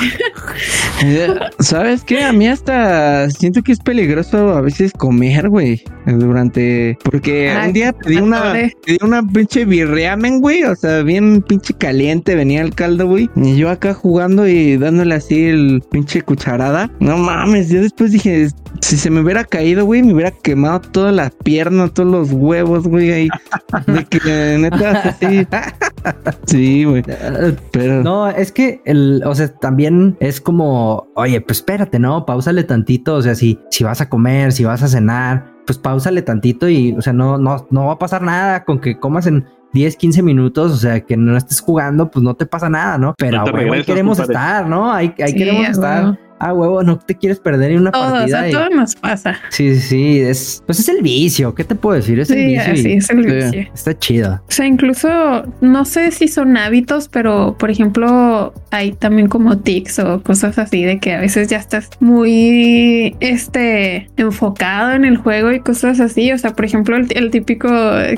Eh, 1.03 1.29
¿Sabes 1.59 2.05
qué? 2.05 2.25
A 2.25 2.33
mí 2.33 2.47
hasta 2.49 3.29
siento 3.31 3.62
que 3.62 3.73
es 3.73 3.81
peligroso 3.81 4.51
a 4.57 4.61
veces 4.61 4.92
comer, 4.92 5.49
güey. 5.49 5.83
Durante. 6.07 6.97
Porque 7.05 7.51
Ay, 7.51 7.66
un 7.68 7.73
día 7.75 7.92
pedí 7.92 8.16
una, 8.16 8.53
pedí 8.53 8.99
una 9.03 9.23
pinche 9.23 9.64
birriamen, 9.64 10.40
güey. 10.40 10.62
O 10.64 10.75
sea, 10.77 11.03
bien 11.03 11.42
pinche 11.42 11.75
caliente 11.75 12.35
venía 12.35 12.62
el 12.62 12.75
caldo, 12.75 13.07
güey. 13.09 13.29
Y 13.37 13.57
yo 13.57 13.68
acá 13.68 13.92
jugando 13.95 14.47
y 14.47 14.77
dándole 14.79 15.14
así 15.14 15.47
el 15.47 15.83
pinche 15.90 16.23
cucharada. 16.23 16.90
No 17.01 17.18
mames, 17.18 17.68
yo 17.68 17.81
después 17.83 18.12
dije. 18.12 18.49
Si 18.81 18.97
se 18.97 19.11
me 19.11 19.21
hubiera 19.21 19.45
caído, 19.45 19.85
güey, 19.85 20.03
me 20.03 20.12
hubiera 20.14 20.31
quemado 20.33 20.81
toda 20.81 21.12
la 21.12 21.21
pierna, 21.30 21.88
todos 21.88 22.11
los 22.11 22.32
huevos, 22.32 22.87
güey, 22.87 23.12
ahí. 23.12 23.28
De 23.87 24.04
que 24.04 24.58
neta, 24.58 24.90
así. 25.08 25.46
Sí, 26.46 26.85
güey. 26.85 27.02
Pero. 27.70 28.02
No, 28.02 28.28
es 28.28 28.52
que 28.52 28.80
el, 28.85 29.22
o 29.24 29.35
sea, 29.35 29.52
también 29.54 30.16
es 30.20 30.40
como, 30.40 31.08
oye, 31.14 31.40
pues 31.40 31.58
espérate, 31.58 31.98
¿no? 31.98 32.26
Pausale 32.26 32.64
tantito. 32.64 33.14
O 33.14 33.22
sea, 33.22 33.35
si, 33.35 33.58
si 33.70 33.85
vas 33.85 34.00
a 34.00 34.08
comer, 34.08 34.52
si 34.52 34.64
vas 34.64 34.82
a 34.82 34.88
cenar, 34.88 35.52
pues 35.66 35.78
pausale 35.78 36.22
tantito 36.22 36.68
y, 36.68 36.92
o 36.92 37.02
sea, 37.02 37.12
no, 37.12 37.38
no, 37.38 37.66
no 37.70 37.87
va 37.87 37.92
a 37.94 37.98
pasar 37.98 38.22
nada 38.22 38.64
con 38.64 38.80
que 38.80 38.98
comas 38.98 39.26
en 39.26 39.46
10, 39.72 39.96
15 39.96 40.22
minutos, 40.22 40.72
o 40.72 40.76
sea, 40.76 41.00
que 41.00 41.16
no 41.16 41.37
estés 41.37 41.61
jugando, 41.61 42.11
pues 42.11 42.22
no 42.22 42.35
te 42.35 42.46
pasa 42.46 42.68
nada, 42.68 42.98
¿no? 42.98 43.14
Pero 43.16 43.44
No 43.44 43.72
ahí 43.72 43.85
queremos 43.85 44.18
estar, 44.18 44.68
¿no? 44.68 44.92
Ahí, 44.92 45.14
ahí 45.18 45.32
Sí, 45.32 45.38
queremos 45.38 45.68
estar. 45.68 46.18
Ah, 46.44 46.52
huevo, 46.52 46.83
no 46.83 46.98
te 46.98 47.14
quieres 47.16 47.38
perder 47.38 47.70
en 47.70 47.81
una 47.83 47.92
Todo, 47.92 48.09
o 48.09 48.11
partida. 48.12 48.38
sea, 48.40 48.48
y- 48.48 48.52
todo 48.52 48.68
nos 48.70 48.96
pasa. 48.96 49.38
Sí, 49.50 49.74
sí, 49.76 49.81
sí, 49.81 50.20
es, 50.20 50.62
pues 50.66 50.81
es 50.81 50.88
el 50.88 51.00
vicio. 51.02 51.55
¿Qué 51.55 51.62
te 51.64 51.74
puedo 51.76 51.94
decir? 51.96 52.18
Es 52.18 52.31
el 52.31 52.37
Sí, 52.37 52.44
vicio. 52.46 52.55
y 52.74 52.78
así 52.78 52.92
es 52.94 53.11
el 53.11 53.24
Sí. 53.24 53.31
vicio. 53.35 53.72
Está 53.74 53.98
chido. 53.98 54.35
O 54.48 54.50
sea, 54.50 54.66
incluso 54.66 55.09
no 55.61 55.85
sé 55.85 56.11
si 56.11 56.26
son 56.28 56.57
hábitos, 56.57 57.09
pero 57.09 57.57
por 57.59 57.70
ejemplo, 57.70 58.52
hay 58.72 58.92
también 58.92 59.28
como 59.28 59.59
tics 59.59 59.98
o 60.00 60.20
cosas 60.22 60.59
así 60.59 60.83
de 60.83 60.98
que 60.98 61.12
a 61.12 61.20
veces 61.20 61.48
ya 61.48 61.59
estás 61.59 61.90
muy 62.00 63.16
este 63.20 64.09
enfocado 64.16 64.92
en 64.92 65.05
el 65.05 65.16
juego 65.16 65.52
y 65.52 65.61
cosas 65.61 66.00
así. 66.00 66.33
O 66.33 66.38
sea, 66.38 66.50
por 66.55 66.64
ejemplo, 66.64 66.96
el, 66.96 67.07
el 67.16 67.31
típico 67.31 67.68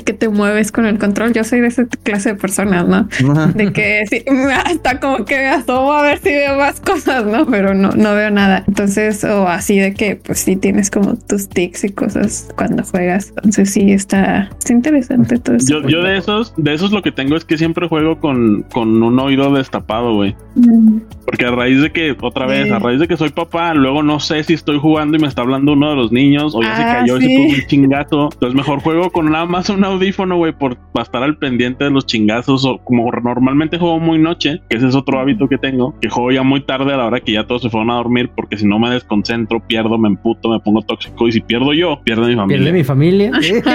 que 0.03 0.13
te 0.13 0.29
mueves 0.29 0.71
con 0.71 0.85
el 0.85 0.97
control. 0.97 1.33
Yo 1.33 1.43
soy 1.43 1.61
de 1.61 1.67
esa 1.67 1.85
clase 2.03 2.29
de 2.29 2.35
personas, 2.35 2.87
¿no? 2.87 3.07
Ajá. 3.31 3.51
De 3.55 3.71
que 3.71 4.03
sí, 4.09 4.23
hasta 4.65 4.99
como 4.99 5.25
que 5.25 5.35
me 5.37 5.47
asomo 5.47 5.93
a 5.93 6.01
ver 6.01 6.17
si 6.19 6.29
veo 6.29 6.57
más 6.57 6.79
cosas, 6.79 7.25
¿no? 7.25 7.45
Pero 7.45 7.73
no, 7.73 7.91
no 7.91 8.14
veo 8.15 8.31
nada. 8.31 8.63
Entonces, 8.67 9.23
o 9.23 9.47
así 9.47 9.77
de 9.79 9.93
que 9.93 10.15
pues 10.15 10.39
sí 10.39 10.55
tienes 10.55 10.89
como 10.89 11.15
tus 11.15 11.47
tics 11.49 11.83
y 11.83 11.89
cosas 11.91 12.47
cuando 12.57 12.83
juegas. 12.83 13.29
Entonces 13.37 13.71
sí 13.71 13.91
está, 13.91 14.49
está 14.57 14.73
interesante 14.73 15.37
todo 15.39 15.55
eso. 15.57 15.81
Yo, 15.81 15.87
yo 15.87 16.03
de 16.03 16.17
esos, 16.17 16.53
de 16.57 16.73
esos 16.73 16.91
lo 16.91 17.01
que 17.01 17.11
tengo 17.11 17.35
es 17.35 17.45
que 17.45 17.57
siempre 17.57 17.87
juego 17.87 18.19
con, 18.19 18.63
con 18.73 19.01
un 19.03 19.19
oído 19.19 19.53
destapado, 19.53 20.13
güey. 20.15 20.35
Mm. 20.55 20.99
Porque 21.25 21.45
a 21.45 21.51
raíz 21.51 21.81
de 21.81 21.91
que, 21.91 22.15
otra 22.21 22.45
vez, 22.45 22.65
Sí. 22.65 22.69
a 22.71 22.79
raíz 22.79 22.99
de 22.99 23.07
que 23.07 23.17
soy 23.17 23.29
papá, 23.29 23.73
luego 23.73 24.01
no 24.03 24.19
sé 24.19 24.43
si 24.43 24.53
estoy 24.53 24.77
jugando 24.79 25.17
y 25.17 25.19
me 25.19 25.27
está 25.27 25.41
hablando 25.41 25.73
uno 25.73 25.89
de 25.89 25.95
los 25.95 26.11
niños 26.11 26.55
o 26.55 26.61
ya 26.61 26.75
se 26.75 26.83
Ah, 26.83 26.99
cayó 26.99 27.17
y 27.17 27.21
se 27.21 27.27
puso 27.37 27.55
un 27.61 27.67
chingazo. 27.67 28.29
Entonces 28.33 28.55
mejor 28.55 28.79
juego 28.79 29.11
con 29.11 29.31
nada 29.31 29.45
más 29.45 29.69
un 29.69 29.83
audífono, 29.83 30.37
güey, 30.37 30.53
por 30.53 30.77
estar 31.01 31.23
al 31.23 31.37
pendiente 31.37 31.83
de 31.83 31.89
los 31.91 32.05
chingazos. 32.05 32.65
O 32.65 32.77
como 32.83 33.11
normalmente 33.11 33.77
juego 33.77 33.99
muy 33.99 34.17
noche, 34.19 34.61
que 34.69 34.77
ese 34.77 34.87
es 34.87 34.95
otro 34.95 35.19
hábito 35.19 35.47
que 35.47 35.57
tengo, 35.57 35.95
que 35.99 36.09
juego 36.09 36.31
ya 36.31 36.43
muy 36.43 36.61
tarde 36.61 36.93
a 36.93 36.97
la 36.97 37.05
hora 37.05 37.19
que 37.19 37.31
ya 37.33 37.45
todos 37.47 37.61
se 37.63 37.69
fueron 37.69 37.89
a 37.91 37.95
dormir, 37.95 38.04
porque 38.35 38.57
si 38.57 38.65
no 38.65 38.79
me 38.79 38.89
desconcentro, 38.91 39.59
pierdo, 39.65 39.97
me 39.97 40.09
emputo, 40.09 40.49
me 40.49 40.59
pongo 40.59 40.81
tóxico 40.81 41.27
y 41.27 41.31
si 41.31 41.41
pierdo 41.41 41.73
yo, 41.73 41.99
pierde 42.03 42.27
mi 42.27 42.35
familia. 42.35 42.57
Pierde 42.57 42.71
mi 42.77 42.83
familia. 42.83 43.31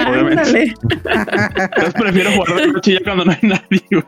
Obviamente. 0.09 0.41
Ándale. 0.41 0.73
Entonces 1.55 1.93
prefiero 1.99 2.31
jugar 2.31 2.55
de 2.61 2.67
noche 2.73 2.93
ya 2.93 2.99
cuando 3.03 3.25
no 3.25 3.31
hay 3.31 3.37
nadie, 3.41 3.81
güey. 3.91 4.03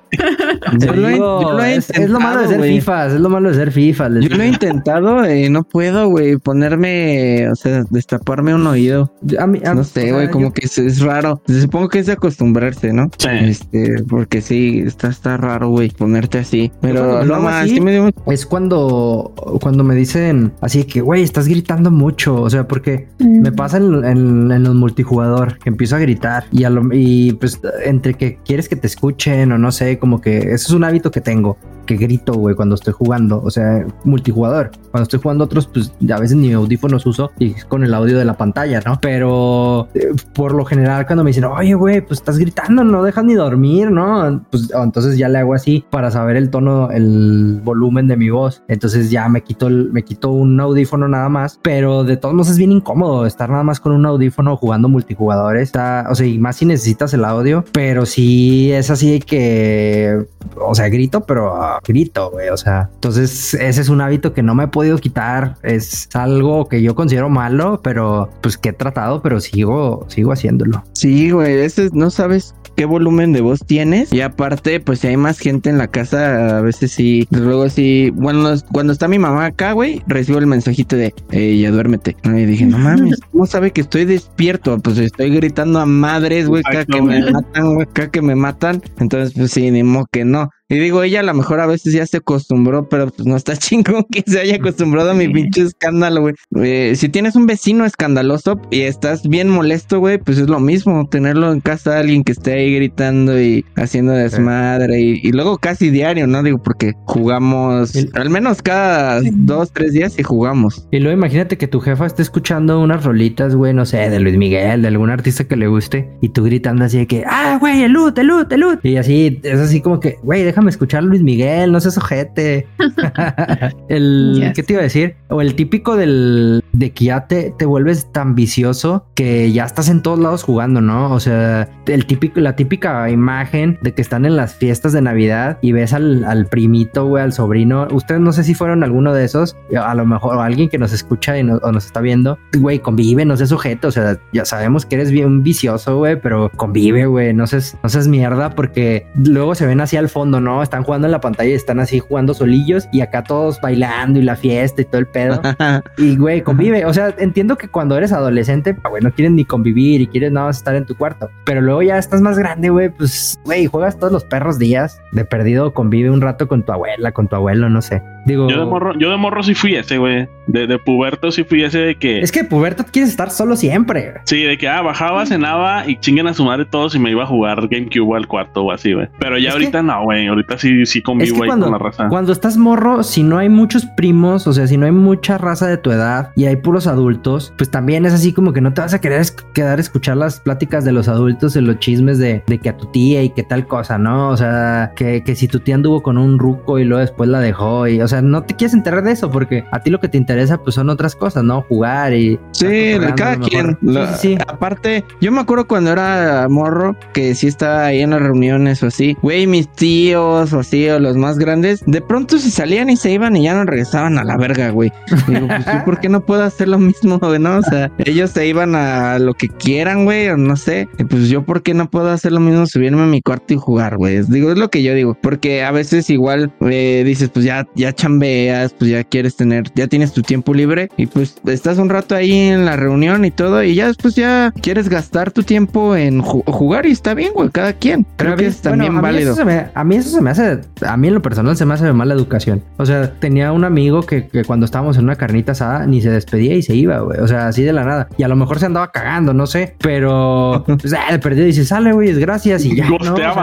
Te 0.80 0.86
Yo 0.88 0.94
lo 0.94 1.08
he- 1.08 1.14
digo, 1.14 1.42
yo 1.42 1.52
lo 1.54 1.64
he 1.64 1.76
es, 1.76 1.90
es 1.92 2.10
lo 2.10 2.20
malo 2.20 2.42
de 2.42 2.48
ser 2.48 2.58
güey. 2.58 2.76
FIFA, 2.80 3.06
es 3.08 3.14
lo 3.14 3.30
malo 3.30 3.50
de 3.50 3.56
ser 3.56 3.72
FIFA. 3.72 4.10
les 4.10 4.30
Yo 4.30 4.38
lo 4.38 4.44
he 4.44 4.48
intentado 4.48 5.34
y 5.34 5.50
no 5.50 5.64
puedo, 5.64 6.08
güey, 6.08 6.38
ponerme, 6.38 7.50
o 7.52 7.56
sea, 7.56 7.84
destaparme 7.90 8.54
un 8.56 8.66
oído. 8.68 9.14
A 9.40 9.48
mí- 9.48 9.60
a- 9.66 9.74
No 9.74 9.84
sé, 9.84 10.12
güey, 10.12 10.30
como 10.30 10.48
yo- 10.48 10.54
que 10.54 10.66
es, 10.66 10.78
es 10.78 11.02
raro. 11.02 11.42
Supongo 11.48 11.90
que 11.90 12.00
es 12.00 12.06
de 12.08 12.14
acostumbrarse, 12.14 12.94
¿no? 12.94 13.10
Sí. 13.18 13.28
Este, 13.30 14.04
porque 14.10 14.42
sí, 14.42 14.84
está, 14.86 15.10
está 15.10 15.38
raro, 15.38 15.70
güey, 15.70 15.90
ponerte 15.90 16.38
así. 16.40 16.72
Pero 16.82 17.20
lo 17.20 17.26
no 17.26 17.36
hago 17.36 17.44
más, 17.44 17.66
así- 17.66 17.76
sí 17.76 17.82
me 17.82 17.92
dio 17.92 18.04
mucho- 18.04 18.24
Es 18.32 18.46
cuando, 18.46 19.34
cuando 19.62 19.84
me 19.84 19.96
dicen 20.04 20.52
así 20.62 20.84
que, 20.86 21.02
güey, 21.02 21.24
estás 21.24 21.48
gritando 21.48 21.92
mucho. 21.92 22.36
O 22.42 22.50
sea, 22.50 22.68
porque 22.68 23.08
Mm. 23.20 23.42
me 23.42 23.52
pasa 23.52 23.78
en, 23.78 24.04
en- 24.06 24.52
en 24.52 24.64
los 24.64 24.76
multijugador 24.76 25.58
que 25.60 25.70
empiezo 25.70 25.96
a 25.96 26.00
gritar 26.00 26.46
y, 26.52 26.64
a 26.66 26.70
lo- 26.70 26.90
y 26.94 27.34
pues 27.34 27.60
entre 27.86 28.14
que 28.16 28.38
quieres 28.46 28.68
que 28.70 28.76
te 28.76 28.88
escuchen 28.88 29.52
o 29.52 29.58
no 29.58 29.72
sé, 29.72 29.98
como 30.00 30.22
que 30.22 30.38
eso 30.38 30.68
es 30.68 30.72
un 30.72 30.84
hábito 30.84 31.12
que 31.12 31.22
tengo, 31.22 31.58
que 31.86 31.96
grito, 31.98 32.34
güey, 32.34 32.56
cuando 32.56 32.76
estoy 32.76 32.94
jugando. 32.94 33.42
O 33.44 33.50
sea, 33.50 33.86
multijugador. 34.04 34.72
Cuando 34.92 35.04
estoy 35.04 35.20
jugando 35.22 35.44
otros, 35.46 35.68
pues 35.68 35.94
a 36.10 36.20
veces 36.20 36.38
ni 36.38 36.52
audífonos 36.54 37.06
uso 37.06 37.32
y 37.40 37.54
con 37.68 37.84
el 37.84 37.94
audio 37.94 38.18
de 38.18 38.26
la 38.26 38.36
pantalla, 38.36 38.82
¿no? 38.86 39.00
Pero 39.02 39.88
eh, 39.94 40.08
por 40.34 40.54
lo 40.54 40.66
general 40.66 41.06
cuando 41.06 41.24
me 41.24 41.30
dicen, 41.32 41.46
oye, 41.46 41.74
güey, 41.74 42.02
pues 42.06 42.20
estás 42.20 42.38
gritando, 42.38 42.84
no 42.84 43.04
dejas 43.04 43.24
ni 43.26 43.34
dormir, 43.34 43.92
¿no? 43.92 44.46
Pues 44.52 44.72
oh, 44.76 44.84
entonces 44.84 45.18
ya 45.18 45.30
le 45.30 45.40
hago 45.40 45.54
así 45.54 45.84
para 45.90 46.12
saber 46.12 46.36
el 46.38 46.50
tono, 46.50 46.90
el 46.92 47.62
volumen 47.64 48.08
de 48.08 48.18
mi 48.18 48.30
voz. 48.30 48.64
Entonces 48.68 49.10
ya 49.12 49.28
me 49.30 49.42
quito, 49.44 49.68
el- 49.68 49.90
me 49.94 50.04
quito 50.04 50.32
un 50.32 50.60
audífono 50.60 51.08
nada 51.08 51.30
más, 51.30 51.60
pero 51.62 52.04
de 52.04 52.18
todos 52.18 52.34
modos 52.34 52.50
es 52.50 52.58
bien 52.58 52.72
incómodo 52.72 53.26
estar 53.26 53.50
nada 53.50 53.64
más 53.64 53.80
con 53.80 53.92
un 53.94 54.06
audífono 54.06 54.58
jugando 54.58 54.90
multijugador. 54.90 55.58
Está, 55.58 56.08
o 56.10 56.16
sea, 56.16 56.26
y 56.26 56.40
más 56.40 56.58
si 56.58 56.66
necesitas 56.66 57.14
el 57.14 57.24
audio, 57.24 57.64
pero 57.72 58.06
sí 58.06 58.72
es 58.72 58.90
así 58.90 59.20
que 59.20 60.26
o 60.58 60.76
sea, 60.76 60.90
grito, 60.90 61.22
pero 61.22 61.56
ah, 61.56 61.80
grito, 61.86 62.32
güey. 62.32 62.50
O 62.50 62.58
sea, 62.58 62.90
entonces 62.96 63.54
ese 63.54 63.82
es 63.82 63.90
un 63.90 64.02
hábito 64.02 64.34
que 64.34 64.44
no 64.44 64.56
me 64.56 64.66
he 64.66 64.68
podido 64.68 64.98
quitar. 64.98 65.56
Es 65.64 66.10
algo 66.14 66.68
que 66.68 66.82
yo 66.82 66.96
considero 66.96 67.30
malo, 67.30 67.82
pero 67.84 68.30
pues 68.42 68.58
que 68.58 68.70
he 68.70 68.74
tratado, 68.74 69.22
pero 69.22 69.40
sigo, 69.40 70.06
sigo 70.10 70.32
haciéndolo. 70.32 70.84
Sí, 70.94 71.32
güey, 71.32 71.60
ese 71.60 71.90
no 71.94 72.10
sabes 72.10 72.56
qué 72.76 72.86
volumen 72.86 73.34
de 73.34 73.42
voz 73.42 73.62
tienes. 73.66 74.12
Y 74.14 74.22
aparte, 74.22 74.80
pues 74.80 75.00
si 75.00 75.08
hay 75.08 75.18
más 75.18 75.40
gente 75.40 75.70
en 75.70 75.78
la 75.78 75.88
casa, 75.88 76.58
a 76.58 76.62
veces 76.62 76.92
sí, 76.92 77.28
luego 77.32 77.70
sí, 77.70 78.12
bueno, 78.16 78.54
cuando 78.72 78.94
está 78.94 79.08
mi 79.08 79.20
mamá 79.20 79.46
acá, 79.46 79.74
güey, 79.74 80.02
recibo 80.08 80.40
el 80.40 80.48
mensajito 80.48 80.96
de, 80.96 81.14
eh, 81.32 81.58
ya 81.58 81.72
duérmete. 81.72 82.16
Y 82.24 82.46
dije, 82.46 82.66
no 82.66 82.78
mames, 82.78 83.20
¿cómo 83.32 83.46
sabe 83.46 83.72
que 83.72 83.82
estoy 83.82 84.06
despierto? 84.06 84.78
Pues 84.80 84.98
estoy 84.98 85.30
gritando 85.32 85.80
a 85.80 85.86
madres, 85.86 86.48
güey, 86.48 86.64
acá 86.66 86.86
que 86.86 87.02
me 87.02 87.32
matan, 87.32 87.76
güey, 87.76 87.88
acá 87.88 88.10
que 88.10 88.22
me 88.22 88.36
matan. 88.36 88.82
Entonces, 89.00 89.34
pues 89.36 89.52
sí, 89.52 89.70
ni 89.72 89.84
modo 89.84 90.06
que 90.12 90.26
no. 90.26 90.50
Y 90.70 90.78
digo, 90.78 91.04
ella 91.04 91.20
a 91.20 91.24
lo 91.24 91.34
mejor 91.34 91.60
a 91.60 91.68
veces 91.68 91.94
ya 91.94 92.06
se 92.08 92.18
acostumbró, 92.18 92.88
pero 92.88 93.08
pues 93.08 93.28
no 93.28 93.36
está 93.36 93.56
chingón 93.58 94.06
que 94.10 94.24
se 94.26 94.40
haya 94.40 94.56
acostumbrado 94.56 95.12
a 95.12 95.14
mi 95.14 95.28
pinche 95.28 95.62
escándalo, 95.62 96.22
güey. 96.22 96.36
Eh, 96.64 96.94
si 96.96 97.10
tienes 97.10 97.36
un 97.36 97.46
vecino 97.46 97.86
escandaloso 97.86 98.60
y 98.72 98.82
estás 98.82 99.28
bien 99.28 99.50
molesto, 99.50 100.00
güey, 100.00 100.18
pues 100.18 100.38
es 100.38 100.50
lo 100.50 100.60
mismo 100.60 101.08
tenerlo 101.10 101.52
en 101.52 101.60
casa 101.60 102.00
alguien 102.00 102.24
que 102.24 102.32
esté 102.32 102.54
ahí 102.54 102.76
gritando 102.76 103.40
y 103.40 103.66
haciendo 103.76 104.14
desmadre 104.14 105.00
y, 105.00 105.32
luego 105.34 105.58
casi 105.58 105.90
diario, 105.90 106.28
¿no? 106.28 106.42
Digo, 106.44 106.62
porque 106.62 106.94
jugamos 107.06 107.94
al 108.14 108.30
menos 108.30 108.62
cada 108.62 109.22
dos, 109.34 109.72
tres 109.72 109.94
días 109.94 110.18
y 110.18 110.24
jugamos. 110.24 110.88
Y 110.92 111.00
luego 111.00 111.18
imagínate 111.18 111.58
que 111.58 111.68
tu 111.68 111.82
jefa 111.82 112.06
esté 112.06 112.22
escuchando 112.22 112.80
unas 112.80 113.04
rolitas, 113.04 113.56
güey, 113.56 113.74
no 113.74 113.86
sé, 113.86 114.10
de 114.10 114.20
Luis 114.20 114.38
Miguel, 114.38 114.82
de 114.82 114.88
algún 114.88 115.10
artista 115.10 115.44
que 115.44 115.56
le 115.56 115.68
guste 115.68 116.10
y 116.22 116.30
tú 116.30 116.44
gritando 116.44 116.86
así 116.86 117.00
de 117.00 117.08
que, 117.08 117.24
ah, 117.28 117.58
güey, 117.60 117.84
el 117.84 117.92
loot, 117.92 118.18
el 118.18 118.28
loot, 118.28 118.52
el 118.52 118.60
loot. 118.62 118.86
Y 118.86 118.98
así, 118.98 119.40
es 119.44 119.60
así 119.60 119.82
como 119.82 120.00
que, 120.00 120.18
güey, 120.24 120.44
déjame 120.44 120.63
escuchar 120.70 121.00
a 121.00 121.06
Luis 121.06 121.22
Miguel, 121.22 121.72
no 121.72 121.80
seas 121.80 121.98
ojete. 121.98 122.68
el, 123.90 124.52
¿qué 124.56 124.64
te 124.64 124.74
iba 124.74 124.82
a 124.82 124.84
decir? 124.84 125.16
O 125.30 125.42
el 125.42 125.56
típico 125.56 125.96
del, 125.96 126.63
de 126.74 126.92
que 126.92 127.06
ya 127.06 127.28
te, 127.28 127.54
vuelves 127.66 128.12
tan 128.12 128.36
vicioso 128.36 129.06
que 129.16 129.52
ya 129.52 129.64
estás 129.64 129.90
en 129.90 130.02
todos 130.02 130.20
lados 130.20 130.44
jugando, 130.44 130.82
¿no? 130.82 131.14
O 131.14 131.20
sea, 131.20 131.70
el 131.86 132.06
típico, 132.06 132.40
la 132.40 132.56
típica 132.56 133.10
imagen 133.10 133.80
de 133.82 133.94
que 133.94 134.02
están 134.02 134.26
en 134.26 134.36
las 134.36 134.56
fiestas 134.56 134.92
de 134.92 135.02
Navidad 135.02 135.60
y 135.62 135.72
ves 135.72 135.94
al, 135.94 136.48
primito, 136.50 137.08
güey, 137.08 137.24
al 137.24 137.32
sobrino. 137.32 137.88
Ustedes 137.92 138.20
no 138.20 138.34
sé 138.34 138.44
si 138.44 138.54
fueron 138.54 138.84
alguno 138.84 139.14
de 139.14 139.24
esos, 139.24 139.56
a 139.80 139.96
lo 139.96 140.06
mejor 140.06 140.40
alguien 140.40 140.68
que 140.68 140.78
nos 140.78 140.92
escucha 140.92 141.38
y 141.38 141.42
o 141.44 141.72
nos 141.72 141.86
está 141.86 142.02
viendo, 142.02 142.38
güey, 142.58 142.80
convive, 142.80 143.24
no 143.24 143.38
seas 143.38 143.50
sujeto, 143.50 143.88
o 143.90 143.92
sea, 143.92 144.18
ya 144.34 144.46
sabemos 144.46 144.86
que 144.86 144.96
eres 144.96 145.12
bien 145.12 145.44
vicioso, 145.44 145.98
güey, 145.98 146.20
pero 146.20 146.52
convive, 146.56 147.06
güey, 147.06 147.34
no 147.34 147.48
seas, 147.48 147.78
no 147.84 147.90
seas 147.90 148.08
mierda 148.08 148.50
porque 148.50 149.06
luego 149.16 149.56
se 149.56 149.66
ven 149.66 149.80
así 149.80 149.96
al 149.96 150.10
fondo, 150.10 150.42
¿no? 150.42 150.64
Están 150.64 150.84
jugando 150.84 151.08
en 151.08 151.12
la 151.12 151.22
pantalla 151.22 151.52
y 151.52 151.54
están 151.54 151.80
así 151.80 152.00
jugando 152.00 152.34
solillos 152.34 152.88
y 152.92 153.02
acá 153.02 153.24
todos 153.24 153.62
bailando 153.62 154.20
y 154.20 154.24
la 154.24 154.36
fiesta 154.36 154.82
y 154.82 154.86
todo 154.86 155.00
el 155.00 155.08
pedo. 155.08 155.42
y 155.98 156.18
güey, 156.18 156.42
convive. 156.42 156.63
O 156.72 156.94
sea, 156.94 157.14
entiendo 157.18 157.58
que 157.58 157.68
cuando 157.68 157.98
eres 157.98 158.12
adolescente, 158.12 158.76
ah, 158.84 158.90
güey, 158.90 159.02
no 159.04 159.12
quieres 159.12 159.34
ni 159.34 159.46
convivir 159.46 160.02
y 160.02 160.08
quieres 160.08 160.32
nada 160.32 160.48
más 160.48 160.58
estar 160.58 160.76
en 160.76 160.86
tu 160.86 160.96
cuarto. 160.96 161.30
Pero 161.46 161.62
luego 161.62 161.82
ya 161.82 161.98
estás 161.98 162.22
más 162.22 162.38
grande, 162.38 162.70
güey, 162.70 162.90
pues, 162.90 163.40
güey, 163.46 163.66
juegas 163.68 163.98
todos 163.98 164.12
los 164.14 164.24
perros 164.24 164.60
días. 164.60 165.02
De 165.12 165.26
perdido, 165.26 165.74
convive 165.74 166.10
un 166.10 166.22
rato 166.22 166.48
con 166.48 166.64
tu 166.64 166.72
abuela, 166.72 167.12
con 167.12 167.28
tu 167.28 167.36
abuelo, 167.36 167.70
no 167.70 167.82
sé. 167.82 168.02
Digo, 168.26 168.50
yo 168.50 168.60
de 168.60 168.66
morro, 168.66 168.98
yo 168.98 169.10
de 169.10 169.18
morro 169.18 169.44
sí 169.44 169.54
fui 169.54 169.76
ese, 169.76 169.98
güey. 169.98 170.28
De, 170.48 170.68
de 170.68 170.78
puberto 170.78 171.32
sí 171.32 171.44
fui 171.44 171.64
ese 171.64 171.80
de 171.80 171.96
que. 171.96 172.20
Es 172.20 172.32
que 172.32 172.44
puberto 172.44 172.84
quieres 172.92 173.12
estar 173.12 173.30
solo 173.30 173.56
siempre. 173.56 174.14
Sí, 174.26 174.42
de 174.42 174.58
que 174.58 174.68
ah, 174.68 174.82
bajaba, 174.82 175.26
cenaba 175.26 175.88
y 175.88 175.98
chinguen 175.98 176.28
a 176.28 176.34
su 176.34 176.44
madre 176.44 176.66
todos 176.66 176.96
y 176.96 177.00
me 177.00 177.12
iba 177.12 177.24
a 177.24 177.28
jugar 177.28 177.68
GameCube 177.68 178.16
al 178.16 178.28
cuarto 178.28 178.64
o 178.64 178.72
así, 178.72 178.94
güey. 178.94 179.08
Pero 179.20 179.38
ya 179.38 179.52
ahorita 179.52 179.82
no, 179.82 180.04
güey. 180.04 180.28
Ahorita 180.28 180.58
sí, 180.58 180.86
sí 180.86 181.02
convivo 181.02 181.44
ahí 181.44 181.50
con 181.50 181.72
la 181.72 181.78
raza. 181.78 182.08
Cuando 182.10 182.32
estás 182.32 182.58
morro, 182.58 183.04
si 183.04 183.24
no 183.24 183.38
hay 183.38 183.50
muchos 183.50 183.86
primos, 183.86 184.48
o 184.48 184.54
sea, 184.54 184.68
si 184.68 184.78
no 184.78 184.86
hay 184.86 184.92
mucha 184.92 185.38
raza 185.38 185.68
de 185.68 185.78
tu 185.78 185.92
edad 185.92 186.32
y 186.36 186.46
hay 186.46 186.56
puros 186.58 186.88
adultos, 186.88 187.54
pues 187.58 187.70
también 187.72 188.06
es 188.06 188.14
así 188.14 188.34
como 188.34 188.54
que 188.54 188.62
no 188.62 188.74
te 188.74 188.82
vas 188.82 188.94
a 188.94 189.02
querer 189.02 189.24
quedar 189.54 189.78
a 189.78 189.82
escuchar 189.82 190.18
las 190.18 190.40
pláticas 190.40 190.86
de 190.86 190.92
los 190.92 191.08
adultos, 191.08 191.54
de 191.54 191.62
los 191.62 191.80
chismes 191.80 192.18
de, 192.18 192.44
de 192.48 192.60
que 192.60 192.70
a 192.70 192.78
tu 192.78 192.88
tía 192.88 193.24
y 193.24 193.30
que 193.30 193.44
tal 193.44 193.68
cosa, 193.68 193.98
¿no? 193.98 194.30
O 194.30 194.38
sea, 194.38 194.92
que, 194.96 195.24
que 195.24 195.36
si 195.36 195.48
tu 195.48 195.60
tía 195.60 195.76
anduvo 195.76 196.02
con 196.02 196.18
un 196.18 196.40
ruco 196.40 196.80
y 196.80 196.86
luego 196.86 197.02
después 197.02 197.30
la 197.30 197.40
dejó 197.40 197.88
y, 197.88 198.02
o 198.02 198.08
sea, 198.08 198.13
no 198.22 198.44
te 198.44 198.56
quieres 198.56 198.74
enterar 198.74 199.04
de 199.04 199.12
eso, 199.12 199.30
porque 199.32 199.64
a 199.72 199.80
ti 199.82 199.90
lo 199.90 200.00
que 200.00 200.08
te 200.08 200.18
interesa 200.18 200.58
pues 200.58 200.76
son 200.76 200.90
otras 200.90 201.16
cosas, 201.16 201.44
¿no? 201.44 201.62
Jugar 201.64 202.14
y... 202.14 202.40
Sí, 202.52 202.96
cada 203.16 203.38
quien. 203.38 203.78
sí, 204.18 204.38
Aparte, 204.48 205.04
yo 205.22 205.32
me 205.32 205.42
acuerdo 205.42 205.68
cuando 205.68 205.92
era 205.92 206.48
morro, 206.50 206.96
que 207.14 207.36
sí 207.36 207.48
estaba 207.48 207.86
ahí 207.86 208.02
en 208.02 208.12
las 208.12 208.22
reuniones 208.22 208.84
o 208.84 208.88
así, 208.88 209.18
güey, 209.22 209.48
mis 209.48 209.70
tíos 209.70 210.54
o 210.54 210.60
así, 210.60 210.88
o 210.90 211.00
los 211.00 211.18
más 211.18 211.38
grandes, 211.38 211.84
de 211.86 212.02
pronto 212.02 212.38
se 212.38 212.52
salían 212.52 212.90
y 212.90 212.98
se 212.98 213.12
iban 213.12 213.36
y 213.36 213.44
ya 213.44 213.54
no 213.54 213.66
regresaban 213.66 214.18
a 214.18 214.24
la 214.24 214.38
verga, 214.38 214.70
güey. 214.70 214.92
Digo, 215.28 215.48
pues 215.48 215.84
¿por 215.84 216.00
qué 216.00 216.10
no 216.10 216.26
puedo 216.26 216.44
hacer 216.44 216.68
lo 216.68 216.80
mismo, 216.80 217.20
güey? 217.20 217.40
¿No? 217.40 217.58
O 217.58 217.62
sea, 217.62 217.92
ellos 218.00 218.32
se 218.32 218.48
iban 218.48 218.76
a 218.76 219.20
lo 219.20 219.34
que 219.34 219.48
quieran, 219.50 220.06
güey, 220.06 220.30
o 220.30 220.38
no 220.38 220.56
sé. 220.56 220.88
Y 220.98 221.04
pues 221.04 221.30
yo, 221.30 221.44
¿por 221.44 221.64
qué 221.64 221.74
no 221.74 221.90
puedo 221.90 222.10
hacer 222.10 222.32
lo 222.32 222.40
mismo? 222.40 222.66
Subirme 222.66 223.04
a 223.04 223.06
mi 223.06 223.22
cuarto 223.22 223.54
y 223.54 223.58
jugar, 223.58 223.98
güey. 223.98 224.22
Digo, 224.24 224.52
es 224.52 224.58
lo 224.58 224.70
que 224.70 224.84
yo 224.84 224.94
digo, 224.94 225.18
porque 225.22 225.64
a 225.64 225.72
veces 225.72 226.10
igual 226.10 226.54
eh, 226.62 227.04
dices, 227.06 227.30
pues 227.30 227.46
ya, 227.46 227.68
ya 227.76 227.94
chambeas, 228.04 228.74
pues 228.74 228.92
ya 228.92 229.04
quieres 229.04 229.38
tener, 229.38 229.72
ya 229.76 229.88
tienes 229.88 230.12
tu 230.12 230.22
tiempo 230.22 230.54
libre 230.54 230.90
y 230.98 231.06
pues 231.06 231.36
estás 231.46 231.78
un 231.78 231.90
rato 231.90 232.16
ahí 232.16 232.34
en 232.34 232.66
la 232.66 232.76
reunión 232.76 233.24
y 233.24 233.32
todo 233.32 233.64
y 233.64 233.76
ya 233.76 233.88
después 233.88 234.16
ya 234.16 234.54
quieres 234.62 234.90
gastar 234.90 235.32
tu 235.32 235.44
tiempo 235.44 235.96
en 235.96 236.22
jugar 236.22 236.86
y 236.86 236.92
está 236.92 237.14
bien, 237.14 237.32
güey, 237.34 237.50
cada 237.50 237.72
quien. 237.72 238.06
Creo 238.18 238.36
que 238.36 238.48
es 238.48 238.62
también 238.62 239.00
válido. 239.02 239.36
a 239.74 239.84
mí 239.86 239.96
eso 239.96 240.10
se 240.10 240.22
me 240.22 240.32
hace, 240.32 240.60
a 240.86 240.98
mí 240.98 241.08
en 241.08 241.14
lo 241.14 241.22
personal 241.22 241.56
se 241.56 241.66
me 241.66 241.76
hace 241.76 241.86
de 241.86 241.94
mala 241.94 242.14
educación. 242.14 242.62
O 242.78 242.86
sea, 242.86 243.14
tenía 243.20 243.54
un 243.54 243.64
amigo 243.64 244.02
que, 244.02 244.28
cuando 244.46 244.66
estábamos 244.66 244.98
en 244.98 245.06
una 245.06 245.16
carnita 245.16 245.54
asada 245.54 245.86
ni 245.86 246.02
se 246.02 246.10
despedía 246.10 246.56
y 246.56 246.62
se 246.62 246.76
iba, 246.76 247.00
güey. 247.00 247.20
O 247.22 247.28
sea, 247.28 247.48
así 247.48 247.64
de 247.64 247.72
la 247.72 247.86
nada. 247.86 248.10
Y 248.18 248.24
a 248.24 248.28
lo 248.28 248.36
mejor 248.36 248.60
se 248.60 248.66
andaba 248.66 248.92
cagando, 248.92 249.34
no 249.34 249.48
sé, 249.48 249.76
pero 249.80 250.66
ah, 250.98 251.18
perdió 251.22 251.44
y 251.44 251.48
dice, 251.48 251.64
sale, 251.64 251.94
güey, 251.94 252.10
es 252.10 252.20
gracias 252.20 252.66
y 252.66 252.76
ya. 252.76 252.90
¿no? 252.90 253.00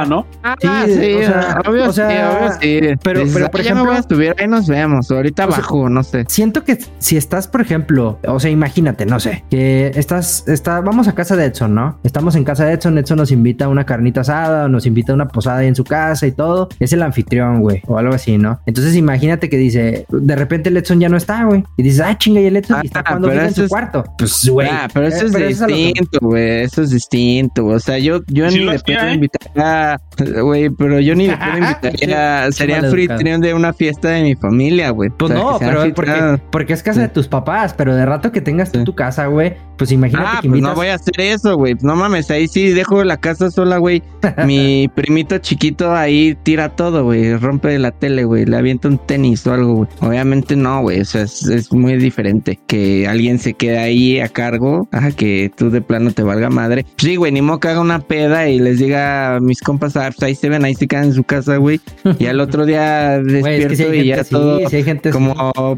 ¿no? 0.07 0.27
sí, 0.61 0.69
sí, 0.87 1.15
o 1.15 1.23
sea, 1.23 1.63
obvio, 1.67 1.89
o 1.89 1.93
sea, 1.93 2.59
sí, 2.61 2.81
Pero, 3.03 3.23
pero 3.33 3.51
por 3.51 3.61
ejemplo, 3.61 3.93
estuviera 3.95 4.35
ahí 4.39 4.50
nos 4.51 4.67
vemos. 4.67 5.11
Ahorita 5.11 5.45
ahorita 5.45 5.89
no 5.89 6.03
sé. 6.03 6.25
Siento 6.29 6.65
que 6.65 6.79
si 6.99 7.17
estás, 7.17 7.47
por 7.49 7.61
ejemplo, 7.61 8.19
o 8.27 8.41
sea, 8.41 8.51
imagínate, 8.51 9.07
no 9.07 9.21
sé, 9.21 9.45
que 9.51 9.93
estás, 9.95 10.47
está, 10.49 10.81
vamos 10.81 11.09
a 11.09 11.15
casa 11.15 11.37
de 11.37 11.47
Edson, 11.47 11.75
¿no? 11.75 11.99
Estamos 12.03 12.35
en 12.37 12.45
casa 12.45 12.65
de 12.65 12.75
Edson, 12.75 12.99
Edson 12.99 13.19
nos 13.19 13.33
invita 13.33 13.67
a 13.67 13.69
una 13.69 13.87
carnita 13.87 14.23
asada, 14.23 14.65
o 14.65 14.69
nos 14.69 14.87
invita 14.87 15.13
a 15.13 15.15
una 15.15 15.29
posada 15.29 15.65
en 15.65 15.75
su 15.75 15.85
casa 15.85 16.27
y 16.27 16.33
todo. 16.33 16.69
Es 16.79 16.93
el 16.93 17.03
anfitrión, 17.03 17.61
güey, 17.61 17.83
o 17.87 17.99
algo 17.99 18.15
así, 18.15 18.39
¿no? 18.39 18.61
Entonces 18.67 18.97
imagínate 18.97 19.49
que 19.49 19.57
dice, 19.57 20.07
de 20.09 20.37
repente 20.37 20.69
el 20.69 20.77
Edson 20.77 21.01
ya 21.01 21.09
no 21.09 21.17
está, 21.17 21.45
güey. 21.45 21.65
Y 21.77 21.83
dices, 21.83 22.01
ah, 22.01 22.17
chinga, 22.19 22.41
y 22.41 22.47
el 22.47 22.57
Edson 22.57 22.85
está 22.85 23.01
ah, 23.01 23.05
cuando 23.09 23.33
en 23.33 23.55
su 23.55 23.69
cuarto. 23.69 24.05
Pues, 24.19 24.49
güey. 24.49 24.69
Ah, 24.71 24.89
pero 24.93 25.07
eso 25.07 25.27
es 25.27 25.33
distinto, 25.33 26.19
güey. 26.21 26.63
Eso 26.63 26.83
es 26.83 26.91
distinto. 26.91 27.67
O 27.67 27.79
sea, 27.79 27.99
yo, 27.99 28.21
yo 28.27 28.49
ni 28.51 28.59
le 28.59 28.79
puedo 28.79 29.07
¿eh? 29.07 29.15
invitar 29.15 29.51
a, 29.57 30.01
güey, 30.43 30.71
pero 30.71 31.01
yo 31.01 31.15
ni 31.15 31.29
le 31.29 31.37
puedo 31.37 31.59
invitar 31.59 32.15
a, 32.15 32.53
sería 32.53 32.79
anfitrión 32.79 33.41
de 33.41 33.55
una 33.55 33.73
fiesta 33.73 34.09
de 34.09 34.23
mi 34.23 34.35
familia, 34.41 34.91
güey. 34.91 35.11
Pues 35.11 35.32
no, 35.32 35.59
pero 35.59 35.82
porque, 35.95 36.41
porque, 36.51 36.72
es 36.72 36.82
casa 36.82 37.01
de 37.01 37.09
tus 37.09 37.28
papás, 37.28 37.74
pero 37.76 37.95
de 37.95 38.07
rato 38.07 38.32
que 38.32 38.41
tengas 38.41 38.72
tú 38.72 38.84
tu 38.84 38.95
casa, 38.95 39.26
güey, 39.26 39.57
pues 39.80 39.93
imagínate 39.93 40.28
ah, 40.30 40.38
que 40.43 40.49
pues 40.51 40.61
no 40.61 40.74
voy 40.74 40.88
a 40.88 40.97
hacer 40.97 41.18
eso, 41.18 41.57
güey. 41.57 41.74
No 41.80 41.97
mames, 41.97 42.30
ahí 42.30 42.49
sí 42.49 42.68
dejo 42.68 43.03
la 43.03 43.16
casa 43.16 43.51
sola, 43.51 43.78
güey. 43.78 44.03
Mi 44.45 44.88
primito 44.95 45.38
chiquito 45.38 45.95
ahí 45.95 46.36
tira 46.43 46.68
todo, 46.76 47.05
güey. 47.05 47.34
Rompe 47.38 47.78
la 47.78 47.91
tele, 47.91 48.24
güey. 48.24 48.45
Le 48.45 48.59
avienta 48.59 48.88
un 48.88 48.99
tenis 48.99 49.47
o 49.47 49.55
algo, 49.55 49.74
güey. 49.76 49.88
Obviamente 50.01 50.55
no, 50.55 50.82
güey. 50.82 51.01
O 51.01 51.05
sea, 51.07 51.22
es, 51.22 51.72
muy 51.72 51.97
diferente 51.97 52.61
que 52.66 53.09
alguien 53.09 53.38
se 53.38 53.55
quede 53.55 53.78
ahí 53.78 54.20
a 54.20 54.28
cargo 54.28 54.86
a 54.93 55.12
que 55.12 55.51
tú 55.57 55.70
de 55.70 55.80
plano 55.80 56.11
te 56.11 56.22
valga 56.22 56.51
madre. 56.51 56.84
Sí, 56.99 57.16
güey, 57.16 57.32
ni 57.32 57.41
que 57.59 57.68
haga 57.68 57.80
una 57.80 58.01
peda 58.01 58.51
y 58.51 58.59
les 58.59 58.80
diga 58.80 59.36
a 59.36 59.41
mis 59.41 59.62
compas, 59.62 59.97
ah, 59.97 60.11
pues 60.14 60.22
ahí 60.22 60.34
se 60.34 60.51
ven, 60.51 60.62
ahí 60.62 60.74
se 60.74 60.86
quedan 60.86 61.05
en 61.05 61.14
su 61.14 61.24
casa, 61.24 61.57
güey. 61.57 61.80
Y 62.18 62.26
al 62.26 62.41
otro 62.41 62.66
día 62.66 63.18
despierto 63.22 63.95
y 63.95 64.09
ya 64.09 64.24
todo 64.31 64.68
sí, 64.68 64.76
hay 64.76 64.85
gente 64.85 65.11
como 65.11 65.35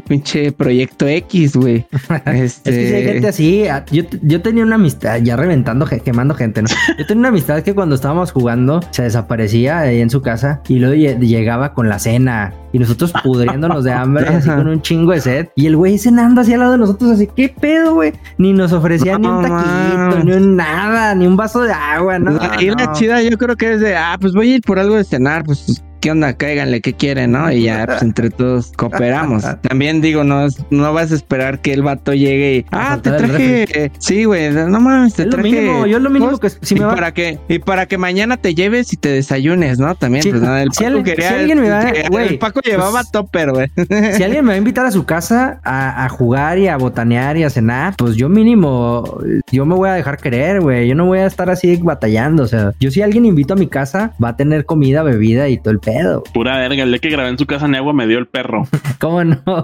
pinche 0.07 0.51
proyecto 0.51 1.07
X, 1.07 1.55
güey. 1.55 1.85
Este... 2.25 2.35
es 2.43 2.61
que 2.63 2.87
si 2.87 2.93
hay 2.93 3.03
gente 3.03 3.27
así. 3.27 3.67
Ah, 3.67 3.83
yo, 3.91 4.03
yo 4.21 4.41
tenía 4.41 4.63
una 4.63 4.75
amistad, 4.75 5.17
ya 5.21 5.35
reventando, 5.35 5.85
quemando 5.85 6.35
gente, 6.35 6.61
¿no? 6.61 6.69
Yo 6.97 7.05
tenía 7.05 7.19
una 7.21 7.29
amistad 7.29 7.61
que 7.63 7.73
cuando 7.73 7.95
estábamos 7.95 8.31
jugando 8.31 8.79
se 8.91 9.03
desaparecía 9.03 9.79
ahí 9.79 9.99
en 9.99 10.09
su 10.09 10.21
casa 10.21 10.61
y 10.67 10.79
luego 10.79 10.95
llegaba 10.95 11.73
con 11.73 11.89
la 11.89 11.99
cena 11.99 12.53
y 12.71 12.79
nosotros 12.79 13.13
pudriéndonos 13.23 13.83
de 13.83 13.91
hambre, 13.91 14.27
así 14.27 14.49
con 14.49 14.67
un 14.67 14.81
chingo 14.81 15.11
de 15.11 15.21
sed. 15.21 15.47
Y 15.55 15.67
el 15.67 15.75
güey 15.75 15.97
cenando 15.97 16.41
así 16.41 16.53
al 16.53 16.59
lado 16.59 16.73
de 16.73 16.77
nosotros, 16.77 17.11
así, 17.11 17.27
¿qué 17.35 17.49
pedo, 17.49 17.95
güey? 17.95 18.13
Ni 18.37 18.53
nos 18.53 18.71
ofrecía 18.73 19.17
ni 19.17 19.27
un 19.27 19.41
taquito, 19.41 20.23
ni 20.23 20.31
un 20.33 20.55
nada, 20.55 21.15
ni 21.15 21.25
un 21.25 21.35
vaso 21.35 21.61
de 21.61 21.73
agua, 21.73 22.19
¿no? 22.19 22.39
Y 22.59 22.69
la 22.69 22.91
chida, 22.93 23.21
yo 23.21 23.37
creo 23.37 23.55
que 23.55 23.73
es 23.73 23.79
de, 23.79 23.95
ah, 23.95 24.17
pues 24.19 24.33
voy 24.33 24.51
a 24.51 24.55
ir 24.55 24.61
por 24.61 24.79
algo 24.79 24.95
de 24.95 25.03
cenar, 25.03 25.43
pues 25.43 25.83
¿qué 26.03 26.11
onda? 26.11 26.33
Cáiganle, 26.33 26.81
¿qué 26.81 26.91
quieren, 26.93 27.31
no? 27.31 27.49
Y 27.49 27.63
ya, 27.63 27.85
pues 27.85 28.01
entre 28.01 28.29
todos 28.29 28.73
cooperamos. 28.75 29.43
También 29.61 30.01
digo, 30.01 30.25
no, 30.25 30.47
no 30.69 30.91
vas 30.93 31.13
a 31.13 31.15
esperar 31.15 31.61
que 31.61 31.71
el 31.71 31.81
vato 31.81 32.13
llegue 32.13 32.55
y, 32.57 32.65
ah, 32.71 32.99
te 33.01 33.11
traje, 33.11 33.89
sí, 33.99 34.25
güey, 34.25 34.51
no 34.51 34.81
mames, 34.81 35.13
te 35.13 35.21
Es 35.21 35.25
lo 35.27 35.31
traje. 35.35 35.49
mínimo, 35.49 35.87
yo 35.87 35.99
lo 35.99 36.09
mínimo 36.09 36.37
que 36.39 36.49
si 36.49 36.75
y 36.75 36.79
me 36.79 36.85
va 36.85 36.95
para 36.95 37.13
que 37.13 37.39
y 37.47 37.59
para 37.59 37.85
que 37.85 37.97
mañana 37.97 38.35
te 38.35 38.53
lleves 38.53 38.91
y 38.91 38.97
te 38.97 39.07
desayunes, 39.07 39.79
¿no? 39.79 39.95
También, 39.95 40.23
Sí, 40.23 40.29
pues 40.31 40.41
nada, 40.41 40.61
el 40.61 40.73
si 40.73 40.83
Paco 40.83 41.03
quería, 41.03 41.29
si 41.29 41.33
alguien 41.35 41.61
me 41.61 41.69
va- 41.69 41.93
güey, 42.09 42.27
el 42.27 42.37
Paco 42.37 42.59
llevaba 42.59 42.99
pues- 42.99 43.11
topper, 43.11 43.51
güey. 43.51 43.71
Si 44.17 44.23
alguien 44.23 44.43
me 44.43 44.49
va 44.49 44.55
a 44.55 44.57
invitar 44.57 44.85
a 44.85 44.91
su 44.91 45.05
casa 45.05 45.61
a, 45.63 46.03
a 46.03 46.09
jugar 46.09 46.57
y 46.57 46.67
a 46.67 46.75
botanear 46.75 47.37
y 47.37 47.43
a 47.43 47.49
cenar, 47.49 47.93
pues 47.97 48.15
yo 48.17 48.27
mínimo, 48.27 49.19
yo 49.53 49.65
me 49.65 49.75
voy 49.75 49.87
a 49.87 49.93
dejar 49.93 50.17
querer, 50.17 50.59
güey. 50.59 50.85
Yo 50.89 50.95
no 50.95 51.05
voy 51.05 51.19
a 51.19 51.27
estar 51.27 51.49
así 51.49 51.77
batallando. 51.77 52.43
O 52.43 52.47
sea, 52.47 52.71
yo 52.81 52.91
si 52.91 53.01
alguien 53.01 53.25
invito 53.25 53.53
a 53.53 53.57
mi 53.57 53.67
casa, 53.67 54.11
va 54.21 54.29
a 54.29 54.35
tener 54.35 54.65
comida, 54.65 55.01
bebida 55.03 55.47
y 55.47 55.57
todo 55.57 55.71
el 55.71 55.79
pedo. 55.79 55.92
Pura 56.33 56.57
verga, 56.57 56.83
el 56.83 56.89
día 56.89 56.99
que 56.99 57.09
grabé 57.09 57.29
en 57.29 57.37
su 57.37 57.45
casa 57.45 57.65
en 57.65 57.75
agua 57.75 57.93
me 57.93 58.07
dio 58.07 58.17
el 58.19 58.27
perro. 58.27 58.63
¿Cómo 58.99 59.23
no? 59.23 59.37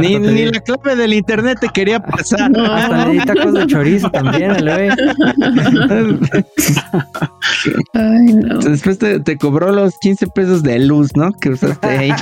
ni, 0.00 0.18
ni 0.18 0.44
la 0.46 0.60
clave 0.60 0.96
del 0.96 1.12
internet 1.14 1.58
te 1.60 1.68
quería 1.68 2.00
pasar. 2.00 2.50
Hasta 2.58 3.06
le 3.06 3.12
di 3.12 3.18
tacos 3.24 3.52
de 3.54 3.66
chorizo 3.66 4.10
también, 4.10 4.50
al 4.52 4.64
güey. 4.64 4.88
Ay, 7.94 8.32
no. 8.34 8.58
Después 8.58 8.98
te, 8.98 9.20
te 9.20 9.36
cobró 9.36 9.72
los 9.72 9.94
15 10.00 10.26
pesos 10.28 10.62
de 10.62 10.78
luz, 10.80 11.10
¿no? 11.16 11.32
Que 11.32 11.50
usaste 11.50 11.86
ahí 11.86 12.12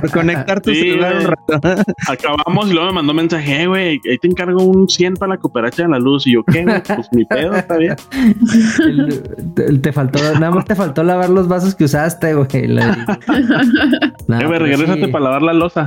por 0.00 0.10
conectar 0.10 0.60
tu 0.60 0.70
Sí, 0.70 0.80
celular 0.80 1.16
un 1.16 1.26
rato. 1.26 1.84
Acabamos 2.08 2.68
y 2.68 2.72
luego 2.72 2.86
me 2.88 2.94
mandó 2.94 3.14
mensaje, 3.14 3.62
"Eh, 3.62 3.66
güey, 3.66 4.00
ahí 4.10 4.18
te 4.20 4.28
encargo 4.28 4.62
un 4.62 4.88
100 4.88 5.14
para 5.14 5.34
la 5.34 5.38
cooperacha 5.38 5.82
de 5.84 5.88
la 5.88 5.98
luz. 5.98 6.26
Y 6.26 6.32
yo, 6.34 6.42
¿qué? 6.44 6.64
Pues 6.86 7.08
mi 7.12 7.24
pedo, 7.24 7.54
está 7.54 7.76
bien. 7.76 7.96
El- 8.80 9.22
te, 9.54 9.78
te 9.78 9.92
faltó, 9.92 10.18
nada 10.34 10.50
más 10.50 10.64
te 10.64 10.74
faltó 10.74 10.99
lavar 11.02 11.30
los 11.30 11.48
vasos 11.48 11.74
que 11.74 11.84
usaste, 11.84 12.34
güey. 12.34 12.66
Le- 12.66 12.82
No, 14.28 14.40
Eh, 14.40 14.46
güey, 14.46 14.58
sí. 15.06 15.12
para 15.12 15.24
lavar 15.24 15.42
la 15.42 15.52
losa. 15.52 15.86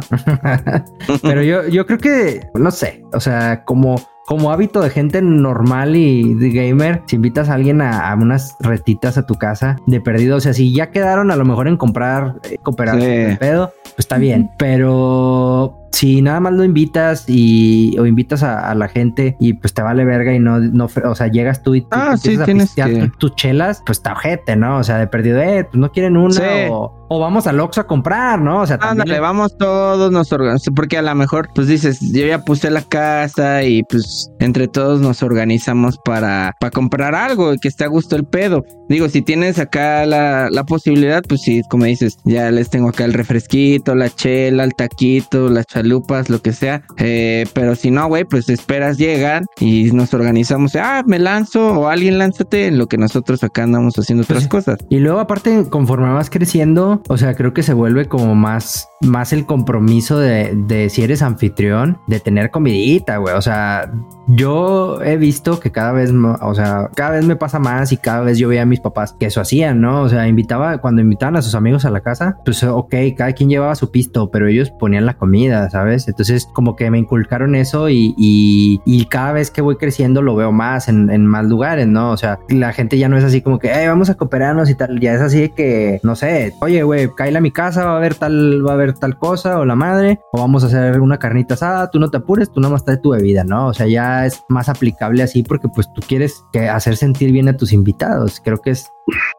Pero 1.22 1.42
yo, 1.44 1.68
yo 1.68 1.86
creo 1.86 1.98
que, 2.00 2.42
no 2.56 2.72
sé, 2.72 3.04
o 3.14 3.20
sea, 3.20 3.64
como, 3.66 3.96
como 4.26 4.52
hábito 4.52 4.82
de 4.82 4.90
gente 4.90 5.22
normal 5.22 5.96
y 5.96 6.34
de 6.36 6.50
gamer, 6.50 7.02
si 7.08 7.18
invitas 7.18 7.50
a 7.50 7.56
alguien 7.56 7.82
a, 7.82 8.10
a 8.10 8.16
unas 8.16 8.56
retitas 8.62 9.18
a 9.18 9.26
tu 9.26 9.36
casa 9.36 9.76
de 9.86 10.00
perdido, 10.02 10.38
o 10.38 10.40
sea, 10.40 10.54
si 10.54 10.74
ya 10.74 10.92
quedaron 10.92 11.30
a 11.32 11.36
lo 11.36 11.44
mejor 11.46 11.68
en 11.68 11.78
comprar, 11.78 12.36
eh, 12.50 12.58
cooperar 12.64 12.96
Sí. 12.96 13.02
con 13.02 13.10
el 13.12 13.38
pedo, 13.38 13.74
pues 13.84 13.96
está 14.00 14.18
bien. 14.18 14.50
Pero 14.58 15.80
si 15.92 16.22
nada 16.22 16.40
más 16.40 16.54
lo 16.54 16.64
invitas 16.64 17.26
y 17.28 17.96
o 18.00 18.06
invitas 18.06 18.42
a, 18.44 18.72
a 18.72 18.76
la 18.76 18.88
gente 18.88 19.36
y 19.40 19.54
pues 19.54 19.74
te 19.74 19.82
vale 19.84 20.06
verga 20.06 20.34
y 20.34 20.40
no, 20.40 20.60
no 20.60 20.88
o 21.06 21.16
sea, 21.16 21.28
llegas 21.28 21.62
tú 21.62 21.76
y 21.76 21.82
tú 21.82 21.88
Ah, 21.92 22.18
sí, 22.18 22.30
empiezas 22.34 22.42
a 22.42 22.46
tienes 22.46 22.74
que- 22.76 23.08
tu- 23.12 23.18
tus 23.18 23.36
chelas, 23.36 23.84
pues 23.86 24.00
está 24.00 24.14
ojete, 24.14 24.56
¿no? 24.56 24.78
O 24.78 24.84
sea, 24.84 24.98
de 24.98 25.08
perdido, 25.08 25.40
eh, 25.40 25.66
pues 25.66 25.76
no 25.80 25.92
quieren 25.92 26.18
una 26.18 26.34
Sí. 26.34 26.42
o, 26.72 27.03
o 27.14 27.20
vamos 27.20 27.48
al 27.48 27.60
Oxxo 27.60 27.82
a 27.82 27.88
comprar, 27.88 28.42
¿no? 28.42 28.62
O 28.62 28.68
sea, 28.68 28.78
también 28.78 29.02
Ándale, 29.02 29.20
vamos 29.20 29.56
todos, 29.58 30.12
nos 30.12 30.32
organizamos, 30.32 30.76
porque 30.76 30.98
a 30.98 31.02
lo 31.02 31.14
mejor, 31.16 31.50
pues 31.54 31.68
dices, 31.68 32.00
yo 32.12 32.26
ya 32.26 32.44
puse 32.44 32.70
la 32.72 32.82
casa 32.82 33.64
y 33.64 33.84
pues 33.84 34.30
entre 34.40 34.68
todos 34.68 35.00
nos 35.00 35.22
organizamos 35.24 35.98
para, 36.04 36.54
para 36.60 36.72
comprar 36.72 37.16
algo 37.16 37.54
y 37.54 37.60
que 37.60 37.68
esté 37.68 37.84
a 37.84 37.88
gusto 37.88 38.16
el 38.16 38.26
pedo. 38.26 38.64
Digo, 38.90 39.08
si 39.10 39.22
tienes 39.22 39.60
acá 39.60 40.06
la, 40.06 40.50
la 40.50 40.64
posibilidad, 40.64 41.22
pues 41.28 41.42
sí, 41.42 41.62
como 41.70 41.86
dices, 41.86 42.18
ya 42.26 42.52
les 42.52 42.70
tengo 42.70 42.90
acá 42.90 43.06
el 43.06 43.14
refresquito, 43.14 43.96
la 43.96 44.10
chela, 44.10 44.64
el 44.64 44.74
taquito, 44.74 45.50
las 45.50 45.66
chalupas, 45.68 46.30
lo 46.30 46.42
que 46.42 46.54
sea. 46.54 46.84
Eh, 46.98 47.46
pero 47.54 47.76
si 47.76 47.92
no, 47.92 48.08
güey, 48.08 48.26
pues 48.26 48.50
esperas 48.50 48.98
llegar 48.98 49.44
y 49.60 49.92
nos 49.92 50.14
organizamos. 50.14 50.76
Ah, 50.76 51.04
me 51.06 51.20
lanzo 51.20 51.80
o 51.80 51.88
alguien 51.88 52.18
lánzate 52.18 52.68
en 52.68 52.78
lo 52.78 52.88
que 52.88 52.98
nosotros 52.98 53.44
acá 53.44 53.64
andamos 53.64 53.96
haciendo 53.98 54.24
Pues 54.24 54.38
otras 54.38 54.50
cosas. 54.50 54.78
Y 54.90 55.00
luego 55.00 55.20
aparte, 55.20 55.66
conforme 55.70 56.12
vas 56.12 56.30
creciendo, 56.30 57.02
o 57.10 57.18
sea, 57.18 57.36
creo 57.36 57.54
que 57.54 57.64
se 57.64 57.74
vuelve 57.74 58.06
como 58.06 58.36
más, 58.36 58.90
más 59.02 59.34
el 59.34 59.46
compromiso 59.46 60.18
de, 60.20 60.54
de 60.56 60.90
si 60.90 61.04
eres 61.04 61.22
anfitrión, 61.22 62.00
de 62.08 62.20
tener 62.20 62.52
comidita, 62.52 63.18
güey. 63.18 63.36
O 63.36 63.42
sea, 63.42 63.92
yo 64.28 65.02
he 65.04 65.18
visto 65.18 65.60
que 65.60 65.72
cada 65.72 65.92
vez, 65.92 66.12
o 66.12 66.56
sea, 66.56 66.90
cada 66.96 67.12
vez 67.12 67.26
me 67.26 67.36
pasa 67.36 67.60
más 67.60 67.92
y 67.92 67.98
cada 67.98 68.22
vez 68.22 68.38
yo 68.38 68.48
veía 68.48 68.62
a 68.62 68.66
mis 68.66 68.80
papás 68.80 69.14
que 69.20 69.26
eso 69.26 69.42
hacían, 69.42 69.82
¿no? 69.82 70.02
O 70.04 70.10
sea, 70.10 70.28
invitaba, 70.28 70.78
cuando 70.78 71.02
invitaban 71.02 71.36
a 71.36 71.42
sus 71.42 71.56
amigos 71.56 71.86
a 71.86 71.90
la 71.90 72.02
casa, 72.02 72.38
pues 72.46 72.64
ok, 72.64 72.94
cada 73.18 73.34
quien 73.34 73.50
llevaba 73.50 73.76
su 73.76 73.92
pisto, 73.92 74.32
pero 74.32 74.48
ellos 74.48 74.72
ponían 74.72 75.06
la 75.06 75.16
comida, 75.18 75.70
¿sabes? 75.70 76.08
Entonces, 76.08 76.48
como 76.54 76.76
que 76.76 76.90
me 76.90 77.00
inculcaron 77.00 77.56
eso 77.56 77.90
y, 77.90 78.14
y, 78.18 78.82
y 78.86 79.06
cada 79.06 79.34
vez 79.34 79.52
que 79.52 79.62
voy 79.62 79.76
creciendo 79.76 80.22
lo 80.22 80.36
veo 80.36 80.52
más 80.52 80.88
en, 80.88 81.10
en 81.10 81.26
más 81.26 81.46
lugares, 81.46 81.88
¿no? 81.88 82.12
O 82.12 82.18
sea, 82.18 82.40
la 82.50 82.72
gente 82.72 82.98
ya 82.98 83.10
no 83.10 83.18
es 83.18 83.24
así 83.24 83.42
como 83.42 83.60
que, 83.60 83.72
"Ey, 83.72 83.88
vamos 83.88 84.10
a 84.10 84.16
cooperarnos 84.16 84.70
y 84.70 84.76
tal, 84.76 85.00
ya 85.00 85.14
es 85.14 85.22
así 85.22 85.42
de 85.42 85.50
que, 85.50 86.00
no 86.04 86.16
sé, 86.16 86.54
oye, 86.62 86.83
güey, 86.84 87.10
cállate 87.16 87.38
a 87.38 87.42
mi 87.42 87.52
casa, 87.52 87.86
va 87.86 87.94
a 87.94 87.98
haber 87.98 88.16
tal, 88.16 88.66
va 88.66 88.72
a 88.72 88.74
haber 88.74 88.94
tal 88.94 89.18
cosa, 89.18 89.60
o 89.60 89.66
la 89.66 89.76
madre, 89.76 90.20
o 90.32 90.40
vamos 90.40 90.64
a 90.64 90.68
hacer 90.68 91.00
una 91.02 91.20
carnita 91.20 91.54
asada, 91.56 91.90
tú 91.90 92.00
no 92.00 92.10
te 92.10 92.18
apures, 92.18 92.52
tú 92.52 92.60
nada 92.60 92.74
más 92.74 92.86
trae 92.86 92.98
tu 92.98 93.12
bebida, 93.12 93.44
¿no? 93.44 93.68
O 93.68 93.74
sea, 93.74 93.88
ya 93.88 94.26
es 94.26 94.44
más 94.50 94.70
aplicable 94.70 95.24
así 95.24 95.44
porque 95.44 95.68
pues 95.70 95.92
tú 95.94 96.02
quieres 96.08 96.44
que 96.52 96.70
hacer 96.70 96.98
sentir 96.98 97.32
bien 97.32 97.50
a 97.50 97.58
tus 97.58 97.74
invitados, 97.74 98.42
creo 98.44 98.60
que 98.60 98.72
es, 98.72 98.88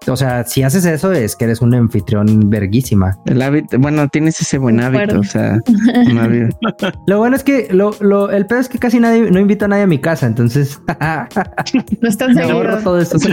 o 0.06 0.16
sea, 0.16 0.44
si 0.44 0.62
haces 0.62 0.84
eso 0.84 1.12
es 1.12 1.36
que 1.36 1.44
eres 1.44 1.60
un 1.60 1.74
anfitrión 1.74 2.50
verguísima. 2.50 3.16
El 3.26 3.40
hábito, 3.42 3.78
bueno, 3.78 4.08
tienes 4.08 4.40
ese 4.40 4.58
buen 4.58 4.80
hábito, 4.80 5.20
o 5.20 5.24
sea, 5.24 5.58
un 6.06 6.18
hábito. 6.18 6.56
Lo 7.06 7.18
bueno 7.18 7.36
es 7.36 7.44
que 7.44 7.68
lo, 7.70 7.92
lo- 8.00 8.30
el 8.30 8.46
pedo 8.46 8.60
es 8.60 8.68
que 8.68 8.78
casi 8.78 9.00
nadie, 9.00 9.30
no 9.30 9.38
invito 9.40 9.64
a 9.64 9.68
nadie 9.68 9.82
a 9.84 9.86
mi 9.86 9.98
casa, 10.00 10.26
entonces 10.26 10.80
No 10.88 12.08
ahorro 12.08 12.34
seguros. 12.34 12.82
todo 12.84 13.04
sí. 13.04 13.28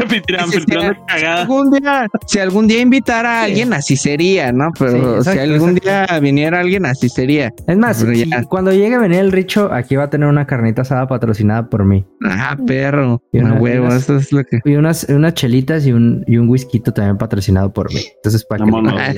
cagada. 1.07 1.41
algún 1.41 1.71
día, 1.71 2.07
si 2.27 2.39
algún 2.39 2.67
día 2.67 2.81
invitara 2.81 3.41
a 3.41 3.43
alguien, 3.45 3.73
así 3.73 3.95
sería, 3.97 4.51
¿no? 4.51 4.71
Pero 4.77 4.91
Sí, 4.91 4.97
exacto, 4.97 5.31
si 5.31 5.39
algún 5.39 5.77
exacto. 5.77 6.11
día 6.11 6.19
viniera 6.19 6.59
alguien, 6.59 6.85
así 6.85 7.09
sería. 7.09 7.53
Es 7.67 7.77
más, 7.77 7.97
si- 7.97 8.29
cuando 8.49 8.71
llegue 8.71 8.95
a 8.95 8.99
venir 8.99 9.19
el 9.19 9.31
Richo, 9.31 9.71
aquí 9.71 9.95
va 9.95 10.05
a 10.05 10.09
tener 10.09 10.27
una 10.27 10.45
carnita 10.47 10.81
asada 10.83 11.07
patrocinada 11.07 11.69
por 11.69 11.85
mí. 11.85 12.05
Ah, 12.25 12.57
perro. 12.65 13.21
Y 13.31 13.39
Una 13.39 13.53
una- 13.53 13.61
huevo, 13.61 13.85
unas- 13.87 14.03
eso 14.03 14.17
es 14.17 14.31
lo 14.31 14.43
que. 14.43 14.59
Y 14.65 14.75
unas, 14.75 15.05
unas 15.09 15.33
chelitas 15.33 15.85
y 15.85 15.91
un, 15.91 16.20
y 16.27 16.37
un 16.37 16.47
whisky 16.49 16.79
también 16.79 17.17
patrocinado 17.17 17.71
por 17.71 17.93
mí. 17.93 18.01
Entonces, 18.17 18.45
para 18.45 18.65
que... 18.65 18.71
A. 19.01 19.13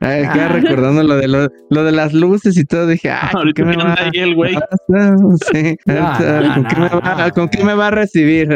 Ay, 0.00 0.22
Estaba 0.22 0.44
Ah. 0.46 0.48
recordando 0.48 1.02
lo 1.02 1.16
de 1.16 1.28
lo, 1.28 1.48
lo 1.70 1.84
de 1.84 1.92
las 1.92 2.12
luces 2.12 2.56
y 2.56 2.64
todo. 2.64 2.86
Dije, 2.86 3.10
ah, 3.10 3.30
¿con 3.32 3.52
qué 3.52 3.64
me 3.64 3.76
va? 3.76 3.82
anda 3.84 4.02
ahí 4.12 4.20
el 4.20 4.34
güey. 4.34 4.54
Sí. 5.52 5.76
No, 5.86 5.94
no, 6.40 6.54
¿Con, 6.54 6.64
qué 6.66 6.76
me 6.80 6.88
va, 6.88 7.24
no. 7.26 7.32
¿Con 7.34 7.48
qué 7.48 7.64
me 7.64 7.74
va 7.74 7.86
a 7.88 7.90
recibir? 7.90 8.52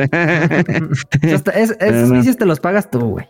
Es, 1.23 1.43
es, 1.55 1.77
Pero 1.79 1.97
esos 1.97 2.09
no. 2.09 2.15
vicios 2.17 2.37
te 2.37 2.47
los 2.47 2.61
pagas 2.61 2.91
tú, 2.91 3.01
güey. 3.01 3.27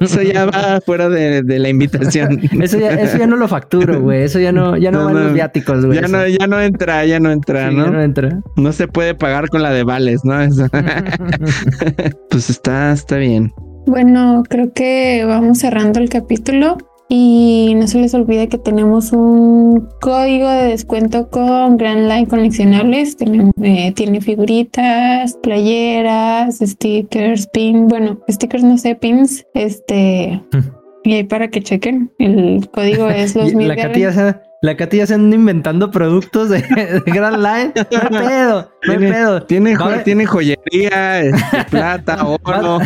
Eso 0.00 0.22
ya 0.22 0.46
va 0.46 0.80
fuera 0.84 1.08
de, 1.08 1.42
de 1.42 1.58
la 1.58 1.68
invitación. 1.68 2.40
Eso 2.62 2.78
ya, 2.78 2.90
eso 2.94 3.18
ya 3.18 3.26
no 3.26 3.36
lo 3.36 3.48
facturo, 3.48 4.00
güey. 4.00 4.22
Eso 4.22 4.38
ya 4.40 4.52
no, 4.52 4.76
ya 4.76 4.90
no, 4.90 5.00
No, 5.00 5.04
van 5.06 5.14
no. 5.14 5.20
los 5.24 5.32
viáticos, 5.34 5.84
güey. 5.84 5.98
Ya 6.00 6.06
eso. 6.06 6.16
no, 6.16 6.26
ya 6.26 6.46
no 6.46 6.60
entra, 6.60 7.04
ya 7.04 7.20
no 7.20 7.30
entra, 7.30 7.70
Sí, 7.70 7.76
¿no? 7.76 7.84
ya 7.86 7.90
no 7.90 8.02
entra. 8.02 8.40
No 8.56 8.72
se 8.72 8.88
puede 8.88 9.14
pagar 9.14 9.48
con 9.48 9.62
la 9.62 9.70
de 9.70 9.84
vales, 9.84 10.20
¿no? 10.24 10.40
Eso. 10.40 10.65
pues 12.30 12.50
está, 12.50 12.92
está 12.92 13.16
bien. 13.16 13.52
Bueno, 13.86 14.42
creo 14.48 14.72
que 14.72 15.24
vamos 15.26 15.58
cerrando 15.58 16.00
el 16.00 16.08
capítulo 16.08 16.78
y 17.08 17.74
no 17.76 17.86
se 17.86 18.00
les 18.00 18.14
olvide 18.14 18.48
que 18.48 18.58
tenemos 18.58 19.12
un 19.12 19.88
código 20.00 20.48
de 20.48 20.64
descuento 20.64 21.30
con 21.30 21.76
Grand 21.76 22.08
Line 22.08 22.26
Coleccionables. 22.26 23.16
Tenemos, 23.16 23.52
eh, 23.62 23.92
tiene 23.94 24.20
figuritas, 24.20 25.34
playeras, 25.42 26.58
stickers, 26.58 27.46
pin, 27.46 27.86
bueno, 27.86 28.18
stickers 28.28 28.64
no 28.64 28.76
sé, 28.76 28.96
pins, 28.96 29.46
este, 29.54 30.42
y 31.06 31.14
ahí 31.14 31.24
para 31.24 31.48
que 31.48 31.62
chequen. 31.62 32.10
El 32.18 32.68
código 32.72 33.08
es 33.08 33.34
los 33.36 33.54
mil 33.54 33.68
la 33.68 33.76
Katy 33.76 34.00
ya 34.00 34.12
se, 34.12 34.34
la 34.62 34.76
Katy 34.76 34.96
ya 34.98 35.06
se 35.06 35.14
anda 35.14 35.36
inventando 35.36 35.90
productos 35.90 36.48
de, 36.50 36.58
de 36.60 37.02
Grand 37.06 37.36
Line. 37.36 37.72
No 38.10 38.18
hay 38.18 38.26
pedo, 38.28 38.70
no 38.84 38.92
hay 38.92 38.98
Tiene- 38.98 39.12
pedo. 39.12 39.42
Tiene, 39.44 39.76
jo- 39.76 40.00
tiene 40.04 40.26
joyería, 40.26 41.20
este, 41.20 41.64
plata, 41.70 42.26
oro. 42.26 42.78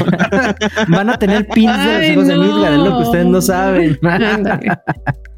Van 0.88 1.10
a 1.10 1.18
tener 1.18 1.46
pins 1.48 1.76
de 1.84 1.94
los 1.98 2.08
hijos 2.10 2.26
de. 2.28 2.36
Midgar, 2.36 2.72
es 2.72 2.78
lo 2.78 2.96
que 2.98 3.02
ustedes 3.04 3.26
no 3.26 3.40
saben. 3.40 3.98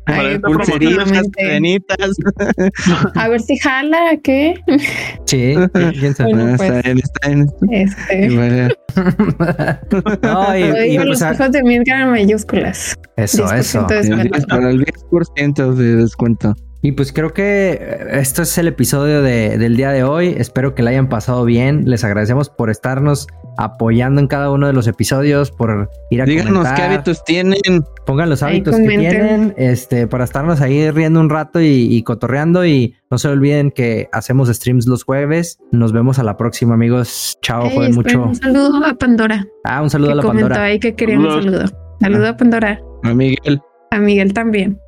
Ay, 0.07 0.39
pulseritas, 0.39 1.11
cadenitas. 1.37 1.97
A 3.15 3.29
ver 3.29 3.41
si 3.41 3.57
jala, 3.59 4.17
¿qué? 4.23 4.55
Sí, 5.27 5.55
quién 5.99 6.15
sabe. 6.15 6.35
Bueno, 6.35 6.53
Ah, 6.53 6.57
pues. 6.57 6.71
está 6.71 6.83
bien, 6.83 6.99
está 6.99 7.29
bien. 7.29 7.47
Este. 7.71 8.29
No, 10.23 10.57
y- 10.59 10.69
Lo 10.69 10.85
y 10.85 10.89
digo 10.91 11.03
pues, 11.05 11.09
los 11.09 11.23
a- 11.23 11.33
hijos 11.35 11.53
de 11.53 11.63
Midgar 11.63 12.01
en 12.03 12.11
mayúsculas. 12.11 12.95
eso, 13.17 13.45
10% 13.47 13.59
eso. 13.59 13.83
de 13.87 14.03
ya, 14.09 14.17
descuento. 14.17 14.47
para 14.49 14.71
el 14.71 14.85
10% 14.85 15.73
de 15.75 15.97
descuento. 15.97 16.55
Y 16.85 16.93
pues 16.93 17.13
creo 17.13 17.33
que 17.33 18.09
esto 18.11 18.43
es 18.43 18.59
el 18.59 18.67
episodio 18.67 19.23
de- 19.23 19.57
del 19.57 19.77
día 19.77 19.91
de 19.93 20.03
hoy. 20.03 20.35
Espero 20.37 20.75
que 20.75 20.83
la 20.83 20.91
hayan 20.91 21.09
pasado 21.09 21.45
bien. 21.45 21.89
Les 21.89 22.03
agradecemos 22.03 22.51
por 22.51 22.71
estarnos 22.71 23.29
apoyando 23.57 24.21
en 24.21 24.27
cada 24.27 24.51
uno 24.51 24.67
de 24.67 24.73
los 24.73 24.89
episodios, 24.89 25.53
por 25.53 25.89
ir 26.11 26.23
a 26.23 26.25
Díganos 26.25 26.53
comentar. 26.53 26.75
qué 26.75 26.83
hábitos 26.83 27.23
tienen. 27.25 27.85
Pongan 28.05 28.29
los 28.31 28.43
hábitos 28.43 28.75
que 28.75 28.83
tienen, 28.89 29.55
este, 29.59 30.09
para 30.09 30.25
estarnos 30.25 30.61
ahí 30.61 30.91
riendo 30.91 31.21
un 31.21 31.31
rato 31.31 31.61
y, 31.61 31.67
y 31.95 32.03
cotorreando. 32.03 32.67
Y 32.67 32.97
no 33.13 33.19
se 33.19 33.29
olviden 33.29 33.71
que 33.71 34.09
hacemos 34.11 34.49
streams 34.49 34.89
los 34.89 35.05
jueves. 35.05 35.59
Nos 35.71 35.93
vemos 35.93 36.19
a 36.19 36.25
la 36.25 36.37
próxima, 36.37 36.75
amigos. 36.75 37.39
Chao, 37.43 37.67
Ey, 37.67 37.77
joden 37.77 37.91
esperen, 37.93 38.19
mucho. 38.21 38.29
Un 38.31 38.35
saludo 38.35 38.85
a 38.85 38.95
Pandora. 38.95 39.47
Ah, 39.63 39.83
un 39.83 39.91
saludo 39.91 40.09
que 40.09 40.13
a 40.15 40.17
la 40.17 40.23
Pandora. 40.25 40.65
ahí 40.65 40.81
que 40.81 40.97
quería 40.97 41.17
un 41.17 41.27
Saludos. 41.27 41.45
saludo. 41.71 41.97
Saludo 42.01 42.27
a 42.29 42.37
Pandora. 42.37 42.81
A 43.05 43.15
Miguel. 43.15 43.61
A 43.93 43.99
Miguel 44.01 44.33
también. 44.33 44.81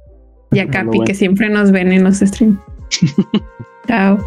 Y 0.55 0.61
a 0.61 0.69
Capi, 0.69 0.87
bueno. 0.87 1.05
que 1.05 1.15
siempre 1.15 1.49
nos 1.49 1.71
ven 1.71 1.93
en 1.93 2.05
los 2.05 2.19
streams. 2.19 2.59
Chao. 3.87 4.19